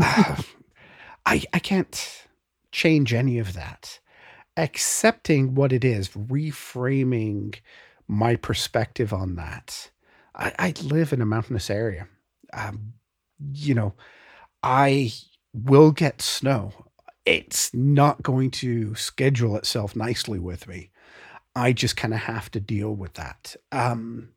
Uh, 0.00 0.36
I 1.26 1.42
I 1.52 1.58
can't 1.58 2.26
change 2.72 3.12
any 3.14 3.38
of 3.38 3.52
that. 3.54 4.00
Accepting 4.56 5.54
what 5.54 5.72
it 5.72 5.84
is, 5.84 6.10
reframing 6.10 7.56
my 8.08 8.36
perspective 8.36 9.12
on 9.12 9.36
that. 9.36 9.90
I, 10.34 10.52
I 10.58 10.74
live 10.82 11.12
in 11.12 11.22
a 11.22 11.26
mountainous 11.26 11.70
area. 11.70 12.08
Um, 12.52 12.94
you 13.54 13.74
know, 13.74 13.94
I 14.62 15.12
will 15.54 15.90
get 15.90 16.22
snow. 16.22 16.72
It's 17.24 17.72
not 17.72 18.22
going 18.22 18.50
to 18.52 18.94
schedule 18.94 19.56
itself 19.56 19.94
nicely 19.96 20.38
with 20.38 20.66
me. 20.68 20.90
I 21.54 21.72
just 21.72 21.96
kind 21.96 22.14
of 22.14 22.20
have 22.20 22.50
to 22.52 22.60
deal 22.60 22.94
with 22.94 23.14
that. 23.14 23.56
Um, 23.70 24.30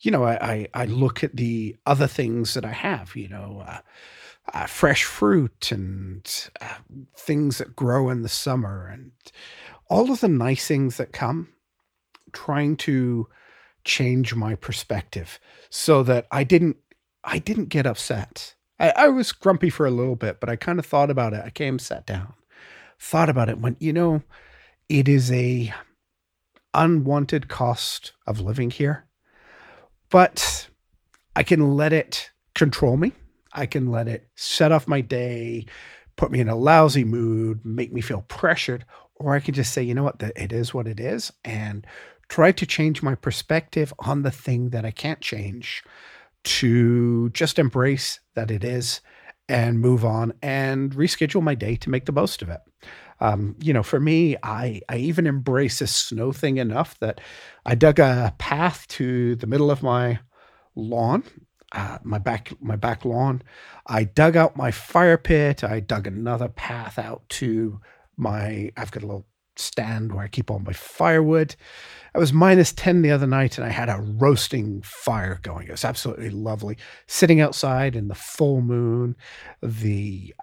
you 0.00 0.10
know, 0.10 0.24
I, 0.24 0.52
I, 0.52 0.68
I 0.74 0.84
look 0.86 1.24
at 1.24 1.36
the 1.36 1.76
other 1.86 2.06
things 2.06 2.54
that 2.54 2.64
I 2.64 2.72
have, 2.72 3.16
you 3.16 3.28
know, 3.28 3.64
uh, 3.66 3.78
uh, 4.52 4.66
fresh 4.66 5.04
fruit 5.04 5.72
and 5.72 6.50
uh, 6.60 6.74
things 7.16 7.58
that 7.58 7.76
grow 7.76 8.10
in 8.10 8.22
the 8.22 8.28
summer 8.28 8.86
and 8.86 9.12
all 9.88 10.10
of 10.10 10.20
the 10.20 10.28
nice 10.28 10.66
things 10.66 10.96
that 10.98 11.12
come, 11.12 11.48
trying 12.32 12.76
to 12.76 13.28
change 13.84 14.34
my 14.34 14.54
perspective 14.54 15.38
so 15.70 16.02
that 16.02 16.26
I 16.30 16.44
didn't 16.44 16.76
I 17.24 17.38
didn't 17.38 17.70
get 17.70 17.86
upset. 17.86 18.54
I, 18.78 18.90
I 18.90 19.08
was 19.08 19.32
grumpy 19.32 19.70
for 19.70 19.86
a 19.86 19.90
little 19.90 20.14
bit, 20.14 20.38
but 20.38 20.48
I 20.48 20.56
kind 20.56 20.78
of 20.78 20.86
thought 20.86 21.10
about 21.10 21.32
it. 21.32 21.42
I 21.44 21.50
came, 21.50 21.78
sat 21.78 22.06
down, 22.06 22.34
thought 23.00 23.28
about 23.28 23.48
it, 23.48 23.58
went, 23.58 23.82
you 23.82 23.92
know, 23.92 24.22
it 24.88 25.08
is 25.08 25.32
a 25.32 25.72
unwanted 26.72 27.48
cost 27.48 28.12
of 28.26 28.40
living 28.40 28.70
here 28.70 29.05
but 30.10 30.68
I 31.34 31.42
can 31.42 31.76
let 31.76 31.92
it 31.92 32.30
control 32.54 32.96
me. 32.96 33.12
I 33.52 33.66
can 33.66 33.90
let 33.90 34.08
it 34.08 34.28
set 34.34 34.72
off 34.72 34.86
my 34.86 35.00
day, 35.00 35.66
put 36.16 36.30
me 36.30 36.40
in 36.40 36.48
a 36.48 36.56
lousy 36.56 37.04
mood, 37.04 37.64
make 37.64 37.92
me 37.92 38.00
feel 38.00 38.22
pressured, 38.28 38.84
or 39.14 39.34
I 39.34 39.40
can 39.40 39.54
just 39.54 39.72
say, 39.72 39.82
you 39.82 39.94
know 39.94 40.02
what, 40.02 40.20
it 40.20 40.52
is 40.52 40.74
what 40.74 40.86
it 40.86 41.00
is, 41.00 41.32
and 41.44 41.86
try 42.28 42.52
to 42.52 42.66
change 42.66 43.02
my 43.02 43.14
perspective 43.14 43.94
on 44.00 44.22
the 44.22 44.30
thing 44.30 44.70
that 44.70 44.84
I 44.84 44.90
can't 44.90 45.20
change 45.20 45.82
to 46.44 47.30
just 47.30 47.58
embrace 47.58 48.20
that 48.34 48.50
it 48.50 48.62
is 48.62 49.00
and 49.48 49.80
move 49.80 50.04
on 50.04 50.32
and 50.42 50.92
reschedule 50.92 51.42
my 51.42 51.54
day 51.54 51.76
to 51.76 51.90
make 51.90 52.04
the 52.04 52.12
most 52.12 52.42
of 52.42 52.48
it. 52.48 52.60
Um, 53.20 53.56
you 53.60 53.72
know, 53.72 53.82
for 53.82 54.00
me, 54.00 54.36
I 54.42 54.80
I 54.88 54.98
even 54.98 55.26
embrace 55.26 55.78
this 55.78 55.94
snow 55.94 56.32
thing 56.32 56.58
enough 56.58 56.98
that 57.00 57.20
I 57.64 57.74
dug 57.74 57.98
a 57.98 58.34
path 58.38 58.86
to 58.88 59.36
the 59.36 59.46
middle 59.46 59.70
of 59.70 59.82
my 59.82 60.20
lawn, 60.74 61.24
uh, 61.72 61.98
my 62.02 62.18
back 62.18 62.52
my 62.60 62.76
back 62.76 63.04
lawn. 63.04 63.42
I 63.86 64.04
dug 64.04 64.36
out 64.36 64.56
my 64.56 64.70
fire 64.70 65.18
pit. 65.18 65.64
I 65.64 65.80
dug 65.80 66.06
another 66.06 66.48
path 66.48 66.98
out 66.98 67.28
to 67.30 67.80
my. 68.16 68.70
I've 68.76 68.90
got 68.90 69.02
a 69.02 69.06
little 69.06 69.26
stand 69.58 70.12
where 70.12 70.24
I 70.24 70.28
keep 70.28 70.50
all 70.50 70.58
my 70.58 70.72
firewood. 70.72 71.56
I 72.14 72.18
was 72.18 72.32
minus 72.32 72.72
10 72.72 73.02
the 73.02 73.10
other 73.10 73.26
night 73.26 73.58
and 73.58 73.66
I 73.66 73.70
had 73.70 73.88
a 73.88 74.00
roasting 74.00 74.82
fire 74.82 75.38
going. 75.42 75.68
It 75.68 75.72
was 75.72 75.84
absolutely 75.84 76.30
lovely. 76.30 76.76
Sitting 77.06 77.40
outside 77.40 77.96
in 77.96 78.08
the 78.08 78.14
full 78.14 78.60
moon, 78.62 79.16
the 79.62 80.34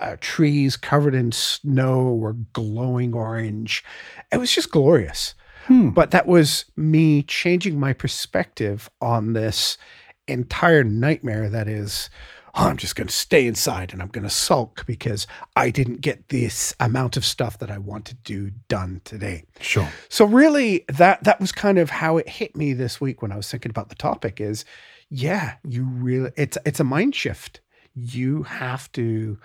uh, 0.00 0.16
trees 0.20 0.76
covered 0.76 1.14
in 1.14 1.32
snow 1.32 2.14
were 2.14 2.36
glowing 2.52 3.14
orange. 3.14 3.84
It 4.32 4.38
was 4.38 4.54
just 4.54 4.70
glorious. 4.70 5.34
Hmm. 5.66 5.90
But 5.90 6.10
that 6.10 6.26
was 6.26 6.64
me 6.76 7.22
changing 7.22 7.78
my 7.78 7.92
perspective 7.92 8.90
on 9.00 9.34
this 9.34 9.78
entire 10.26 10.84
nightmare 10.84 11.48
that 11.50 11.68
is 11.68 12.08
oh, 12.54 12.66
I'm 12.66 12.76
just 12.76 12.96
going 12.96 13.06
to 13.06 13.14
stay 13.14 13.46
inside 13.46 13.92
and 13.92 14.02
I'm 14.02 14.08
going 14.08 14.24
to 14.24 14.30
sulk 14.30 14.84
because 14.86 15.26
I 15.54 15.70
didn't 15.70 16.00
get 16.00 16.30
this 16.30 16.74
amount 16.80 17.16
of 17.16 17.24
stuff 17.24 17.58
that 17.58 17.70
I 17.70 17.78
want 17.78 18.06
to 18.06 18.14
do 18.14 18.50
done 18.68 19.02
today. 19.04 19.44
Sure. 19.60 19.88
So 20.08 20.24
really 20.24 20.84
that 20.88 21.22
that 21.24 21.40
was 21.40 21.52
kind 21.52 21.78
of 21.78 21.90
how 21.90 22.16
it 22.16 22.28
hit 22.28 22.56
me 22.56 22.72
this 22.72 23.00
week 23.00 23.22
when 23.22 23.32
I 23.32 23.36
was 23.36 23.50
thinking 23.50 23.70
about 23.70 23.88
the 23.88 23.94
topic 23.94 24.40
is 24.40 24.64
yeah, 25.08 25.54
you 25.64 25.84
really 25.84 26.30
it's 26.36 26.58
it's 26.64 26.80
a 26.80 26.84
mind 26.84 27.14
shift. 27.14 27.60
You 27.94 28.44
have 28.44 28.90
to 28.92 29.38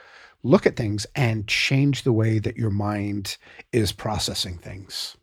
look 0.46 0.66
at 0.66 0.76
things 0.76 1.06
and 1.16 1.48
change 1.48 2.04
the 2.04 2.14
way 2.14 2.40
that 2.40 2.58
your 2.58 2.70
mind 2.70 3.38
is 3.72 3.92
processing 3.92 4.58
things. 4.58 5.18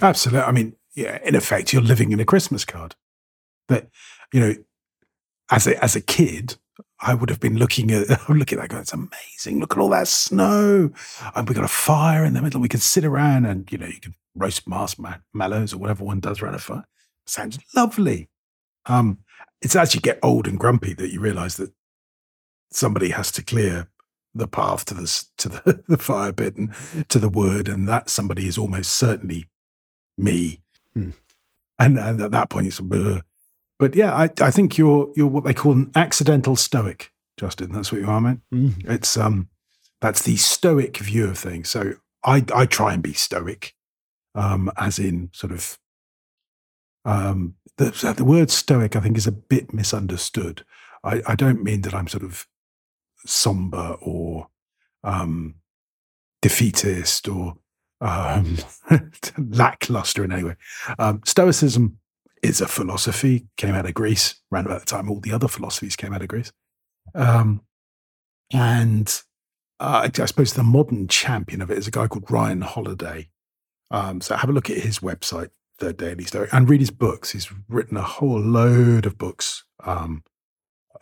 Absolutely. 0.00 0.42
I 0.42 0.52
mean, 0.52 0.76
yeah, 0.94 1.18
in 1.24 1.34
effect 1.34 1.72
you're 1.72 1.82
living 1.82 2.12
in 2.12 2.20
a 2.20 2.24
Christmas 2.24 2.64
card. 2.64 2.94
That 3.68 3.90
you 4.32 4.40
know 4.40 4.54
as 5.50 5.66
a 5.66 5.82
as 5.82 5.94
a 5.94 6.00
kid, 6.00 6.56
I 7.00 7.14
would 7.14 7.30
have 7.30 7.40
been 7.40 7.58
looking 7.58 7.90
at 7.90 8.08
look 8.28 8.52
at 8.52 8.58
that 8.58 8.68
guy. 8.70 8.80
it's 8.80 8.92
amazing. 8.92 9.60
Look 9.60 9.72
at 9.72 9.78
all 9.78 9.90
that 9.90 10.08
snow. 10.08 10.90
And 11.34 11.48
we 11.48 11.54
got 11.54 11.64
a 11.64 11.68
fire 11.68 12.24
in 12.24 12.34
the 12.34 12.42
middle. 12.42 12.60
We 12.60 12.68
can 12.68 12.80
sit 12.80 13.04
around 13.04 13.46
and, 13.46 13.70
you 13.70 13.78
know, 13.78 13.86
you 13.86 14.00
can 14.00 14.14
roast 14.34 14.68
marshmallows 14.68 15.74
or 15.74 15.78
whatever 15.78 16.04
one 16.04 16.20
does 16.20 16.40
around 16.40 16.54
a 16.54 16.58
fire. 16.58 16.84
Sounds 17.26 17.58
lovely. 17.74 18.28
Um, 18.86 19.18
it's 19.60 19.76
as 19.76 19.94
you 19.94 20.00
get 20.00 20.18
old 20.22 20.46
and 20.46 20.58
grumpy 20.58 20.94
that 20.94 21.12
you 21.12 21.20
realize 21.20 21.56
that 21.56 21.72
somebody 22.70 23.10
has 23.10 23.30
to 23.32 23.42
clear 23.42 23.88
the 24.38 24.48
path 24.48 24.84
to 24.86 24.94
the 24.94 25.24
to 25.38 25.48
the, 25.48 25.82
the 25.88 25.98
fire 25.98 26.32
pit 26.32 26.56
and 26.56 26.74
to 27.08 27.18
the 27.18 27.28
wood, 27.28 27.68
and 27.68 27.88
that 27.88 28.08
somebody 28.10 28.46
is 28.46 28.58
almost 28.58 28.92
certainly 28.92 29.48
me. 30.16 30.62
Hmm. 30.94 31.10
And, 31.80 31.96
and 31.96 32.20
at 32.20 32.32
that 32.32 32.50
point, 32.50 32.66
it's 32.66 32.80
but 33.78 33.94
yeah, 33.94 34.14
I, 34.14 34.30
I 34.40 34.50
think 34.50 34.76
you're 34.76 35.12
you're 35.14 35.28
what 35.28 35.44
they 35.44 35.54
call 35.54 35.72
an 35.72 35.90
accidental 35.94 36.56
stoic, 36.56 37.12
Justin. 37.38 37.72
That's 37.72 37.92
what 37.92 38.00
you 38.00 38.08
are, 38.08 38.20
man. 38.20 38.42
Mm. 38.52 38.90
It's 38.90 39.16
um 39.16 39.48
that's 40.00 40.22
the 40.22 40.36
stoic 40.36 40.98
view 40.98 41.26
of 41.26 41.38
things. 41.38 41.68
So 41.68 41.94
I 42.24 42.44
I 42.54 42.66
try 42.66 42.94
and 42.94 43.02
be 43.02 43.12
stoic, 43.12 43.74
um, 44.34 44.70
as 44.76 44.98
in 44.98 45.30
sort 45.32 45.52
of 45.52 45.78
um 47.04 47.54
the 47.76 48.14
the 48.16 48.24
word 48.24 48.50
stoic 48.50 48.96
I 48.96 49.00
think 49.00 49.16
is 49.16 49.28
a 49.28 49.32
bit 49.32 49.72
misunderstood. 49.72 50.64
I, 51.04 51.22
I 51.28 51.34
don't 51.36 51.62
mean 51.62 51.82
that 51.82 51.94
I'm 51.94 52.08
sort 52.08 52.24
of 52.24 52.48
somber 53.26 53.96
or 54.00 54.48
um 55.04 55.54
defeatist 56.42 57.28
or 57.28 57.56
um, 58.00 58.56
lackluster 59.38 60.24
in 60.24 60.32
any 60.32 60.44
way. 60.44 60.56
Um, 60.98 61.20
Stoicism 61.24 61.98
is 62.42 62.60
a 62.60 62.68
philosophy, 62.68 63.46
came 63.56 63.74
out 63.74 63.86
of 63.86 63.94
Greece 63.94 64.40
around 64.52 64.66
about 64.66 64.80
the 64.80 64.86
time 64.86 65.10
all 65.10 65.20
the 65.20 65.32
other 65.32 65.48
philosophies 65.48 65.96
came 65.96 66.12
out 66.12 66.22
of 66.22 66.28
Greece. 66.28 66.52
Um, 67.14 67.62
and 68.52 69.22
uh, 69.80 70.08
I 70.16 70.24
suppose 70.26 70.54
the 70.54 70.62
modern 70.62 71.08
champion 71.08 71.60
of 71.60 71.70
it 71.70 71.78
is 71.78 71.88
a 71.88 71.92
guy 71.92 72.06
called 72.06 72.30
Ryan 72.30 72.60
Holiday. 72.60 73.28
Um, 73.90 74.20
so 74.20 74.36
have 74.36 74.50
a 74.50 74.52
look 74.52 74.70
at 74.70 74.78
his 74.78 75.00
website, 75.00 75.50
The 75.78 75.92
Daily 75.92 76.24
Stoic, 76.24 76.52
and 76.52 76.68
read 76.68 76.80
his 76.80 76.90
books. 76.90 77.32
He's 77.32 77.50
written 77.68 77.96
a 77.96 78.02
whole 78.02 78.40
load 78.40 79.06
of 79.06 79.18
books, 79.18 79.64
um, 79.84 80.22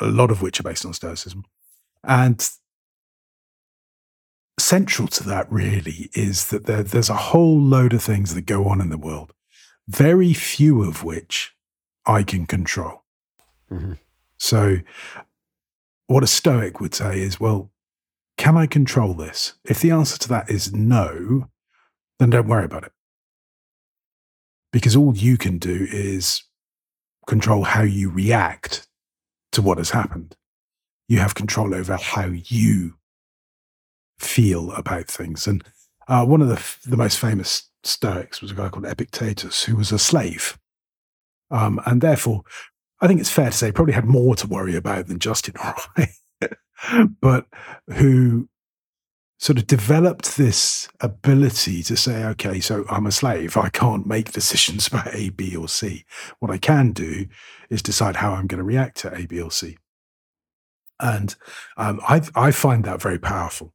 a 0.00 0.06
lot 0.06 0.30
of 0.30 0.40
which 0.40 0.60
are 0.60 0.64
based 0.64 0.86
on 0.86 0.92
Stoicism. 0.92 1.44
And 2.06 2.48
central 4.58 5.08
to 5.08 5.24
that 5.24 5.50
really 5.52 6.10
is 6.14 6.48
that 6.48 6.66
there, 6.66 6.82
there's 6.82 7.10
a 7.10 7.14
whole 7.14 7.60
load 7.60 7.92
of 7.92 8.02
things 8.02 8.34
that 8.34 8.46
go 8.46 8.66
on 8.66 8.80
in 8.80 8.88
the 8.88 8.98
world 8.98 9.32
very 9.88 10.32
few 10.32 10.82
of 10.82 11.04
which 11.04 11.54
I 12.04 12.22
can 12.22 12.46
control. 12.46 13.04
Mm-hmm. 13.70 13.94
So, 14.38 14.78
what 16.06 16.22
a 16.22 16.28
Stoic 16.28 16.80
would 16.80 16.94
say 16.94 17.20
is, 17.20 17.40
well, 17.40 17.70
can 18.36 18.56
I 18.56 18.66
control 18.66 19.14
this? 19.14 19.54
If 19.64 19.80
the 19.80 19.90
answer 19.90 20.18
to 20.18 20.28
that 20.28 20.50
is 20.50 20.72
no, 20.72 21.48
then 22.18 22.30
don't 22.30 22.48
worry 22.48 22.64
about 22.64 22.84
it. 22.84 22.92
Because 24.72 24.94
all 24.94 25.16
you 25.16 25.36
can 25.36 25.58
do 25.58 25.86
is 25.90 26.44
control 27.26 27.64
how 27.64 27.82
you 27.82 28.10
react 28.10 28.86
to 29.52 29.62
what 29.62 29.78
has 29.78 29.90
happened. 29.90 30.36
You 31.08 31.18
have 31.18 31.34
control 31.34 31.74
over 31.74 31.96
how 31.96 32.26
you 32.26 32.94
feel 34.18 34.72
about 34.72 35.06
things. 35.06 35.46
And 35.46 35.64
uh, 36.08 36.24
one 36.24 36.40
of 36.40 36.48
the, 36.48 36.88
the 36.88 36.96
most 36.96 37.18
famous 37.18 37.70
Stoics 37.84 38.42
was 38.42 38.50
a 38.50 38.54
guy 38.54 38.68
called 38.68 38.86
Epictetus, 38.86 39.64
who 39.64 39.76
was 39.76 39.92
a 39.92 39.98
slave. 39.98 40.58
Um, 41.50 41.80
and 41.86 42.00
therefore, 42.00 42.42
I 43.00 43.06
think 43.06 43.20
it's 43.20 43.30
fair 43.30 43.50
to 43.50 43.56
say 43.56 43.70
probably 43.70 43.94
had 43.94 44.06
more 44.06 44.34
to 44.36 44.46
worry 44.46 44.74
about 44.74 45.06
than 45.06 45.18
Justin 45.18 45.54
I, 45.58 46.08
but 47.20 47.46
who 47.94 48.48
sort 49.38 49.58
of 49.58 49.66
developed 49.66 50.36
this 50.36 50.88
ability 51.00 51.82
to 51.84 51.96
say, 51.96 52.24
okay, 52.24 52.58
so 52.58 52.84
I'm 52.88 53.06
a 53.06 53.12
slave. 53.12 53.56
I 53.56 53.68
can't 53.68 54.06
make 54.06 54.32
decisions 54.32 54.86
about 54.88 55.14
A, 55.14 55.28
B, 55.30 55.54
or 55.54 55.68
C. 55.68 56.04
What 56.38 56.50
I 56.50 56.58
can 56.58 56.92
do 56.92 57.26
is 57.70 57.82
decide 57.82 58.16
how 58.16 58.32
I'm 58.32 58.46
going 58.46 58.58
to 58.58 58.64
react 58.64 58.98
to 58.98 59.14
A, 59.14 59.26
B, 59.26 59.40
or 59.40 59.50
C. 59.50 59.76
And 61.00 61.34
um, 61.76 62.00
I, 62.08 62.22
I 62.34 62.50
find 62.50 62.84
that 62.84 63.02
very 63.02 63.18
powerful. 63.18 63.72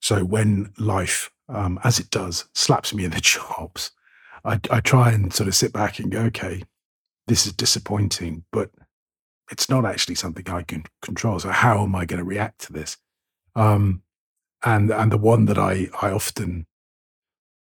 So 0.00 0.24
when 0.24 0.72
life 0.78 1.30
um, 1.48 1.78
as 1.84 1.98
it 1.98 2.10
does, 2.10 2.46
slaps 2.54 2.94
me 2.94 3.04
in 3.04 3.10
the 3.10 3.20
chops, 3.22 3.90
I, 4.44 4.60
I 4.70 4.80
try 4.80 5.10
and 5.12 5.32
sort 5.32 5.48
of 5.48 5.54
sit 5.54 5.72
back 5.72 5.98
and 5.98 6.10
go, 6.10 6.20
okay, 6.22 6.62
this 7.26 7.46
is 7.46 7.52
disappointing, 7.52 8.44
but 8.52 8.70
it's 9.50 9.68
not 9.68 9.84
actually 9.84 10.14
something 10.14 10.48
I 10.48 10.62
can 10.62 10.84
control. 11.02 11.38
So 11.38 11.50
how 11.50 11.82
am 11.82 11.94
I 11.94 12.04
going 12.04 12.18
to 12.18 12.24
react 12.24 12.60
to 12.62 12.72
this? 12.72 12.96
Um, 13.54 14.02
and 14.64 14.90
and 14.90 15.12
the 15.12 15.18
one 15.18 15.44
that 15.46 15.58
I 15.58 15.88
I 16.00 16.10
often 16.10 16.66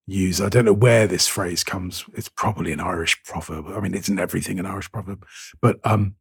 use, 0.08 0.40
I 0.42 0.50
don't 0.50 0.66
know 0.66 0.74
where 0.74 1.06
this 1.06 1.28
phrase 1.28 1.64
comes. 1.64 2.06
It's 2.14 2.30
probably 2.30 2.72
an 2.72 2.80
Irish 2.80 3.22
proverb. 3.24 3.68
I 3.68 3.80
mean, 3.82 3.94
isn't 3.94 4.20
everything 4.20 4.60
an 4.60 4.66
Irish 4.66 4.92
proverb? 4.92 5.26
But 5.62 5.80
um, 5.84 6.16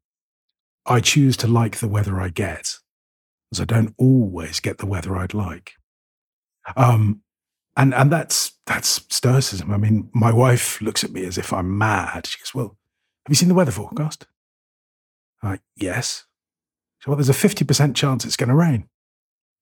I 0.87 1.01
choose 1.01 1.37
to 1.39 1.47
like 1.47 1.79
the 1.79 1.89
weather 1.89 2.21
I 2.21 2.29
get, 2.29 2.79
because 3.51 3.61
I 3.61 3.65
don't 3.65 3.95
always 3.99 4.61
get 4.61 4.79
the 4.79 4.87
weather 4.87 5.17
I'd 5.17 5.35
like. 5.35 5.73
Um, 6.77 7.23
and 7.77 7.95
and 7.95 8.11
that's 8.11 8.53
that's 8.67 9.05
stoicism. 9.15 9.73
I 9.73 9.77
mean, 9.77 10.11
my 10.13 10.33
wife 10.33 10.81
looks 10.83 11.05
at 11.05 11.13
me 11.13 11.25
as 11.25 11.39
if 11.39 11.53
I'm 11.53 11.79
mad. 11.79 12.27
She 12.27 12.39
goes, 12.39 12.55
"Well, 12.55 12.77
have 13.25 13.31
you 13.31 13.35
seen 13.35 13.49
the 13.49 13.55
weather 13.55 13.73
forecast?" 13.73 14.27
I'm 15.43 15.61
"Yes." 15.77 16.25
So, 17.01 17.11
well, 17.11 17.17
there's 17.17 17.29
a 17.29 17.35
fifty 17.35 17.65
percent 17.65 17.97
chance 17.97 18.25
it's 18.25 18.37
going 18.37 18.51
to 18.51 18.55
rain. 18.55 18.89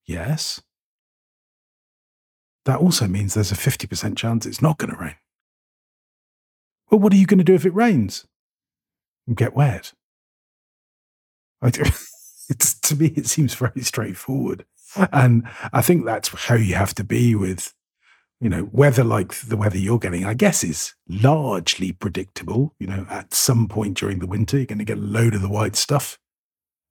Yes. 0.05 0.61
That 2.65 2.79
also 2.79 3.07
means 3.07 3.33
there's 3.33 3.51
a 3.51 3.55
fifty 3.55 3.87
percent 3.87 4.17
chance 4.17 4.45
it's 4.45 4.61
not 4.61 4.77
going 4.77 4.91
to 4.93 4.99
rain. 5.01 5.15
Well, 6.89 6.99
what 6.99 7.13
are 7.13 7.17
you 7.17 7.25
going 7.25 7.39
to 7.39 7.43
do 7.43 7.55
if 7.55 7.65
it 7.65 7.73
rains? 7.73 8.27
Get 9.33 9.55
wet. 9.55 9.93
It's 12.49 12.77
to 12.81 12.97
me, 12.97 13.13
it 13.15 13.27
seems 13.27 13.53
very 13.53 13.81
straightforward, 13.81 14.65
and 15.13 15.47
I 15.71 15.81
think 15.81 16.03
that's 16.03 16.27
how 16.27 16.55
you 16.55 16.75
have 16.75 16.93
to 16.95 17.03
be 17.05 17.33
with 17.33 17.73
you 18.41 18.49
know, 18.49 18.67
weather 18.71 19.03
like 19.03 19.35
the 19.35 19.55
weather 19.55 19.77
you're 19.77 19.99
getting, 19.99 20.25
I 20.25 20.33
guess, 20.33 20.63
is 20.63 20.95
largely 21.07 21.91
predictable. 21.91 22.73
You 22.79 22.87
know, 22.87 23.05
at 23.09 23.35
some 23.35 23.67
point 23.67 23.97
during 23.97 24.17
the 24.17 24.25
winter, 24.25 24.57
you're 24.57 24.65
going 24.65 24.79
to 24.79 24.83
get 24.83 24.97
a 24.97 25.01
load 25.01 25.35
of 25.35 25.43
the 25.43 25.49
white 25.49 25.75
stuff. 25.75 26.19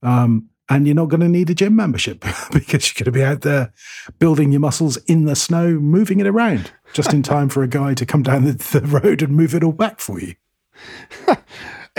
Um, 0.02 0.50
and 0.68 0.86
you're 0.86 0.94
not 0.94 1.08
going 1.08 1.20
to 1.20 1.28
need 1.28 1.50
a 1.50 1.54
gym 1.54 1.74
membership 1.74 2.20
because 2.52 2.88
you're 2.88 3.04
going 3.04 3.12
to 3.12 3.18
be 3.18 3.24
out 3.24 3.40
there 3.40 3.72
building 4.20 4.52
your 4.52 4.60
muscles 4.60 4.96
in 5.08 5.24
the 5.24 5.34
snow, 5.34 5.72
moving 5.80 6.20
it 6.20 6.28
around 6.28 6.70
just 6.92 7.12
in 7.12 7.22
time 7.24 7.48
for 7.48 7.64
a 7.64 7.68
guy 7.68 7.94
to 7.94 8.06
come 8.06 8.22
down 8.22 8.44
the, 8.44 8.52
the 8.52 8.86
road 8.86 9.20
and 9.20 9.36
move 9.36 9.52
it 9.52 9.64
all 9.64 9.72
back 9.72 9.98
for 9.98 10.20
you. 10.20 10.36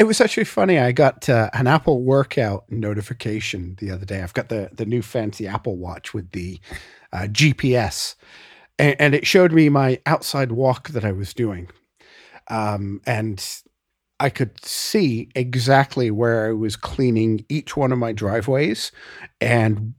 It 0.01 0.07
was 0.07 0.19
actually 0.19 0.45
funny. 0.45 0.79
I 0.79 0.91
got 0.91 1.29
uh, 1.29 1.51
an 1.53 1.67
Apple 1.67 2.01
workout 2.01 2.65
notification 2.71 3.75
the 3.79 3.91
other 3.91 4.05
day. 4.05 4.23
I've 4.23 4.33
got 4.33 4.49
the 4.49 4.71
the 4.73 4.85
new 4.85 5.03
fancy 5.03 5.47
Apple 5.47 5.77
Watch 5.77 6.11
with 6.11 6.31
the 6.31 6.59
uh, 7.13 7.27
GPS 7.27 8.15
and, 8.79 8.95
and 8.99 9.15
it 9.15 9.27
showed 9.27 9.53
me 9.53 9.69
my 9.69 9.99
outside 10.07 10.51
walk 10.51 10.89
that 10.89 11.05
I 11.05 11.11
was 11.11 11.35
doing. 11.35 11.69
Um, 12.49 12.99
and 13.05 13.45
I 14.19 14.29
could 14.29 14.65
see 14.65 15.29
exactly 15.35 16.09
where 16.09 16.47
I 16.49 16.53
was 16.53 16.75
cleaning 16.75 17.45
each 17.47 17.77
one 17.77 17.91
of 17.91 17.99
my 17.99 18.11
driveways 18.11 18.91
and 19.39 19.93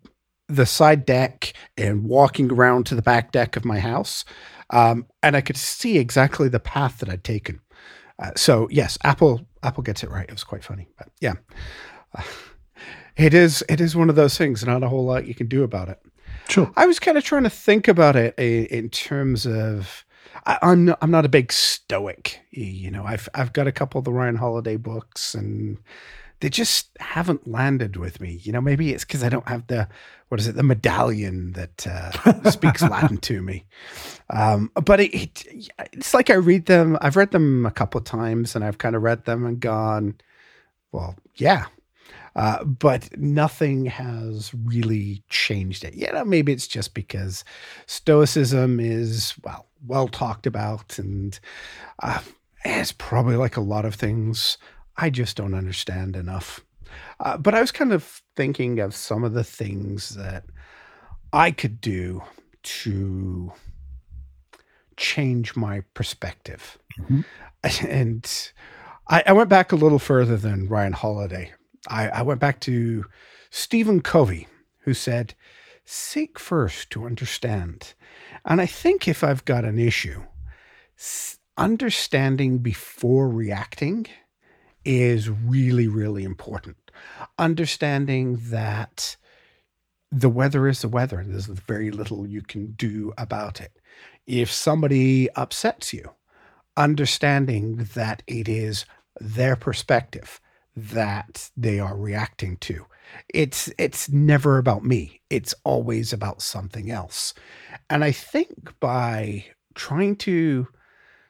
the 0.48 0.66
side 0.66 1.06
deck 1.06 1.52
and 1.76 2.04
walking 2.04 2.50
around 2.50 2.86
to 2.86 2.96
the 2.96 3.02
back 3.02 3.30
deck 3.30 3.54
of 3.56 3.64
my 3.64 3.78
house. 3.78 4.24
Um, 4.70 5.06
and 5.22 5.36
I 5.36 5.42
could 5.42 5.56
see 5.56 5.98
exactly 5.98 6.48
the 6.48 6.60
path 6.60 6.98
that 6.98 7.08
I'd 7.08 7.22
taken. 7.22 7.60
Uh, 8.18 8.30
so 8.36 8.68
yes, 8.70 8.98
Apple 9.04 9.46
Apple 9.62 9.82
gets 9.82 10.02
it 10.02 10.10
right. 10.10 10.28
It 10.28 10.32
was 10.32 10.44
quite 10.44 10.64
funny, 10.64 10.88
but 10.98 11.08
yeah, 11.20 11.34
uh, 12.16 12.22
it 13.16 13.34
is 13.34 13.64
it 13.68 13.80
is 13.80 13.96
one 13.96 14.10
of 14.10 14.16
those 14.16 14.36
things. 14.36 14.64
Not 14.64 14.82
a 14.82 14.88
whole 14.88 15.04
lot 15.04 15.26
you 15.26 15.34
can 15.34 15.48
do 15.48 15.62
about 15.62 15.88
it. 15.88 16.00
Sure. 16.48 16.70
I 16.76 16.86
was 16.86 16.98
kind 16.98 17.16
of 17.16 17.24
trying 17.24 17.44
to 17.44 17.50
think 17.50 17.88
about 17.88 18.16
it 18.16 18.38
in 18.38 18.90
terms 18.90 19.46
of 19.46 20.04
I, 20.44 20.58
am 20.62 20.86
not, 20.86 20.98
I'm 21.00 21.10
not 21.10 21.24
a 21.24 21.28
big 21.28 21.52
stoic. 21.52 22.40
You 22.50 22.90
know, 22.90 23.04
I've 23.04 23.28
I've 23.34 23.52
got 23.52 23.66
a 23.66 23.72
couple 23.72 23.98
of 23.98 24.04
the 24.04 24.12
Ryan 24.12 24.36
Holiday 24.36 24.76
books, 24.76 25.34
and 25.34 25.78
they 26.42 26.50
just 26.50 26.88
haven't 26.98 27.46
landed 27.46 27.96
with 27.96 28.20
me. 28.20 28.40
You 28.42 28.50
know, 28.50 28.60
maybe 28.60 28.92
it's 28.92 29.04
because 29.04 29.22
I 29.22 29.28
don't 29.28 29.48
have 29.48 29.68
the 29.68 29.88
what 30.28 30.40
is 30.40 30.48
it, 30.48 30.56
the 30.56 30.64
medallion 30.64 31.52
that 31.52 31.86
uh, 31.86 32.50
speaks 32.50 32.82
Latin 32.82 33.18
to 33.18 33.40
me. 33.40 33.64
Um, 34.28 34.72
but 34.74 34.98
it, 34.98 35.14
it, 35.14 35.70
it's 35.92 36.12
like 36.12 36.30
I 36.30 36.34
read 36.34 36.66
them. 36.66 36.98
I've 37.00 37.16
read 37.16 37.30
them 37.30 37.64
a 37.64 37.70
couple 37.70 38.00
of 38.00 38.04
times, 38.04 38.56
and 38.56 38.64
I've 38.64 38.78
kind 38.78 38.96
of 38.96 39.02
read 39.02 39.24
them 39.24 39.46
and 39.46 39.60
gone, 39.60 40.16
well, 40.90 41.14
yeah, 41.36 41.66
uh, 42.34 42.64
but 42.64 43.16
nothing 43.16 43.86
has 43.86 44.52
really 44.64 45.22
changed 45.28 45.84
it. 45.84 45.94
You 45.94 46.10
know, 46.12 46.24
maybe 46.24 46.52
it's 46.52 46.66
just 46.66 46.92
because 46.92 47.44
Stoicism 47.86 48.80
is, 48.80 49.34
well, 49.44 49.66
well 49.86 50.08
talked 50.08 50.46
about. 50.48 50.98
And 50.98 51.38
uh, 52.02 52.20
it's 52.64 52.92
probably 52.92 53.36
like 53.36 53.56
a 53.56 53.60
lot 53.60 53.84
of 53.84 53.94
things 53.94 54.58
I 54.96 55.10
just 55.10 55.36
don't 55.36 55.54
understand 55.54 56.16
enough. 56.16 56.60
Uh, 57.20 57.36
but 57.36 57.54
I 57.54 57.60
was 57.60 57.72
kind 57.72 57.92
of 57.92 58.22
thinking 58.36 58.78
of 58.78 58.94
some 58.94 59.24
of 59.24 59.32
the 59.32 59.44
things 59.44 60.10
that 60.10 60.44
I 61.32 61.50
could 61.50 61.80
do 61.80 62.22
to 62.62 63.52
change 64.96 65.56
my 65.56 65.82
perspective. 65.94 66.78
Mm-hmm. 66.98 67.20
And 67.88 68.28
I, 69.08 69.22
I, 69.24 69.32
went 69.32 69.48
back 69.48 69.70
a 69.70 69.76
little 69.76 70.00
further 70.00 70.36
than 70.36 70.68
Ryan 70.68 70.94
Holiday. 70.94 71.52
I, 71.88 72.08
I 72.08 72.22
went 72.22 72.40
back 72.40 72.58
to 72.62 73.04
Stephen 73.50 74.00
Covey, 74.00 74.48
who 74.80 74.94
said, 74.94 75.34
Seek 75.84 76.40
first 76.40 76.90
to 76.90 77.06
understand. 77.06 77.94
And 78.44 78.60
I 78.60 78.66
think 78.66 79.06
if 79.06 79.22
I've 79.22 79.44
got 79.44 79.64
an 79.64 79.78
issue, 79.78 80.24
understanding 81.56 82.58
before 82.58 83.28
reacting 83.28 84.06
is 84.84 85.28
really, 85.28 85.88
really 85.88 86.24
important. 86.24 86.76
Understanding 87.38 88.38
that 88.50 89.16
the 90.10 90.28
weather 90.28 90.68
is 90.68 90.82
the 90.82 90.88
weather, 90.88 91.18
and 91.18 91.32
there's 91.32 91.46
very 91.46 91.90
little 91.90 92.26
you 92.26 92.42
can 92.42 92.72
do 92.72 93.12
about 93.16 93.60
it. 93.60 93.72
If 94.26 94.50
somebody 94.50 95.30
upsets 95.30 95.92
you, 95.92 96.10
understanding 96.76 97.88
that 97.94 98.22
it 98.26 98.48
is 98.48 98.84
their 99.20 99.56
perspective 99.56 100.40
that 100.74 101.50
they 101.56 101.78
are 101.78 101.96
reacting 101.96 102.56
to. 102.58 102.86
It's 103.32 103.70
it's 103.78 104.08
never 104.08 104.58
about 104.58 104.84
me. 104.84 105.20
It's 105.28 105.54
always 105.64 106.12
about 106.12 106.40
something 106.40 106.90
else. 106.90 107.34
And 107.90 108.04
I 108.04 108.12
think 108.12 108.78
by 108.80 109.46
trying 109.74 110.16
to 110.16 110.68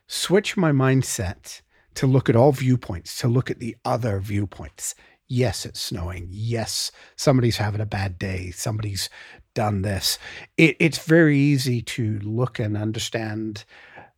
switch 0.06 0.56
my 0.56 0.70
mindset 0.70 1.60
to 1.94 2.06
look 2.06 2.28
at 2.28 2.36
all 2.36 2.52
viewpoints, 2.52 3.18
to 3.20 3.28
look 3.28 3.50
at 3.50 3.58
the 3.58 3.76
other 3.84 4.20
viewpoints. 4.20 4.94
Yes, 5.28 5.64
it's 5.64 5.80
snowing. 5.80 6.28
Yes, 6.30 6.92
somebody's 7.16 7.56
having 7.56 7.80
a 7.80 7.86
bad 7.86 8.18
day. 8.18 8.50
Somebody's 8.50 9.08
done 9.54 9.82
this. 9.82 10.18
It, 10.56 10.76
it's 10.78 11.04
very 11.04 11.38
easy 11.38 11.82
to 11.82 12.18
look 12.20 12.58
and 12.58 12.76
understand 12.76 13.64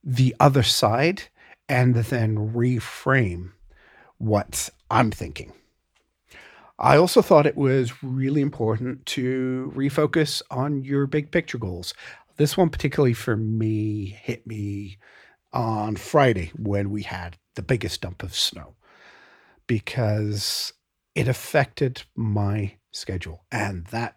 the 0.02 0.34
other 0.40 0.62
side 0.62 1.24
and 1.68 1.94
then 1.94 2.52
reframe 2.52 3.52
what 4.18 4.70
I'm 4.90 5.10
thinking. 5.10 5.52
I 6.78 6.96
also 6.96 7.22
thought 7.22 7.46
it 7.46 7.56
was 7.56 8.02
really 8.02 8.40
important 8.40 9.06
to 9.06 9.72
refocus 9.76 10.42
on 10.50 10.82
your 10.82 11.06
big 11.06 11.30
picture 11.30 11.58
goals. 11.58 11.94
This 12.36 12.56
one, 12.56 12.68
particularly 12.68 13.14
for 13.14 13.36
me, 13.36 14.06
hit 14.06 14.46
me 14.46 14.98
on 15.54 15.96
Friday 15.96 16.50
when 16.56 16.90
we 16.90 17.02
had 17.02 17.38
the 17.54 17.62
biggest 17.62 18.02
dump 18.02 18.22
of 18.22 18.34
snow 18.34 18.74
because 19.66 20.72
it 21.14 21.28
affected 21.28 22.02
my 22.14 22.74
schedule. 22.90 23.44
And 23.50 23.86
that 23.86 24.16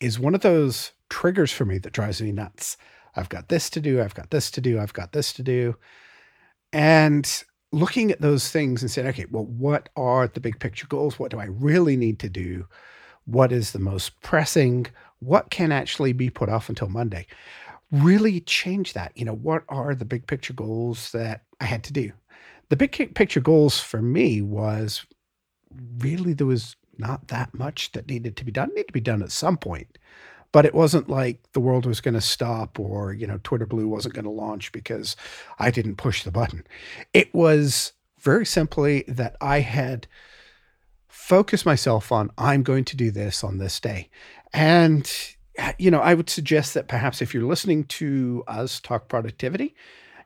is 0.00 0.18
one 0.18 0.34
of 0.34 0.40
those 0.40 0.92
triggers 1.08 1.52
for 1.52 1.64
me 1.64 1.78
that 1.78 1.92
drives 1.92 2.20
me 2.20 2.32
nuts. 2.32 2.76
I've 3.14 3.28
got 3.28 3.48
this 3.48 3.68
to 3.70 3.80
do, 3.80 4.00
I've 4.00 4.14
got 4.14 4.30
this 4.30 4.50
to 4.52 4.60
do, 4.60 4.80
I've 4.80 4.94
got 4.94 5.12
this 5.12 5.32
to 5.34 5.42
do. 5.42 5.76
And 6.72 7.44
looking 7.70 8.10
at 8.10 8.20
those 8.20 8.50
things 8.50 8.82
and 8.82 8.90
saying, 8.90 9.08
okay, 9.08 9.26
well, 9.30 9.44
what 9.44 9.90
are 9.96 10.26
the 10.26 10.40
big 10.40 10.58
picture 10.58 10.86
goals? 10.86 11.18
What 11.18 11.30
do 11.30 11.38
I 11.38 11.44
really 11.44 11.96
need 11.96 12.18
to 12.20 12.30
do? 12.30 12.66
What 13.24 13.52
is 13.52 13.72
the 13.72 13.78
most 13.78 14.20
pressing? 14.22 14.86
What 15.20 15.50
can 15.50 15.70
actually 15.70 16.12
be 16.12 16.30
put 16.30 16.48
off 16.48 16.68
until 16.68 16.88
Monday? 16.88 17.26
Really 17.92 18.40
change 18.40 18.94
that. 18.94 19.12
You 19.14 19.24
know, 19.24 19.34
what 19.34 19.62
are 19.68 19.94
the 19.94 20.04
big 20.04 20.26
picture 20.26 20.54
goals 20.54 21.12
that 21.12 21.42
I 21.60 21.66
had 21.66 21.84
to 21.84 21.92
do? 21.92 22.12
the 22.72 22.76
big 22.76 23.14
picture 23.14 23.38
goals 23.38 23.80
for 23.80 24.00
me 24.00 24.40
was 24.40 25.04
really 25.98 26.32
there 26.32 26.46
was 26.46 26.74
not 26.96 27.28
that 27.28 27.52
much 27.52 27.92
that 27.92 28.08
needed 28.08 28.34
to 28.34 28.46
be 28.46 28.50
done. 28.50 28.70
It 28.70 28.74
needed 28.74 28.86
to 28.86 28.92
be 28.94 29.00
done 29.00 29.22
at 29.22 29.30
some 29.30 29.58
point, 29.58 29.98
but 30.52 30.64
it 30.64 30.74
wasn't 30.74 31.10
like 31.10 31.42
the 31.52 31.60
world 31.60 31.84
was 31.84 32.00
going 32.00 32.14
to 32.14 32.22
stop 32.22 32.80
or 32.80 33.12
you 33.12 33.26
know 33.26 33.38
Twitter 33.44 33.66
Blue 33.66 33.88
wasn't 33.88 34.14
going 34.14 34.24
to 34.24 34.30
launch 34.30 34.72
because 34.72 35.16
I 35.58 35.70
didn't 35.70 35.96
push 35.96 36.22
the 36.22 36.30
button. 36.30 36.64
It 37.12 37.34
was 37.34 37.92
very 38.20 38.46
simply 38.46 39.04
that 39.06 39.36
I 39.42 39.60
had 39.60 40.06
focused 41.08 41.66
myself 41.66 42.10
on 42.10 42.30
I'm 42.38 42.62
going 42.62 42.86
to 42.86 42.96
do 42.96 43.10
this 43.10 43.44
on 43.44 43.58
this 43.58 43.80
day, 43.80 44.08
and 44.54 45.12
you 45.78 45.90
know 45.90 46.00
I 46.00 46.14
would 46.14 46.30
suggest 46.30 46.74
that 46.74 46.88
perhaps 46.88 47.20
if 47.22 47.34
you're 47.34 47.44
listening 47.44 47.84
to 47.84 48.42
us 48.46 48.80
talk 48.80 49.08
productivity 49.08 49.74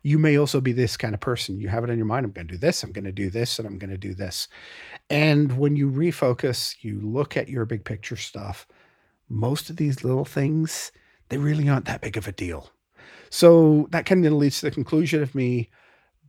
you 0.06 0.20
may 0.20 0.38
also 0.38 0.60
be 0.60 0.70
this 0.70 0.96
kind 0.96 1.14
of 1.14 1.20
person. 1.20 1.58
You 1.58 1.66
have 1.66 1.82
it 1.82 1.90
in 1.90 1.96
your 1.96 2.06
mind, 2.06 2.24
I'm 2.24 2.30
going 2.30 2.46
to 2.46 2.54
do 2.54 2.58
this, 2.58 2.84
I'm 2.84 2.92
going 2.92 3.06
to 3.06 3.10
do 3.10 3.28
this, 3.28 3.58
and 3.58 3.66
I'm 3.66 3.76
going 3.76 3.90
to 3.90 3.98
do 3.98 4.14
this. 4.14 4.46
And 5.10 5.58
when 5.58 5.74
you 5.74 5.90
refocus, 5.90 6.76
you 6.80 7.00
look 7.00 7.36
at 7.36 7.48
your 7.48 7.64
big 7.64 7.84
picture 7.84 8.14
stuff, 8.14 8.68
most 9.28 9.68
of 9.68 9.78
these 9.78 10.04
little 10.04 10.24
things, 10.24 10.92
they 11.28 11.38
really 11.38 11.68
aren't 11.68 11.86
that 11.86 12.02
big 12.02 12.16
of 12.16 12.28
a 12.28 12.32
deal. 12.32 12.70
So 13.30 13.88
that 13.90 14.06
kind 14.06 14.24
of 14.24 14.32
leads 14.34 14.60
to 14.60 14.66
the 14.66 14.70
conclusion 14.70 15.24
of 15.24 15.34
me 15.34 15.70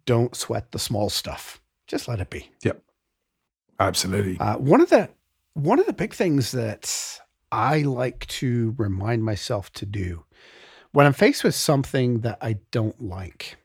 don't 0.08 0.36
sweat 0.36 0.72
the 0.72 0.80
small 0.80 1.12
stuff. 1.12 1.62
Just 1.86 2.08
let 2.08 2.20
it 2.20 2.32
be. 2.32 2.50
Yep. 2.64 2.82
Absolutely. 3.80 4.40
Uh, 4.40 4.58
one 4.58 4.82
of 4.82 4.90
the 4.90 5.08
one 5.54 5.80
of 5.80 5.86
the 5.86 5.94
big 5.94 6.16
things 6.16 6.52
that 6.52 7.20
I 7.52 7.82
like 7.82 8.28
to 8.28 8.76
remind 8.78 9.24
myself 9.24 9.72
to 9.74 9.86
do 9.86 10.26
when 10.92 11.06
I'm 11.06 11.14
faced 11.14 11.44
with 11.44 11.56
something 11.56 12.22
that 12.22 12.40
I 12.42 12.58
don't 12.72 13.02
like, 13.02 13.58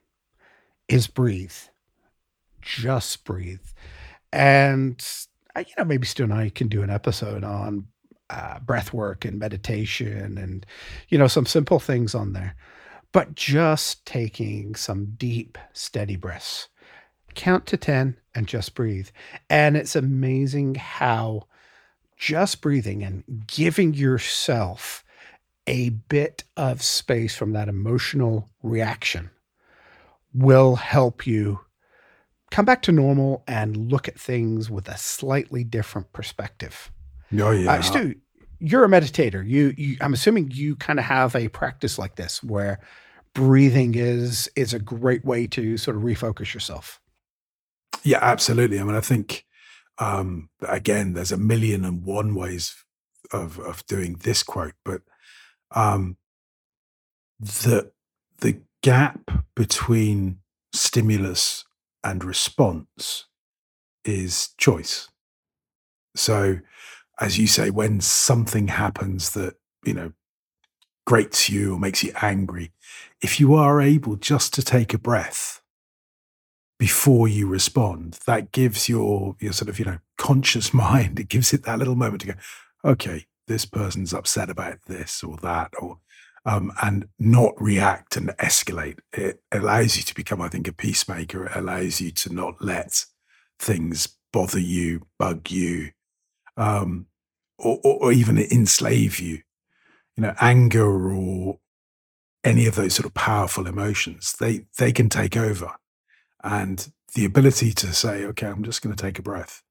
is 0.89 1.07
breathe. 1.07 1.55
Just 2.61 3.25
breathe. 3.25 3.65
And, 4.33 5.03
you 5.57 5.65
know, 5.79 5.85
maybe 5.85 6.07
Stu 6.07 6.25
and 6.25 6.35
I 6.35 6.51
can 6.51 6.69
do 6.69 6.83
an 6.83 6.91
episode 6.91 7.45
on 7.45 7.87
uh, 8.29 8.59
breath 8.61 8.93
work 8.93 9.25
and 9.25 9.39
meditation 9.39 10.37
and, 10.37 10.67
you 11.09 11.19
know, 11.19 11.27
some 11.27 11.47
simple 11.47 11.81
things 11.81 12.15
on 12.15 12.33
there. 12.33 12.55
But 13.13 13.35
just 13.35 14.05
taking 14.07 14.75
some 14.75 15.15
deep, 15.17 15.59
steady 15.73 16.17
breaths. 16.17 16.69
Count 17.35 17.67
to 17.67 17.77
10 17.77 18.17
and 18.35 18.47
just 18.47 18.75
breathe. 18.75 19.09
And 19.49 19.77
it's 19.77 19.97
amazing 19.97 20.75
how 20.75 21.45
just 22.23 22.61
breathing 22.61 23.03
and 23.03 23.25
giving 23.49 23.93
yourself 23.95 25.03
a 25.67 25.89
bit 25.89 26.45
of 26.57 26.81
space 26.81 27.35
from 27.35 27.53
that 27.53 27.69
emotional 27.69 28.49
reaction 28.63 29.29
will 30.33 30.77
help 30.77 31.27
you 31.27 31.59
come 32.53 32.65
back 32.65 32.81
to 32.83 32.93
normal 32.93 33.43
and 33.49 33.91
look 33.91 34.07
at 34.07 34.21
things 34.21 34.71
with 34.71 34.89
a 34.89 34.97
slightly 34.97 35.65
different 35.65 36.13
perspective. 36.13 36.93
Oh 37.37 37.51
yeah, 37.51 37.73
uh, 37.73 37.83
Stu, 37.83 38.15
you're 38.61 38.85
a 38.85 38.89
meditator. 38.89 39.45
You, 39.45 39.75
you 39.77 39.97
I'm 40.01 40.15
assuming 40.15 40.53
you 40.53 40.77
kind 40.77 41.01
of 41.01 41.05
have 41.05 41.35
a 41.35 41.49
practice 41.49 41.99
like 41.99 42.15
this 42.15 42.41
where 42.41 42.79
breathing 43.35 43.97
is 43.97 44.49
is 44.55 44.73
a 44.73 44.79
great 44.79 45.25
way 45.25 45.49
to 45.49 45.77
sort 45.77 45.97
of 45.97 46.05
refocus 46.05 46.55
yourself. 46.55 47.01
Yeah, 48.05 48.19
absolutely. 48.23 48.79
I 48.79 48.85
mean, 48.85 48.95
I 48.95 49.01
think 49.01 49.45
um, 49.99 50.49
again, 50.67 51.13
there's 51.13 51.33
a 51.33 51.37
million 51.37 51.85
and 51.85 52.05
one 52.05 52.35
ways 52.35 52.75
of 53.33 53.59
of 53.59 53.87
doing 53.87 54.17
this 54.23 54.43
quote, 54.43 54.75
but 54.85 55.03
um, 55.71 56.17
the 57.41 57.93
the 58.41 58.61
gap 58.83 59.31
between 59.55 60.39
stimulus 60.73 61.65
and 62.05 62.25
response 62.25 63.27
is 64.05 64.51
choice. 64.59 65.09
So, 66.15 66.59
as 67.21 67.39
you 67.39 67.47
say, 67.47 67.71
when 67.71 68.01
something 68.01 68.69
happens 68.69 69.31
that 69.31 69.55
you 69.85 69.95
know, 69.95 70.13
grates 71.07 71.49
you 71.49 71.75
or 71.75 71.79
makes 71.79 72.03
you 72.03 72.13
angry, 72.21 72.73
if 73.21 73.41
you 73.41 73.55
are 73.55 73.81
able 73.81 74.17
just 74.17 74.55
to 74.55 74.63
take 74.63 74.95
a 74.95 74.99
breath 74.99 75.62
before 76.79 77.29
you 77.29 77.47
respond, 77.47 78.19
that 78.27 78.53
gives 78.53 78.89
your 78.89 79.37
your 79.41 79.53
sort 79.53 79.69
of, 79.69 79.79
you 79.79 79.85
know, 79.85 79.99
conscious 80.19 80.73
mind, 80.75 81.19
it 81.19 81.29
gives 81.29 81.53
it 81.53 81.65
that 81.65 81.79
little 81.79 81.97
moment 81.97 82.23
to 82.23 82.29
go, 82.29 82.35
okay, 82.85 83.27
this 83.49 83.65
person's 83.65 84.15
upset 84.15 84.51
about 84.51 84.79
this 84.87 85.23
or 85.23 85.37
that, 85.39 85.73
or 85.81 85.99
um, 86.45 86.73
and 86.83 87.09
not 87.19 87.61
react 87.61 88.17
and 88.17 88.31
escalate. 88.39 88.99
It 89.13 89.41
allows 89.53 89.97
you 89.97 90.03
to 90.03 90.15
become, 90.15 90.41
I 90.41 90.49
think, 90.49 90.67
a 90.69 90.73
peacemaker. 90.73 91.47
It 91.47 91.53
allows 91.55 92.01
you 92.01 92.11
to 92.13 92.33
not 92.33 92.61
let 92.61 93.05
things 93.59 94.17
bother 94.33 94.59
you, 94.59 95.07
bug 95.19 95.51
you, 95.51 95.91
um, 96.57 97.07
or, 97.59 97.79
or, 97.85 98.13
even 98.13 98.39
enslave 98.39 99.21
you. 99.21 99.43
You 100.17 100.25
know, 100.25 100.35
anger 100.41 101.15
or 101.15 101.59
any 102.45 102.67
of 102.67 102.75
those 102.75 102.95
sort 102.95 103.07
of 103.07 103.15
powerful 103.15 103.67
emotions, 103.67 104.35
they 104.39 104.67
they 104.79 104.93
can 104.93 105.09
take 105.09 105.37
over, 105.37 105.73
and 106.43 106.93
the 107.15 107.25
ability 107.25 107.73
to 107.73 107.93
say, 107.93 108.25
"Okay, 108.25 108.47
I'm 108.47 108.65
just 108.65 108.83
going 108.83 108.95
to 108.95 109.03
take 109.03 109.19
a 109.19 109.23
breath," 109.23 109.63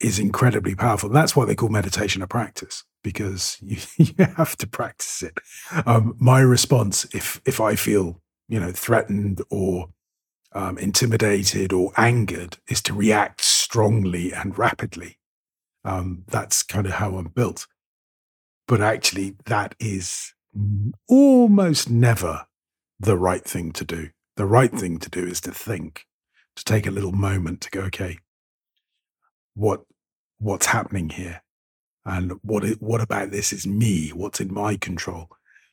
is 0.00 0.18
incredibly 0.18 0.74
powerful. 0.74 1.08
That's 1.08 1.36
why 1.36 1.44
they 1.44 1.54
call 1.54 1.68
meditation 1.68 2.22
a 2.22 2.26
practice 2.26 2.84
because 3.02 3.58
you, 3.62 3.78
you 3.96 4.24
have 4.36 4.56
to 4.56 4.66
practice 4.66 5.22
it. 5.22 5.38
Um, 5.86 6.16
my 6.18 6.40
response, 6.40 7.04
if 7.14 7.40
if 7.44 7.60
I 7.60 7.76
feel 7.76 8.20
you 8.48 8.60
know 8.60 8.72
threatened 8.72 9.42
or 9.50 9.90
um, 10.52 10.78
intimidated 10.78 11.72
or 11.72 11.92
angered, 11.96 12.58
is 12.68 12.80
to 12.82 12.94
react 12.94 13.40
strongly 13.40 14.32
and 14.32 14.56
rapidly. 14.58 15.18
Um, 15.84 16.24
that's 16.28 16.62
kind 16.62 16.86
of 16.86 16.92
how 16.94 17.16
I'm 17.16 17.28
built. 17.28 17.66
But 18.66 18.80
actually, 18.80 19.36
that 19.46 19.74
is 19.78 20.32
almost 21.08 21.90
never 21.90 22.46
the 22.98 23.18
right 23.18 23.44
thing 23.44 23.72
to 23.72 23.84
do. 23.84 24.10
The 24.36 24.46
right 24.46 24.72
thing 24.72 24.98
to 24.98 25.10
do 25.10 25.24
is 25.26 25.40
to 25.42 25.52
think, 25.52 26.06
to 26.56 26.64
take 26.64 26.86
a 26.86 26.90
little 26.90 27.12
moment 27.12 27.60
to 27.62 27.70
go, 27.70 27.80
okay, 27.82 28.18
what 29.54 29.82
what's 30.38 30.66
happening 30.66 31.10
here? 31.10 31.44
and 32.06 32.32
what 32.42 32.64
it, 32.64 32.82
what 32.82 33.00
about 33.00 33.30
this 33.30 33.52
is 33.52 33.66
me? 33.66 34.10
What's 34.10 34.40
in 34.40 34.52
my 34.52 34.76
control? 34.76 35.28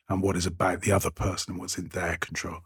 And 0.08 0.22
what 0.22 0.36
is 0.36 0.46
about 0.46 0.82
the 0.82 0.92
other 0.92 1.10
person 1.10 1.58
what's 1.58 1.78
in 1.78 1.88
their 1.88 2.16
control? 2.18 2.60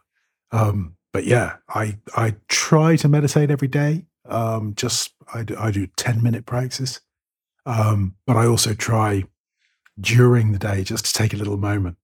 Um, 0.53 0.97
but 1.13 1.25
yeah 1.25 1.57
i 1.71 1.99
i 2.15 2.37
try 2.49 2.95
to 2.97 3.09
meditate 3.09 3.51
every 3.51 3.69
day. 3.69 4.07
Um, 4.29 4.75
just 4.77 5.15
I 5.33 5.43
do, 5.43 5.57
I 5.59 5.71
do 5.71 5.87
10 5.97 6.23
minute 6.23 6.47
practice. 6.47 7.01
Um, 7.65 8.15
but 8.27 8.37
i 8.37 8.47
also 8.47 8.75
try 8.75 9.25
during 10.01 10.53
the 10.53 10.59
day 10.59 10.85
just 10.85 11.07
to 11.07 11.13
take 11.13 11.35
a 11.35 11.37
little 11.37 11.57
moment 11.57 11.97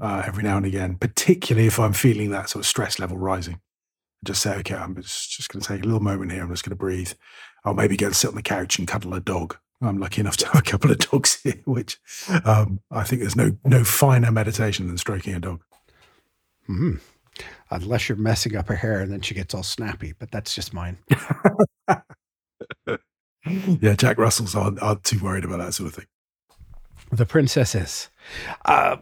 uh, 0.00 0.22
every 0.26 0.42
now 0.42 0.56
and 0.56 0.66
again 0.66 0.96
particularly 0.96 1.66
if 1.66 1.78
i'm 1.78 1.92
feeling 1.92 2.30
that 2.30 2.48
sort 2.48 2.62
of 2.62 2.66
stress 2.66 2.98
level 2.98 3.16
rising 3.16 3.60
just 4.24 4.42
say 4.42 4.54
okay 4.56 4.74
i'm 4.74 4.96
just, 4.96 5.30
just 5.30 5.48
going 5.48 5.60
to 5.60 5.68
take 5.68 5.82
a 5.82 5.84
little 5.84 6.00
moment 6.00 6.32
here 6.32 6.42
i'm 6.42 6.50
just 6.50 6.64
going 6.64 6.70
to 6.70 6.76
breathe 6.76 7.12
i'll 7.64 7.74
maybe 7.74 7.96
go 7.96 8.06
and 8.06 8.16
sit 8.16 8.28
on 8.28 8.34
the 8.34 8.42
couch 8.42 8.78
and 8.78 8.88
cuddle 8.88 9.14
a 9.14 9.20
dog 9.20 9.56
I'm 9.82 9.98
lucky 9.98 10.20
enough 10.20 10.36
to 10.38 10.46
have 10.52 10.56
a 10.56 10.62
couple 10.62 10.90
of 10.90 10.98
dogs 10.98 11.40
here, 11.42 11.60
which 11.64 11.98
um, 12.44 12.80
I 12.90 13.04
think 13.04 13.20
there's 13.20 13.36
no 13.36 13.56
no 13.64 13.84
finer 13.84 14.30
meditation 14.30 14.86
than 14.86 14.98
stroking 14.98 15.34
a 15.34 15.40
dog. 15.40 15.62
Mm-hmm. 16.68 16.96
Unless 17.70 18.08
you're 18.08 18.18
messing 18.18 18.56
up 18.56 18.68
her 18.68 18.76
hair 18.76 19.00
and 19.00 19.10
then 19.10 19.22
she 19.22 19.34
gets 19.34 19.54
all 19.54 19.62
snappy, 19.62 20.12
but 20.18 20.30
that's 20.30 20.54
just 20.54 20.74
mine. 20.74 20.98
yeah, 23.46 23.94
Jack 23.96 24.18
Russells 24.18 24.54
aren't, 24.54 24.82
aren't, 24.82 25.04
too 25.04 25.18
worried 25.20 25.44
about 25.44 25.58
that 25.58 25.72
sort 25.72 25.88
of 25.88 25.94
thing. 25.94 26.06
The 27.10 27.24
princesses. 27.24 28.09
Uh, 28.64 28.96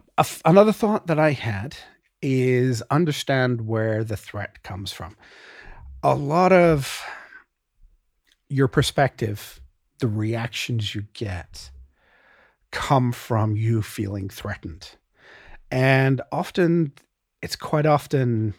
another 0.45 0.73
thought 0.73 1.07
that 1.07 1.19
I 1.19 1.33
had 1.33 1.77
is 2.21 2.83
understand 2.91 3.67
where 3.67 4.03
the 4.05 4.17
threat 4.17 4.63
comes 4.63 4.93
from. 4.93 5.17
A 6.03 6.15
lot 6.15 6.53
of 6.53 7.05
your 8.49 8.69
perspective 8.69 9.61
the 9.99 10.09
reactions 10.09 10.95
you 10.95 11.05
get 11.13 11.71
come 12.71 13.13
from 13.13 13.57
you 13.57 13.83
feeling 13.83 14.29
threatened. 14.29 14.91
And 15.71 16.21
often, 16.33 16.93
it's 17.43 17.57
quite 17.57 17.87
often, 17.87 18.55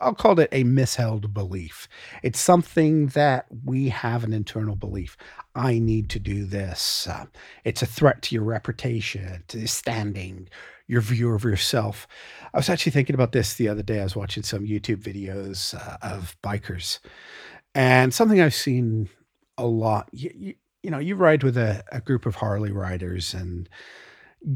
I'll 0.00 0.14
call 0.14 0.38
it 0.40 0.48
a 0.52 0.64
misheld 0.64 1.32
belief. 1.32 1.88
It's 2.22 2.40
something 2.40 3.08
that 3.08 3.46
we 3.64 3.88
have 3.90 4.24
an 4.24 4.32
internal 4.32 4.76
belief. 4.76 5.16
I 5.54 5.78
need 5.78 6.08
to 6.10 6.18
do 6.18 6.44
this. 6.44 7.06
Uh, 7.06 7.26
it's 7.64 7.82
a 7.82 7.86
threat 7.86 8.22
to 8.22 8.34
your 8.34 8.44
reputation, 8.44 9.44
to 9.48 9.66
standing, 9.68 10.48
your 10.86 11.00
view 11.00 11.32
of 11.34 11.44
yourself. 11.44 12.06
I 12.52 12.58
was 12.58 12.68
actually 12.68 12.92
thinking 12.92 13.14
about 13.14 13.32
this 13.32 13.54
the 13.54 13.68
other 13.68 13.82
day. 13.82 14.00
I 14.00 14.04
was 14.04 14.16
watching 14.16 14.42
some 14.42 14.66
YouTube 14.66 15.02
videos 15.02 15.74
uh, 15.74 15.96
of 16.02 16.36
bikers, 16.42 16.98
and 17.74 18.12
something 18.12 18.40
I've 18.40 18.54
seen 18.54 19.08
a 19.58 19.66
lot. 19.66 20.08
You, 20.12 20.30
you, 20.34 20.54
you 20.82 20.90
know, 20.90 20.98
you 20.98 21.16
ride 21.16 21.42
with 21.42 21.56
a, 21.56 21.82
a 21.92 22.00
group 22.00 22.26
of 22.26 22.34
Harley 22.36 22.70
riders 22.70 23.32
and 23.32 23.68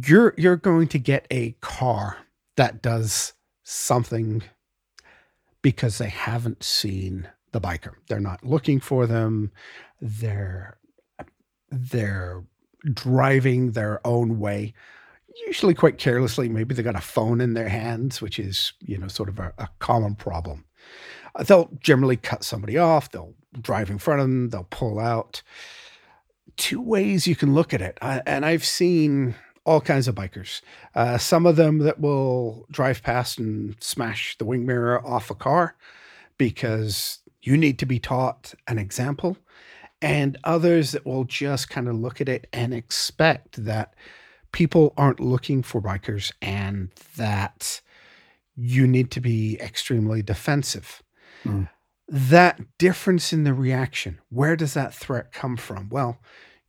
you're 0.06 0.34
you're 0.36 0.56
going 0.56 0.88
to 0.88 0.98
get 0.98 1.26
a 1.30 1.52
car 1.60 2.18
that 2.56 2.82
does 2.82 3.32
something 3.64 4.42
because 5.62 5.98
they 5.98 6.08
haven't 6.08 6.62
seen 6.62 7.28
the 7.52 7.60
biker. 7.60 7.94
They're 8.08 8.20
not 8.20 8.44
looking 8.44 8.80
for 8.80 9.06
them. 9.06 9.52
They're 10.00 10.78
they're 11.70 12.44
driving 12.92 13.72
their 13.72 14.06
own 14.06 14.38
way, 14.38 14.72
usually 15.46 15.74
quite 15.74 15.98
carelessly. 15.98 16.48
Maybe 16.48 16.74
they 16.74 16.82
got 16.82 16.96
a 16.96 17.00
phone 17.00 17.40
in 17.40 17.54
their 17.54 17.68
hands, 17.68 18.22
which 18.22 18.38
is 18.38 18.72
you 18.80 18.98
know 18.98 19.08
sort 19.08 19.28
of 19.28 19.38
a, 19.38 19.52
a 19.58 19.68
common 19.78 20.14
problem. 20.14 20.64
Uh, 21.34 21.42
they'll 21.42 21.70
generally 21.80 22.16
cut 22.16 22.44
somebody 22.44 22.78
off. 22.78 23.10
They'll 23.10 23.34
drive 23.60 23.90
in 23.90 23.98
front 23.98 24.20
of 24.20 24.26
them. 24.26 24.50
They'll 24.50 24.68
pull 24.70 24.98
out 24.98 25.42
two 26.56 26.80
ways 26.80 27.26
you 27.26 27.36
can 27.36 27.54
look 27.54 27.72
at 27.72 27.80
it. 27.80 27.98
I, 28.02 28.22
and 28.26 28.44
I've 28.44 28.64
seen 28.64 29.34
all 29.68 29.82
kinds 29.82 30.08
of 30.08 30.14
bikers. 30.14 30.62
Uh, 30.94 31.18
some 31.18 31.44
of 31.44 31.56
them 31.56 31.78
that 31.80 32.00
will 32.00 32.66
drive 32.70 33.02
past 33.02 33.38
and 33.38 33.76
smash 33.80 34.38
the 34.38 34.46
wing 34.46 34.64
mirror 34.64 35.06
off 35.06 35.30
a 35.30 35.34
car 35.34 35.76
because 36.38 37.18
you 37.42 37.54
need 37.54 37.78
to 37.78 37.84
be 37.84 37.98
taught 37.98 38.54
an 38.66 38.78
example. 38.78 39.36
And 40.00 40.38
others 40.42 40.92
that 40.92 41.04
will 41.04 41.24
just 41.24 41.68
kind 41.68 41.86
of 41.86 41.96
look 41.96 42.20
at 42.22 42.30
it 42.30 42.46
and 42.50 42.72
expect 42.72 43.62
that 43.64 43.94
people 44.52 44.94
aren't 44.96 45.20
looking 45.20 45.62
for 45.62 45.82
bikers 45.82 46.32
and 46.40 46.90
that 47.16 47.82
you 48.56 48.86
need 48.86 49.10
to 49.10 49.20
be 49.20 49.58
extremely 49.60 50.22
defensive. 50.22 51.02
Mm. 51.44 51.68
That 52.08 52.78
difference 52.78 53.34
in 53.34 53.44
the 53.44 53.52
reaction, 53.52 54.18
where 54.30 54.56
does 54.56 54.72
that 54.72 54.94
threat 54.94 55.30
come 55.30 55.58
from? 55.58 55.90
Well, 55.90 56.18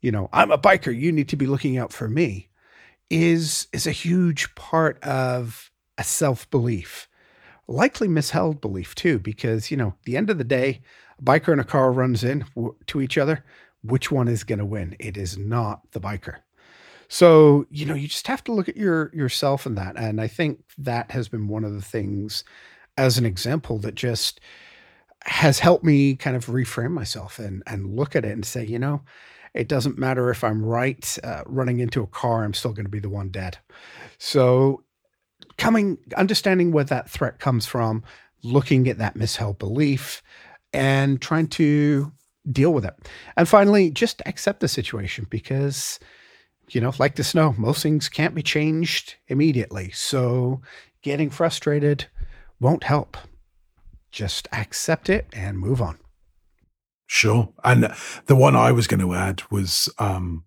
you 0.02 0.12
know, 0.12 0.28
I'm 0.34 0.52
a 0.52 0.58
biker, 0.58 0.94
you 0.94 1.14
need 1.14 1.30
to 1.30 1.38
be 1.38 1.46
looking 1.46 1.78
out 1.78 1.94
for 1.94 2.10
me, 2.10 2.49
is 3.10 3.68
is 3.74 3.88
a 3.88 3.92
huge 3.92 4.54
part 4.56 5.04
of 5.04 5.72
a 5.98 6.04
self-belief. 6.04 7.08
Likely 7.68 8.08
misheld 8.08 8.62
belief 8.62 8.96
too, 8.96 9.20
because 9.20 9.70
you 9.70 9.78
know, 9.78 9.94
the 10.06 10.18
end 10.18 10.30
of 10.30 10.38
the 10.38 10.44
day, 10.44 10.82
a 11.20 11.24
biker 11.24 11.52
and 11.52 11.62
a 11.62 11.66
car 11.66 11.92
runs 11.92 12.24
in 12.24 12.46
to 12.88 13.02
each 13.02 13.18
other. 13.18 13.44
Which 13.82 14.12
one 14.12 14.28
is 14.28 14.44
going 14.44 14.60
to 14.60 14.66
win? 14.66 14.96
It 15.00 15.16
is 15.16 15.38
not 15.38 15.82
the 15.92 16.02
biker. 16.02 16.40
So, 17.08 17.66
you 17.72 17.86
know, 17.86 17.96
you 17.96 18.08
just 18.08 18.28
have 18.28 18.44
to 18.44 18.52
look 18.52 18.70
at 18.70 18.78
your 18.78 19.10
yourself 19.16 19.66
in 19.66 19.76
that. 19.76 19.98
And 19.98 20.20
I 20.20 20.28
think 20.28 20.60
that 20.78 21.12
has 21.12 21.28
been 21.28 21.48
one 21.48 21.64
of 21.64 21.74
the 21.74 21.82
things 21.82 22.44
as 22.98 23.18
an 23.18 23.26
example 23.26 23.80
that 23.80 23.96
just 23.96 24.42
has 25.24 25.60
helped 25.60 25.84
me 25.84 26.16
kind 26.16 26.36
of 26.36 26.46
reframe 26.48 26.92
myself 26.92 27.40
and 27.40 27.64
and 27.66 27.96
look 27.96 28.16
at 28.16 28.26
it 28.26 28.32
and 28.32 28.46
say, 28.46 28.66
you 28.66 28.80
know, 28.80 29.02
it 29.54 29.68
doesn't 29.68 29.98
matter 29.98 30.30
if 30.30 30.44
I'm 30.44 30.64
right. 30.64 31.18
Uh, 31.24 31.44
running 31.46 31.80
into 31.80 32.04
a 32.04 32.08
car, 32.08 32.44
I'm 32.44 32.54
still 32.54 32.74
going 32.74 32.86
to 32.86 32.92
be 32.92 33.00
the 33.00 33.10
one 33.10 33.30
dead. 33.30 33.58
So, 34.18 34.84
coming, 35.58 35.98
understanding 36.16 36.72
where 36.72 36.84
that 36.86 37.10
threat 37.10 37.40
comes 37.40 37.66
from, 37.66 38.04
looking 38.44 38.88
at 38.88 38.98
that 39.00 39.16
misheld 39.16 39.60
belief, 39.60 40.22
and 40.74 41.22
trying 41.22 41.48
to 41.48 42.12
deal 42.52 42.74
with 42.74 42.86
it. 42.86 42.96
And 43.38 43.48
finally, 43.48 43.92
just 43.92 44.22
accept 44.26 44.60
the 44.60 44.68
situation 44.68 45.28
because, 45.30 46.00
you 46.70 46.82
know, 46.82 46.94
like 47.00 47.16
the 47.16 47.24
snow, 47.24 47.56
most 47.58 47.84
things 47.84 48.10
can't 48.10 48.36
be 48.36 48.44
changed 48.44 49.16
immediately. 49.28 49.92
So, 49.92 50.62
getting 51.02 51.30
frustrated 51.30 52.06
won't 52.60 52.84
help. 52.84 53.18
Just 54.12 54.48
accept 54.52 55.10
it 55.10 55.28
and 55.34 55.58
move 55.58 55.82
on. 55.82 55.98
Sure. 57.12 57.50
And 57.64 57.92
the 58.28 58.36
one 58.36 58.56
I 58.56 58.72
was 58.72 58.86
going 58.86 59.00
to 59.00 59.16
add 59.16 59.42
was 59.50 59.90
um, 59.98 60.44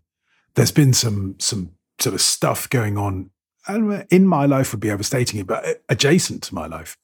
there's 0.54 0.70
been 0.70 0.92
some 0.92 1.34
some 1.40 1.72
sort 1.98 2.14
of 2.14 2.20
stuff 2.20 2.70
going 2.70 2.96
on 2.96 3.30
in 3.68 4.26
my 4.26 4.46
life 4.46 4.72
would 4.72 4.80
be 4.80 4.90
overstating 4.90 5.40
it, 5.40 5.46
but 5.48 5.82
adjacent 5.88 6.44
to 6.44 6.54
my 6.54 6.66
life 6.68 6.96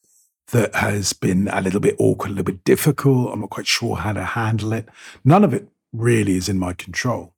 that 0.53 0.75
has 0.77 1.13
been 1.13 1.49
a 1.49 1.61
little 1.61 1.81
bit 1.81 1.97
awkward, 1.99 2.29
a 2.29 2.35
little 2.35 2.45
bit 2.45 2.63
difficult. 2.63 3.33
I'm 3.33 3.41
not 3.41 3.51
quite 3.51 3.67
sure 3.67 3.97
how 3.97 4.13
to 4.13 4.25
handle 4.25 4.73
it. 4.73 4.89
None 5.25 5.43
of 5.43 5.53
it 5.53 5.69
really 5.93 6.37
is 6.37 6.49
in 6.49 6.59
my 6.59 6.73
control, 6.73 7.35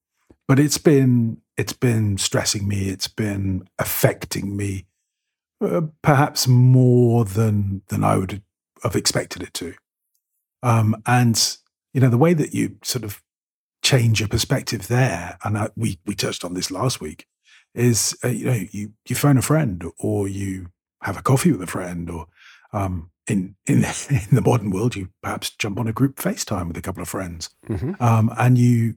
but 0.46 0.58
it's 0.58 0.78
been 0.78 1.40
it's 1.56 1.72
been 1.72 2.18
stressing 2.18 2.68
me. 2.68 2.90
It's 2.90 3.08
been 3.08 3.66
affecting 3.78 4.58
me, 4.58 4.84
uh, 5.62 5.82
perhaps 6.02 6.46
more 6.46 7.24
than 7.24 7.80
than 7.88 8.04
I 8.04 8.18
would 8.18 8.42
have 8.82 8.94
expected 8.94 9.42
it 9.42 9.54
to. 9.54 9.72
Um, 10.62 11.02
and 11.06 11.56
you 11.92 12.00
know, 12.00 12.10
the 12.10 12.18
way 12.18 12.34
that 12.34 12.54
you 12.54 12.76
sort 12.82 13.04
of 13.04 13.22
change 13.82 14.20
your 14.20 14.28
perspective 14.28 14.88
there, 14.88 15.38
and 15.44 15.58
I, 15.58 15.70
we 15.76 15.98
we 16.06 16.14
touched 16.14 16.44
on 16.44 16.54
this 16.54 16.70
last 16.70 17.00
week, 17.00 17.26
is 17.74 18.16
uh, 18.24 18.28
you 18.28 18.44
know 18.46 18.60
you 18.70 18.92
you 19.08 19.16
phone 19.16 19.38
a 19.38 19.42
friend 19.42 19.84
or 19.98 20.28
you 20.28 20.66
have 21.02 21.16
a 21.16 21.22
coffee 21.22 21.52
with 21.52 21.62
a 21.62 21.66
friend 21.66 22.10
or 22.10 22.26
um, 22.72 23.10
in 23.26 23.56
in 23.66 23.78
in 24.10 24.34
the 24.34 24.42
modern 24.44 24.70
world 24.70 24.96
you 24.96 25.08
perhaps 25.22 25.50
jump 25.50 25.78
on 25.78 25.88
a 25.88 25.92
group 25.92 26.16
FaceTime 26.16 26.68
with 26.68 26.76
a 26.76 26.82
couple 26.82 27.02
of 27.02 27.08
friends 27.08 27.50
mm-hmm. 27.68 27.92
um, 28.02 28.30
and 28.38 28.58
you 28.58 28.94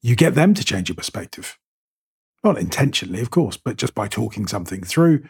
you 0.00 0.16
get 0.16 0.34
them 0.34 0.54
to 0.54 0.64
change 0.64 0.88
your 0.88 0.96
perspective 0.96 1.58
not 2.42 2.58
intentionally 2.58 3.20
of 3.20 3.30
course 3.30 3.56
but 3.56 3.76
just 3.76 3.94
by 3.94 4.08
talking 4.08 4.46
something 4.46 4.82
through 4.82 5.22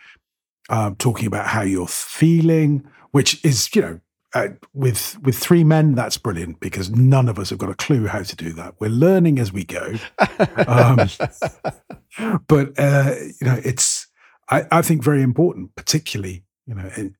um, 0.71 0.95
talking 0.97 1.27
about 1.27 1.47
how 1.47 1.63
you're 1.63 1.89
feeling 1.89 2.85
which 3.11 3.45
is 3.45 3.75
you 3.75 3.83
know 3.83 4.01
uh, 4.35 4.49
with 4.75 5.19
with 5.23 5.37
three 5.37 5.65
men, 5.65 5.95
that's 5.95 6.19
brilliant 6.19 6.61
because 6.61 6.91
none 6.91 7.29
of 7.29 7.39
us 7.39 7.51
have 7.51 7.59
got 7.59 7.71
a 7.71 7.75
clue 7.75 8.07
how 8.07 8.23
to 8.23 8.37
do 8.37 8.53
that. 8.53 8.75
We're 8.79 8.91
learning 8.91 9.39
as 9.39 9.53
we 9.53 9.65
go. 9.65 9.95
Um, 10.67 11.09
but 12.49 12.79
uh, 12.79 13.15
you 13.41 13.47
know, 13.47 13.61
it's 13.65 14.09
I, 14.51 14.65
I, 14.73 14.83
think 14.83 15.03
very 15.03 15.23
important, 15.23 15.75
particularly 15.77 16.45
you 16.67 16.75
know, 16.75 16.91
in, 16.97 17.15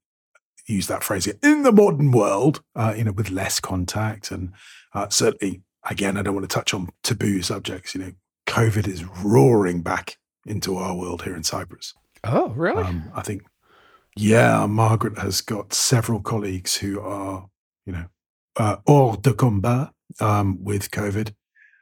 use 0.67 0.87
that 0.89 1.05
phrase 1.05 1.27
in 1.27 1.63
the 1.63 1.73
modern 1.73 2.11
world. 2.11 2.63
Uh, 2.75 2.95
you 2.97 3.05
know, 3.05 3.13
with 3.13 3.31
less 3.31 3.61
contact 3.61 4.31
and 4.31 4.53
uh, 4.95 5.09
certainly, 5.09 5.63
again, 5.89 6.17
I 6.17 6.23
don't 6.23 6.35
want 6.35 6.49
to 6.49 6.55
touch 6.55 6.75
on 6.75 6.89
taboo 7.03 7.43
subjects. 7.43 7.95
You 7.95 8.01
know, 8.01 8.13
COVID 8.47 8.89
is 8.89 9.05
roaring 9.05 9.83
back 9.83 10.17
into 10.47 10.77
our 10.77 10.97
world 10.97 11.23
here 11.23 11.37
in 11.37 11.45
Cyprus. 11.45 11.95
Oh, 12.25 12.49
really? 12.51 12.83
Um, 12.83 13.11
I 13.15 13.23
think 13.23 13.43
yeah, 14.19 14.67
Margaret 14.67 15.19
has 15.19 15.41
got 15.41 15.73
several 15.73 16.21
colleagues 16.21 16.77
who 16.77 17.01
are, 17.01 17.49
you 17.87 17.93
know, 17.93 18.07
uh, 18.57 18.77
hors 18.87 19.17
de 19.19 19.33
combat 19.33 19.91
um, 20.21 20.63
with 20.63 20.91
COVID. 20.91 21.33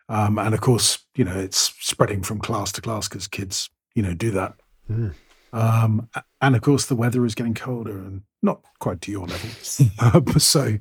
Um, 0.08 0.38
and 0.38 0.54
of 0.54 0.60
course, 0.60 0.98
you 1.16 1.24
know, 1.24 1.36
it's 1.36 1.72
spreading 1.80 2.22
from 2.22 2.38
class 2.38 2.70
to 2.72 2.82
class 2.82 3.08
because 3.08 3.26
kids, 3.26 3.70
you 3.94 4.02
know, 4.02 4.12
do 4.12 4.30
that. 4.32 4.54
Mm. 4.90 5.14
Um, 5.52 6.10
and 6.42 6.54
of 6.54 6.60
course, 6.60 6.86
the 6.86 6.94
weather 6.94 7.24
is 7.24 7.34
getting 7.34 7.54
colder 7.54 7.98
and 7.98 8.22
not 8.42 8.60
quite 8.80 9.00
to 9.02 9.10
your 9.10 9.26
level. 9.26 9.48
so, 10.38 10.78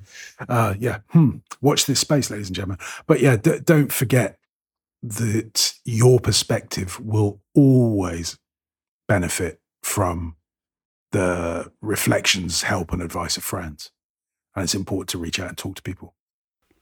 uh, 0.50 0.76
yeah, 0.78 1.00
hmm, 1.10 1.38
watch 1.62 1.86
this 1.86 2.02
space, 2.02 2.30
ladies 2.30 2.48
and 2.48 2.56
gentlemen. 2.56 2.80
But 3.08 3.22
yeah, 3.22 3.38
d- 3.38 3.60
don't 3.64 3.94
forget 3.94 4.38
that 5.02 5.74
your 5.86 6.20
perspective 6.20 7.00
will 7.00 7.40
always 7.56 8.38
benefit 9.08 9.62
from 9.82 10.36
the 11.16 11.72
reflections, 11.80 12.64
help, 12.64 12.92
and 12.92 13.02
advice 13.02 13.38
of 13.38 13.44
friends. 13.44 13.90
And 14.54 14.66
it's 14.66 14.76
important 14.76 15.08
to 15.10 15.18
reach 15.18 15.40
out 15.40 15.48
and 15.48 15.58
talk 15.58 15.76
to 15.76 15.82
people. 15.82 16.14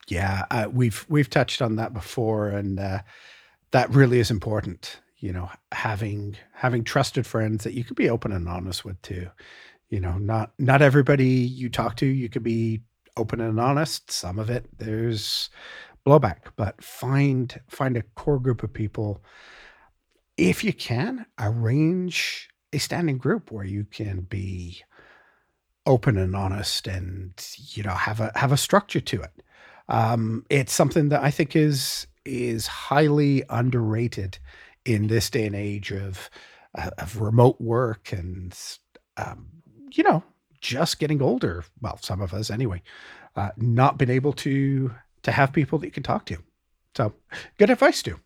Yeah, 0.07 0.45
uh, 0.49 0.67
we've 0.71 1.05
we've 1.07 1.29
touched 1.29 1.61
on 1.61 1.75
that 1.75 1.93
before, 1.93 2.49
and 2.49 2.79
uh, 2.79 2.99
that 3.71 3.91
really 3.91 4.19
is 4.19 4.31
important. 4.31 4.99
You 5.17 5.33
know, 5.33 5.51
having 5.71 6.35
having 6.51 6.83
trusted 6.83 7.27
friends 7.27 7.63
that 7.63 7.73
you 7.73 7.83
could 7.83 7.95
be 7.95 8.09
open 8.09 8.31
and 8.31 8.49
honest 8.49 8.83
with 8.83 8.99
too. 9.03 9.29
You 9.89 9.99
know, 9.99 10.17
not 10.17 10.51
not 10.57 10.81
everybody 10.81 11.27
you 11.27 11.69
talk 11.69 11.95
to 11.97 12.07
you 12.07 12.27
could 12.27 12.43
be 12.43 12.81
open 13.15 13.39
and 13.39 13.59
honest. 13.59 14.09
Some 14.09 14.39
of 14.39 14.49
it 14.49 14.65
there's 14.79 15.51
blowback, 16.07 16.53
but 16.55 16.83
find 16.83 17.61
find 17.69 17.95
a 17.97 18.03
core 18.15 18.39
group 18.39 18.63
of 18.63 18.73
people 18.73 19.23
if 20.37 20.63
you 20.63 20.73
can 20.73 21.27
arrange 21.39 22.49
a 22.73 22.79
standing 22.79 23.17
group 23.17 23.51
where 23.51 23.63
you 23.65 23.85
can 23.85 24.21
be 24.21 24.83
open 25.85 26.17
and 26.17 26.35
honest 26.35 26.87
and 26.87 27.33
you 27.73 27.83
know 27.83 27.91
have 27.91 28.19
a 28.19 28.31
have 28.35 28.51
a 28.51 28.57
structure 28.57 29.01
to 29.01 29.21
it. 29.21 29.31
Um, 29.89 30.45
it's 30.49 30.71
something 30.71 31.09
that 31.09 31.21
i 31.23 31.29
think 31.29 31.55
is 31.55 32.07
is 32.25 32.67
highly 32.67 33.43
underrated 33.49 34.39
in 34.85 35.07
this 35.07 35.29
day 35.29 35.45
and 35.45 35.55
age 35.55 35.91
of 35.91 36.29
uh, 36.75 36.89
of 36.97 37.19
remote 37.19 37.59
work 37.59 38.11
and 38.13 38.57
um, 39.17 39.47
you 39.91 40.03
know 40.03 40.23
just 40.61 40.99
getting 40.99 41.21
older. 41.21 41.65
Well 41.81 41.97
some 42.01 42.21
of 42.21 42.33
us 42.33 42.49
anyway 42.49 42.81
uh, 43.35 43.49
not 43.57 43.97
been 43.97 44.09
able 44.09 44.33
to 44.33 44.91
to 45.23 45.31
have 45.31 45.53
people 45.53 45.79
that 45.79 45.87
you 45.87 45.91
can 45.91 46.03
talk 46.03 46.25
to. 46.27 46.37
So 46.95 47.13
good 47.57 47.69
advice 47.69 47.97
stu. 47.97 48.19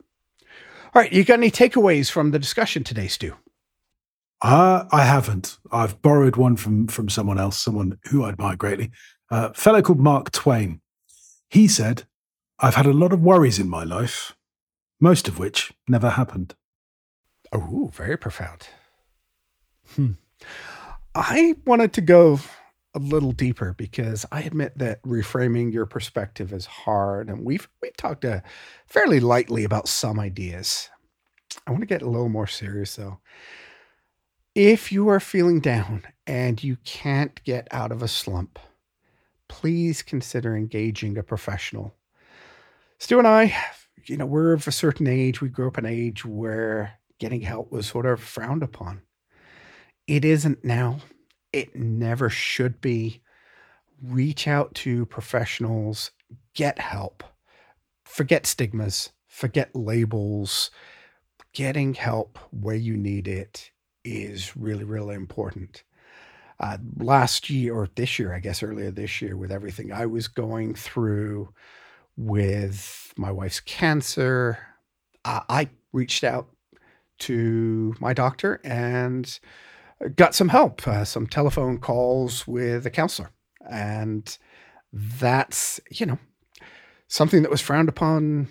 All 0.94 1.02
right 1.02 1.12
you 1.12 1.24
got 1.24 1.36
any 1.40 1.52
takeaways 1.52 2.12
from 2.12 2.32
the 2.32 2.40
discussion 2.40 2.84
today 2.84 3.08
stu 3.08 3.36
uh, 4.42 4.86
I 4.92 5.04
haven't. 5.04 5.58
I've 5.72 6.02
borrowed 6.02 6.36
one 6.36 6.56
from 6.56 6.88
from 6.88 7.10
someone 7.10 7.40
else, 7.40 7.58
someone 7.58 7.98
who 8.10 8.24
I 8.24 8.30
admire 8.30 8.56
greatly, 8.56 8.92
a 9.32 9.54
fellow 9.54 9.82
called 9.82 10.00
Mark 10.00 10.32
Twain. 10.32 10.82
He 11.50 11.68
said, 11.68 12.04
"I've 12.60 12.76
had 12.76 12.86
a 12.86 12.94
lot 12.94 13.14
of 13.14 13.22
worries 13.22 13.60
in 13.60 13.70
my 13.70 13.84
life, 13.84 14.36
most 15.00 15.28
of 15.28 15.40
which 15.40 15.74
never 15.88 16.12
happened." 16.12 16.56
Oh, 17.52 17.90
very 17.94 18.18
profound. 18.18 18.68
Hmm. 19.96 20.12
I 21.16 21.56
wanted 21.66 21.94
to 21.94 22.02
go 22.02 22.40
a 22.94 23.00
little 23.00 23.32
deeper 23.32 23.74
because 23.78 24.26
I 24.32 24.42
admit 24.42 24.78
that 24.78 25.02
reframing 25.04 25.74
your 25.74 25.86
perspective 25.86 26.54
is 26.54 26.66
hard, 26.66 27.30
and 27.30 27.44
we've 27.44 27.68
we've 27.82 27.98
talked 27.98 28.24
uh, 28.24 28.42
fairly 28.86 29.20
lightly 29.20 29.64
about 29.64 29.88
some 29.88 30.20
ideas. 30.20 30.90
I 31.66 31.72
want 31.72 31.82
to 31.82 31.88
get 31.88 32.02
a 32.04 32.10
little 32.10 32.30
more 32.30 32.48
serious 32.48 32.96
though. 32.96 33.20
If 34.58 34.92
you 34.92 35.08
are 35.10 35.20
feeling 35.20 35.60
down 35.60 36.02
and 36.26 36.64
you 36.64 36.78
can't 36.78 37.44
get 37.44 37.68
out 37.70 37.92
of 37.92 38.02
a 38.02 38.08
slump, 38.08 38.58
please 39.48 40.02
consider 40.02 40.56
engaging 40.56 41.16
a 41.16 41.22
professional. 41.22 41.94
Stu 42.98 43.20
and 43.20 43.28
I, 43.28 43.56
you 44.06 44.18
know, 44.18 44.26
we're 44.26 44.54
of 44.54 44.68
a 44.68 44.72
certain 44.72 45.06
age. 45.06 45.42
We 45.42 45.50
grew 45.50 45.68
up 45.68 45.78
in 45.78 45.86
an 45.86 45.94
age 45.94 46.26
where 46.26 46.94
getting 47.20 47.42
help 47.42 47.72
was 47.72 47.86
sort 47.86 48.08
of 48.08 48.20
frowned 48.20 48.64
upon. 48.64 49.04
It 50.08 50.26
isn't 50.26 50.66
now. 50.66 51.02
It 51.54 51.76
never 51.76 52.28
should 52.28 52.82
be. 52.82 53.22
Reach 54.02 54.48
out 54.48 54.74
to 54.74 55.06
professionals, 55.06 56.10
get 56.56 56.80
help. 56.80 57.24
Forget 58.06 58.48
stigmas, 58.48 59.12
forget 59.28 59.76
labels. 59.76 60.72
Getting 61.54 61.94
help 61.94 62.40
where 62.50 62.76
you 62.76 62.98
need 62.98 63.28
it 63.28 63.70
is 64.08 64.56
really, 64.56 64.84
really 64.84 65.16
important. 65.16 65.84
Uh, 66.60 66.78
last 66.98 67.50
year, 67.50 67.76
or 67.76 67.90
this 67.96 68.18
year, 68.18 68.34
I 68.34 68.40
guess 68.40 68.64
earlier 68.64 68.90
this 68.90 69.22
year, 69.22 69.38
with 69.38 69.52
everything 69.52 69.92
I 69.92 70.06
was 70.06 70.28
going 70.28 70.74
through 70.74 71.50
with 72.16 73.14
my 73.18 73.32
wife's 73.32 73.60
cancer, 73.60 74.58
I 75.24 75.70
reached 75.92 76.24
out 76.24 76.48
to 77.20 77.94
my 78.00 78.14
doctor 78.14 78.62
and 78.64 79.40
got 80.16 80.34
some 80.34 80.50
help, 80.50 80.88
uh, 80.88 81.04
some 81.04 81.28
telephone 81.28 81.80
calls 81.80 82.48
with 82.48 82.86
a 82.86 82.90
counselor. 82.90 83.32
And 83.70 84.38
that's, 84.94 85.80
you 85.92 86.06
know, 86.06 86.20
something 87.08 87.42
that 87.42 87.52
was 87.52 87.62
frowned 87.62 87.90
upon 87.90 88.48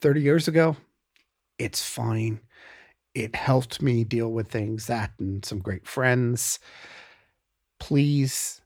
30 0.00 0.20
years 0.20 0.48
ago. 0.48 0.76
It's 1.58 1.84
fine 1.88 2.40
it 3.18 3.34
helped 3.34 3.82
me 3.82 4.04
deal 4.04 4.30
with 4.30 4.48
things, 4.48 4.86
that 4.86 5.10
and 5.18 5.44
some 5.44 5.58
great 5.58 5.86
friends. 5.86 6.58
Please 7.78 8.60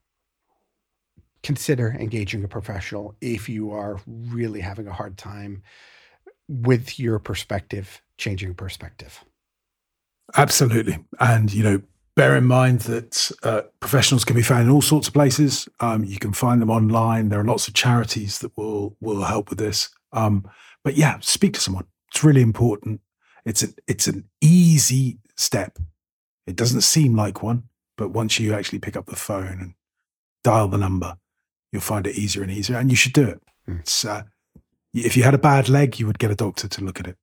consider 1.42 1.96
engaging 1.98 2.44
a 2.44 2.48
professional 2.48 3.14
if 3.20 3.48
you 3.48 3.72
are 3.72 4.00
really 4.06 4.60
having 4.60 4.86
a 4.86 4.92
hard 4.92 5.18
time 5.18 5.62
with 6.48 6.98
your 6.98 7.18
perspective, 7.18 8.02
changing 8.18 8.54
perspective. 8.54 9.24
Absolutely. 10.36 11.04
And, 11.18 11.52
you 11.52 11.62
know, 11.62 11.82
bear 12.14 12.36
in 12.36 12.44
mind 12.44 12.80
that 12.82 13.30
uh, 13.42 13.62
professionals 13.80 14.24
can 14.24 14.36
be 14.36 14.42
found 14.42 14.64
in 14.64 14.70
all 14.70 14.82
sorts 14.82 15.08
of 15.08 15.14
places. 15.14 15.68
Um, 15.80 16.04
you 16.04 16.18
can 16.18 16.32
find 16.32 16.60
them 16.60 16.70
online. 16.70 17.28
There 17.28 17.40
are 17.40 17.44
lots 17.44 17.68
of 17.68 17.74
charities 17.74 18.38
that 18.40 18.56
will 18.56 18.96
will 19.00 19.24
help 19.24 19.50
with 19.50 19.58
this. 19.58 19.90
Um, 20.12 20.48
but 20.84 20.94
yeah, 20.94 21.18
speak 21.20 21.54
to 21.54 21.60
someone. 21.60 21.86
It's 22.10 22.22
really 22.22 22.42
important. 22.42 23.00
It's 23.44 23.62
an 23.62 23.74
it's 23.86 24.06
an 24.06 24.28
easy 24.40 25.18
step. 25.36 25.78
It 26.46 26.56
doesn't 26.56 26.82
seem 26.82 27.16
like 27.16 27.42
one, 27.42 27.64
but 27.96 28.10
once 28.10 28.38
you 28.38 28.54
actually 28.54 28.78
pick 28.78 28.96
up 28.96 29.06
the 29.06 29.16
phone 29.16 29.58
and 29.60 29.74
dial 30.44 30.68
the 30.68 30.78
number, 30.78 31.16
you'll 31.72 31.82
find 31.82 32.06
it 32.06 32.16
easier 32.16 32.42
and 32.42 32.52
easier, 32.52 32.76
and 32.76 32.90
you 32.90 32.96
should 32.96 33.12
do 33.12 33.28
it. 33.28 33.42
Mm. 33.68 33.80
It's 33.80 34.04
uh, 34.04 34.22
if 34.94 35.16
you 35.16 35.22
had 35.22 35.34
a 35.34 35.38
bad 35.38 35.68
leg, 35.68 35.98
you 35.98 36.06
would 36.06 36.18
get 36.18 36.30
a 36.30 36.36
doctor 36.36 36.68
to 36.68 36.84
look 36.84 37.00
at 37.00 37.06
it. 37.06 37.16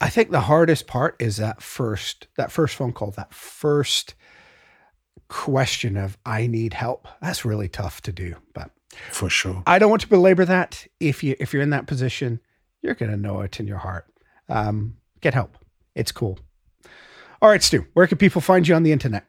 I 0.00 0.08
think 0.08 0.30
the 0.30 0.40
hardest 0.40 0.86
part 0.86 1.16
is 1.20 1.36
that 1.36 1.62
first 1.62 2.28
that 2.36 2.52
first 2.52 2.76
phone 2.76 2.92
call, 2.92 3.10
that 3.12 3.32
first 3.32 4.14
question 5.28 5.96
of 5.96 6.18
I 6.24 6.46
need 6.46 6.74
help. 6.74 7.08
That's 7.20 7.44
really 7.44 7.68
tough 7.68 8.00
to 8.02 8.12
do, 8.12 8.36
but 8.54 8.70
for 9.10 9.28
sure. 9.28 9.62
I 9.66 9.78
don't 9.78 9.90
want 9.90 10.02
to 10.02 10.08
belabor 10.08 10.44
that. 10.44 10.86
If 11.00 11.22
you 11.22 11.36
if 11.38 11.52
you're 11.52 11.62
in 11.62 11.70
that 11.70 11.86
position, 11.86 12.40
you're 12.82 12.94
going 12.94 13.10
to 13.10 13.16
know 13.16 13.40
it 13.40 13.60
in 13.60 13.66
your 13.66 13.78
heart. 13.78 14.06
Um, 14.48 14.96
get 15.20 15.34
help. 15.34 15.56
It's 15.94 16.12
cool. 16.12 16.38
All 17.40 17.48
right, 17.48 17.62
Stu, 17.62 17.86
where 17.94 18.06
can 18.06 18.18
people 18.18 18.40
find 18.40 18.66
you 18.66 18.74
on 18.74 18.82
the 18.82 18.92
internet? 18.92 19.26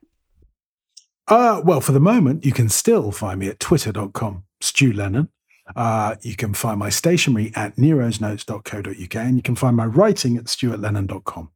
Uh, 1.28 1.61
well, 1.63 1.82
for 1.82 1.91
the 1.91 1.99
moment, 1.99 2.45
you 2.45 2.51
can 2.51 2.70
still 2.70 3.11
find 3.11 3.39
me 3.39 3.47
at 3.47 3.59
twitter.com, 3.59 4.43
Stu 4.61 4.93
Lennon. 4.93 5.30
Uh, 5.76 6.16
you 6.22 6.36
can 6.36 6.53
find 6.53 6.78
my 6.78 6.89
stationery 6.89 7.51
at 7.55 7.76
nerosnotes.co.uk 7.76 9.16
and 9.16 9.36
you 9.36 9.41
can 9.41 9.55
find 9.55 9.76
my 9.76 9.86
writing 9.86 10.38
at 10.38 10.45
stuartlennon.com. 10.45 11.49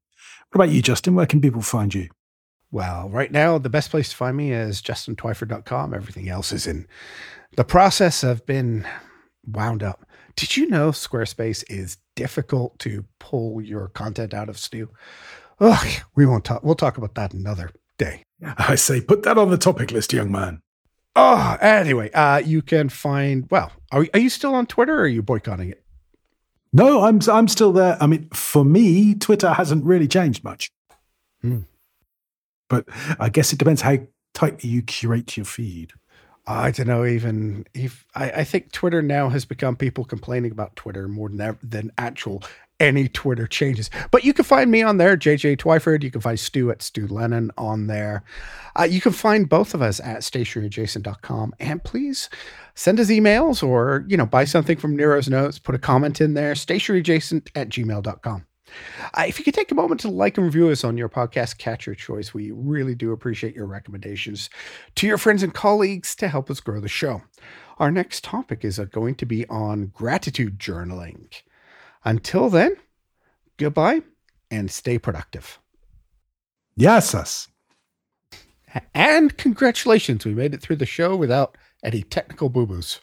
What 0.51 0.55
about 0.55 0.73
you, 0.73 0.81
Justin? 0.81 1.13
Where 1.13 1.27
can 1.27 1.41
people 1.41 1.61
find 1.61 1.93
you? 1.93 2.09
Well, 2.71 3.09
right 3.09 3.31
now, 3.31 3.57
the 3.57 3.69
best 3.69 3.91
place 3.91 4.09
to 4.09 4.15
find 4.15 4.35
me 4.35 4.51
is 4.51 4.81
justintwyford.com. 4.81 5.93
Everything 5.93 6.29
else 6.29 6.51
is 6.51 6.65
in 6.65 6.87
the 7.55 7.63
process 7.63 8.23
of 8.23 8.45
been 8.45 8.87
wound 9.45 9.83
up. 9.83 10.05
Did 10.35 10.57
you 10.57 10.67
know 10.67 10.89
Squarespace 10.89 11.63
is 11.69 11.97
difficult 12.19 12.77
to 12.79 13.05
pull 13.17 13.61
your 13.61 13.87
content 13.87 14.33
out 14.33 14.49
of 14.49 14.57
Stu? 14.57 14.89
Ugh, 15.61 15.87
we 16.15 16.25
won't 16.25 16.43
talk. 16.43 16.61
We'll 16.65 16.75
talk 16.75 16.97
about 16.97 17.15
that 17.15 17.33
another 17.33 17.71
day. 17.97 18.23
I 18.57 18.75
say, 18.75 18.99
put 18.99 19.23
that 19.23 19.37
on 19.37 19.49
the 19.49 19.57
topic 19.57 19.91
list, 19.91 20.11
young 20.11 20.29
man. 20.29 20.61
Oh, 21.15 21.57
anyway, 21.61 22.11
uh, 22.11 22.39
you 22.39 22.61
can 22.61 22.89
find. 22.89 23.47
Well, 23.49 23.71
are, 23.93 24.05
are 24.13 24.19
you 24.19 24.29
still 24.29 24.53
on 24.53 24.65
Twitter 24.65 24.95
or 24.95 25.03
are 25.03 25.07
you 25.07 25.21
boycotting 25.21 25.69
it? 25.69 25.81
No, 26.73 27.03
I'm 27.03 27.21
I'm 27.31 27.47
still 27.47 27.71
there. 27.71 27.97
I 28.01 28.05
mean, 28.05 28.27
for 28.33 28.65
me, 28.65 29.15
Twitter 29.15 29.53
hasn't 29.53 29.85
really 29.85 30.07
changed 30.07 30.43
much. 30.43 30.71
Hmm. 31.41 31.61
But 32.67 32.85
I 33.17 33.29
guess 33.29 33.53
it 33.53 33.59
depends 33.59 33.81
how 33.81 33.97
tightly 34.33 34.69
you 34.69 34.81
curate 34.81 35.37
your 35.37 35.45
feed. 35.45 35.93
I 36.49 36.71
don't 36.71 36.87
know. 36.87 37.05
Even 37.05 37.67
if 37.75 38.05
I, 38.15 38.31
I 38.31 38.43
think 38.43 38.71
Twitter 38.71 39.03
now 39.03 39.29
has 39.29 39.45
become 39.45 39.75
people 39.75 40.03
complaining 40.03 40.51
about 40.51 40.75
Twitter 40.75 41.07
more 41.07 41.29
than 41.29 41.59
than 41.61 41.91
actual 41.97 42.43
any 42.79 43.07
Twitter 43.07 43.45
changes. 43.45 43.91
But 44.09 44.23
you 44.23 44.33
can 44.33 44.45
find 44.45 44.71
me 44.71 44.81
on 44.81 44.97
there, 44.97 45.15
JJ 45.15 45.57
Twyford. 45.57 46.01
You 46.01 46.09
can 46.09 46.21
find 46.21 46.39
Stu 46.39 46.71
at 46.71 46.81
Stu 46.81 47.07
Lennon 47.07 47.51
on 47.57 47.85
there. 47.85 48.23
Uh, 48.75 48.83
you 48.83 48.99
can 48.99 49.11
find 49.11 49.47
both 49.47 49.75
of 49.75 49.81
us 49.83 49.99
at 49.99 50.21
stationeryadjacent.com. 50.21 51.53
And 51.59 51.83
please 51.83 52.29
send 52.73 52.99
us 52.99 53.09
emails 53.09 53.61
or, 53.61 54.05
you 54.07 54.17
know, 54.17 54.25
buy 54.25 54.45
something 54.45 54.77
from 54.77 54.95
Nero's 54.95 55.29
Notes, 55.29 55.59
put 55.59 55.75
a 55.75 55.79
comment 55.79 56.19
in 56.21 56.33
there, 56.33 56.53
stationeryadjacent 56.53 57.49
at 57.53 57.69
gmail.com. 57.69 58.45
Uh, 59.13 59.25
if 59.27 59.39
you 59.39 59.45
could 59.45 59.53
take 59.53 59.71
a 59.71 59.75
moment 59.75 60.01
to 60.01 60.09
like 60.09 60.37
and 60.37 60.45
review 60.45 60.69
us 60.69 60.83
on 60.83 60.97
your 60.97 61.09
podcast 61.09 61.57
catcher 61.57 61.95
choice, 61.95 62.33
we 62.33 62.51
really 62.51 62.95
do 62.95 63.11
appreciate 63.11 63.55
your 63.55 63.65
recommendations 63.65 64.49
to 64.95 65.07
your 65.07 65.17
friends 65.17 65.43
and 65.43 65.53
colleagues 65.53 66.15
to 66.15 66.27
help 66.27 66.49
us 66.49 66.59
grow 66.59 66.79
the 66.79 66.87
show. 66.87 67.21
Our 67.77 67.91
next 67.91 68.23
topic 68.23 68.65
is 68.65 68.79
uh, 68.79 68.85
going 68.85 69.15
to 69.15 69.25
be 69.25 69.47
on 69.47 69.87
gratitude 69.87 70.59
journaling. 70.59 71.41
Until 72.03 72.49
then, 72.49 72.75
goodbye 73.57 74.01
and 74.51 74.69
stay 74.69 74.97
productive. 74.97 75.59
Yes, 76.75 77.13
us. 77.13 77.47
And 78.93 79.35
congratulations, 79.37 80.25
we 80.25 80.33
made 80.33 80.53
it 80.53 80.61
through 80.61 80.77
the 80.77 80.85
show 80.85 81.15
without 81.15 81.57
any 81.83 82.03
technical 82.03 82.49
boo 82.49 82.65
boos. 82.65 82.99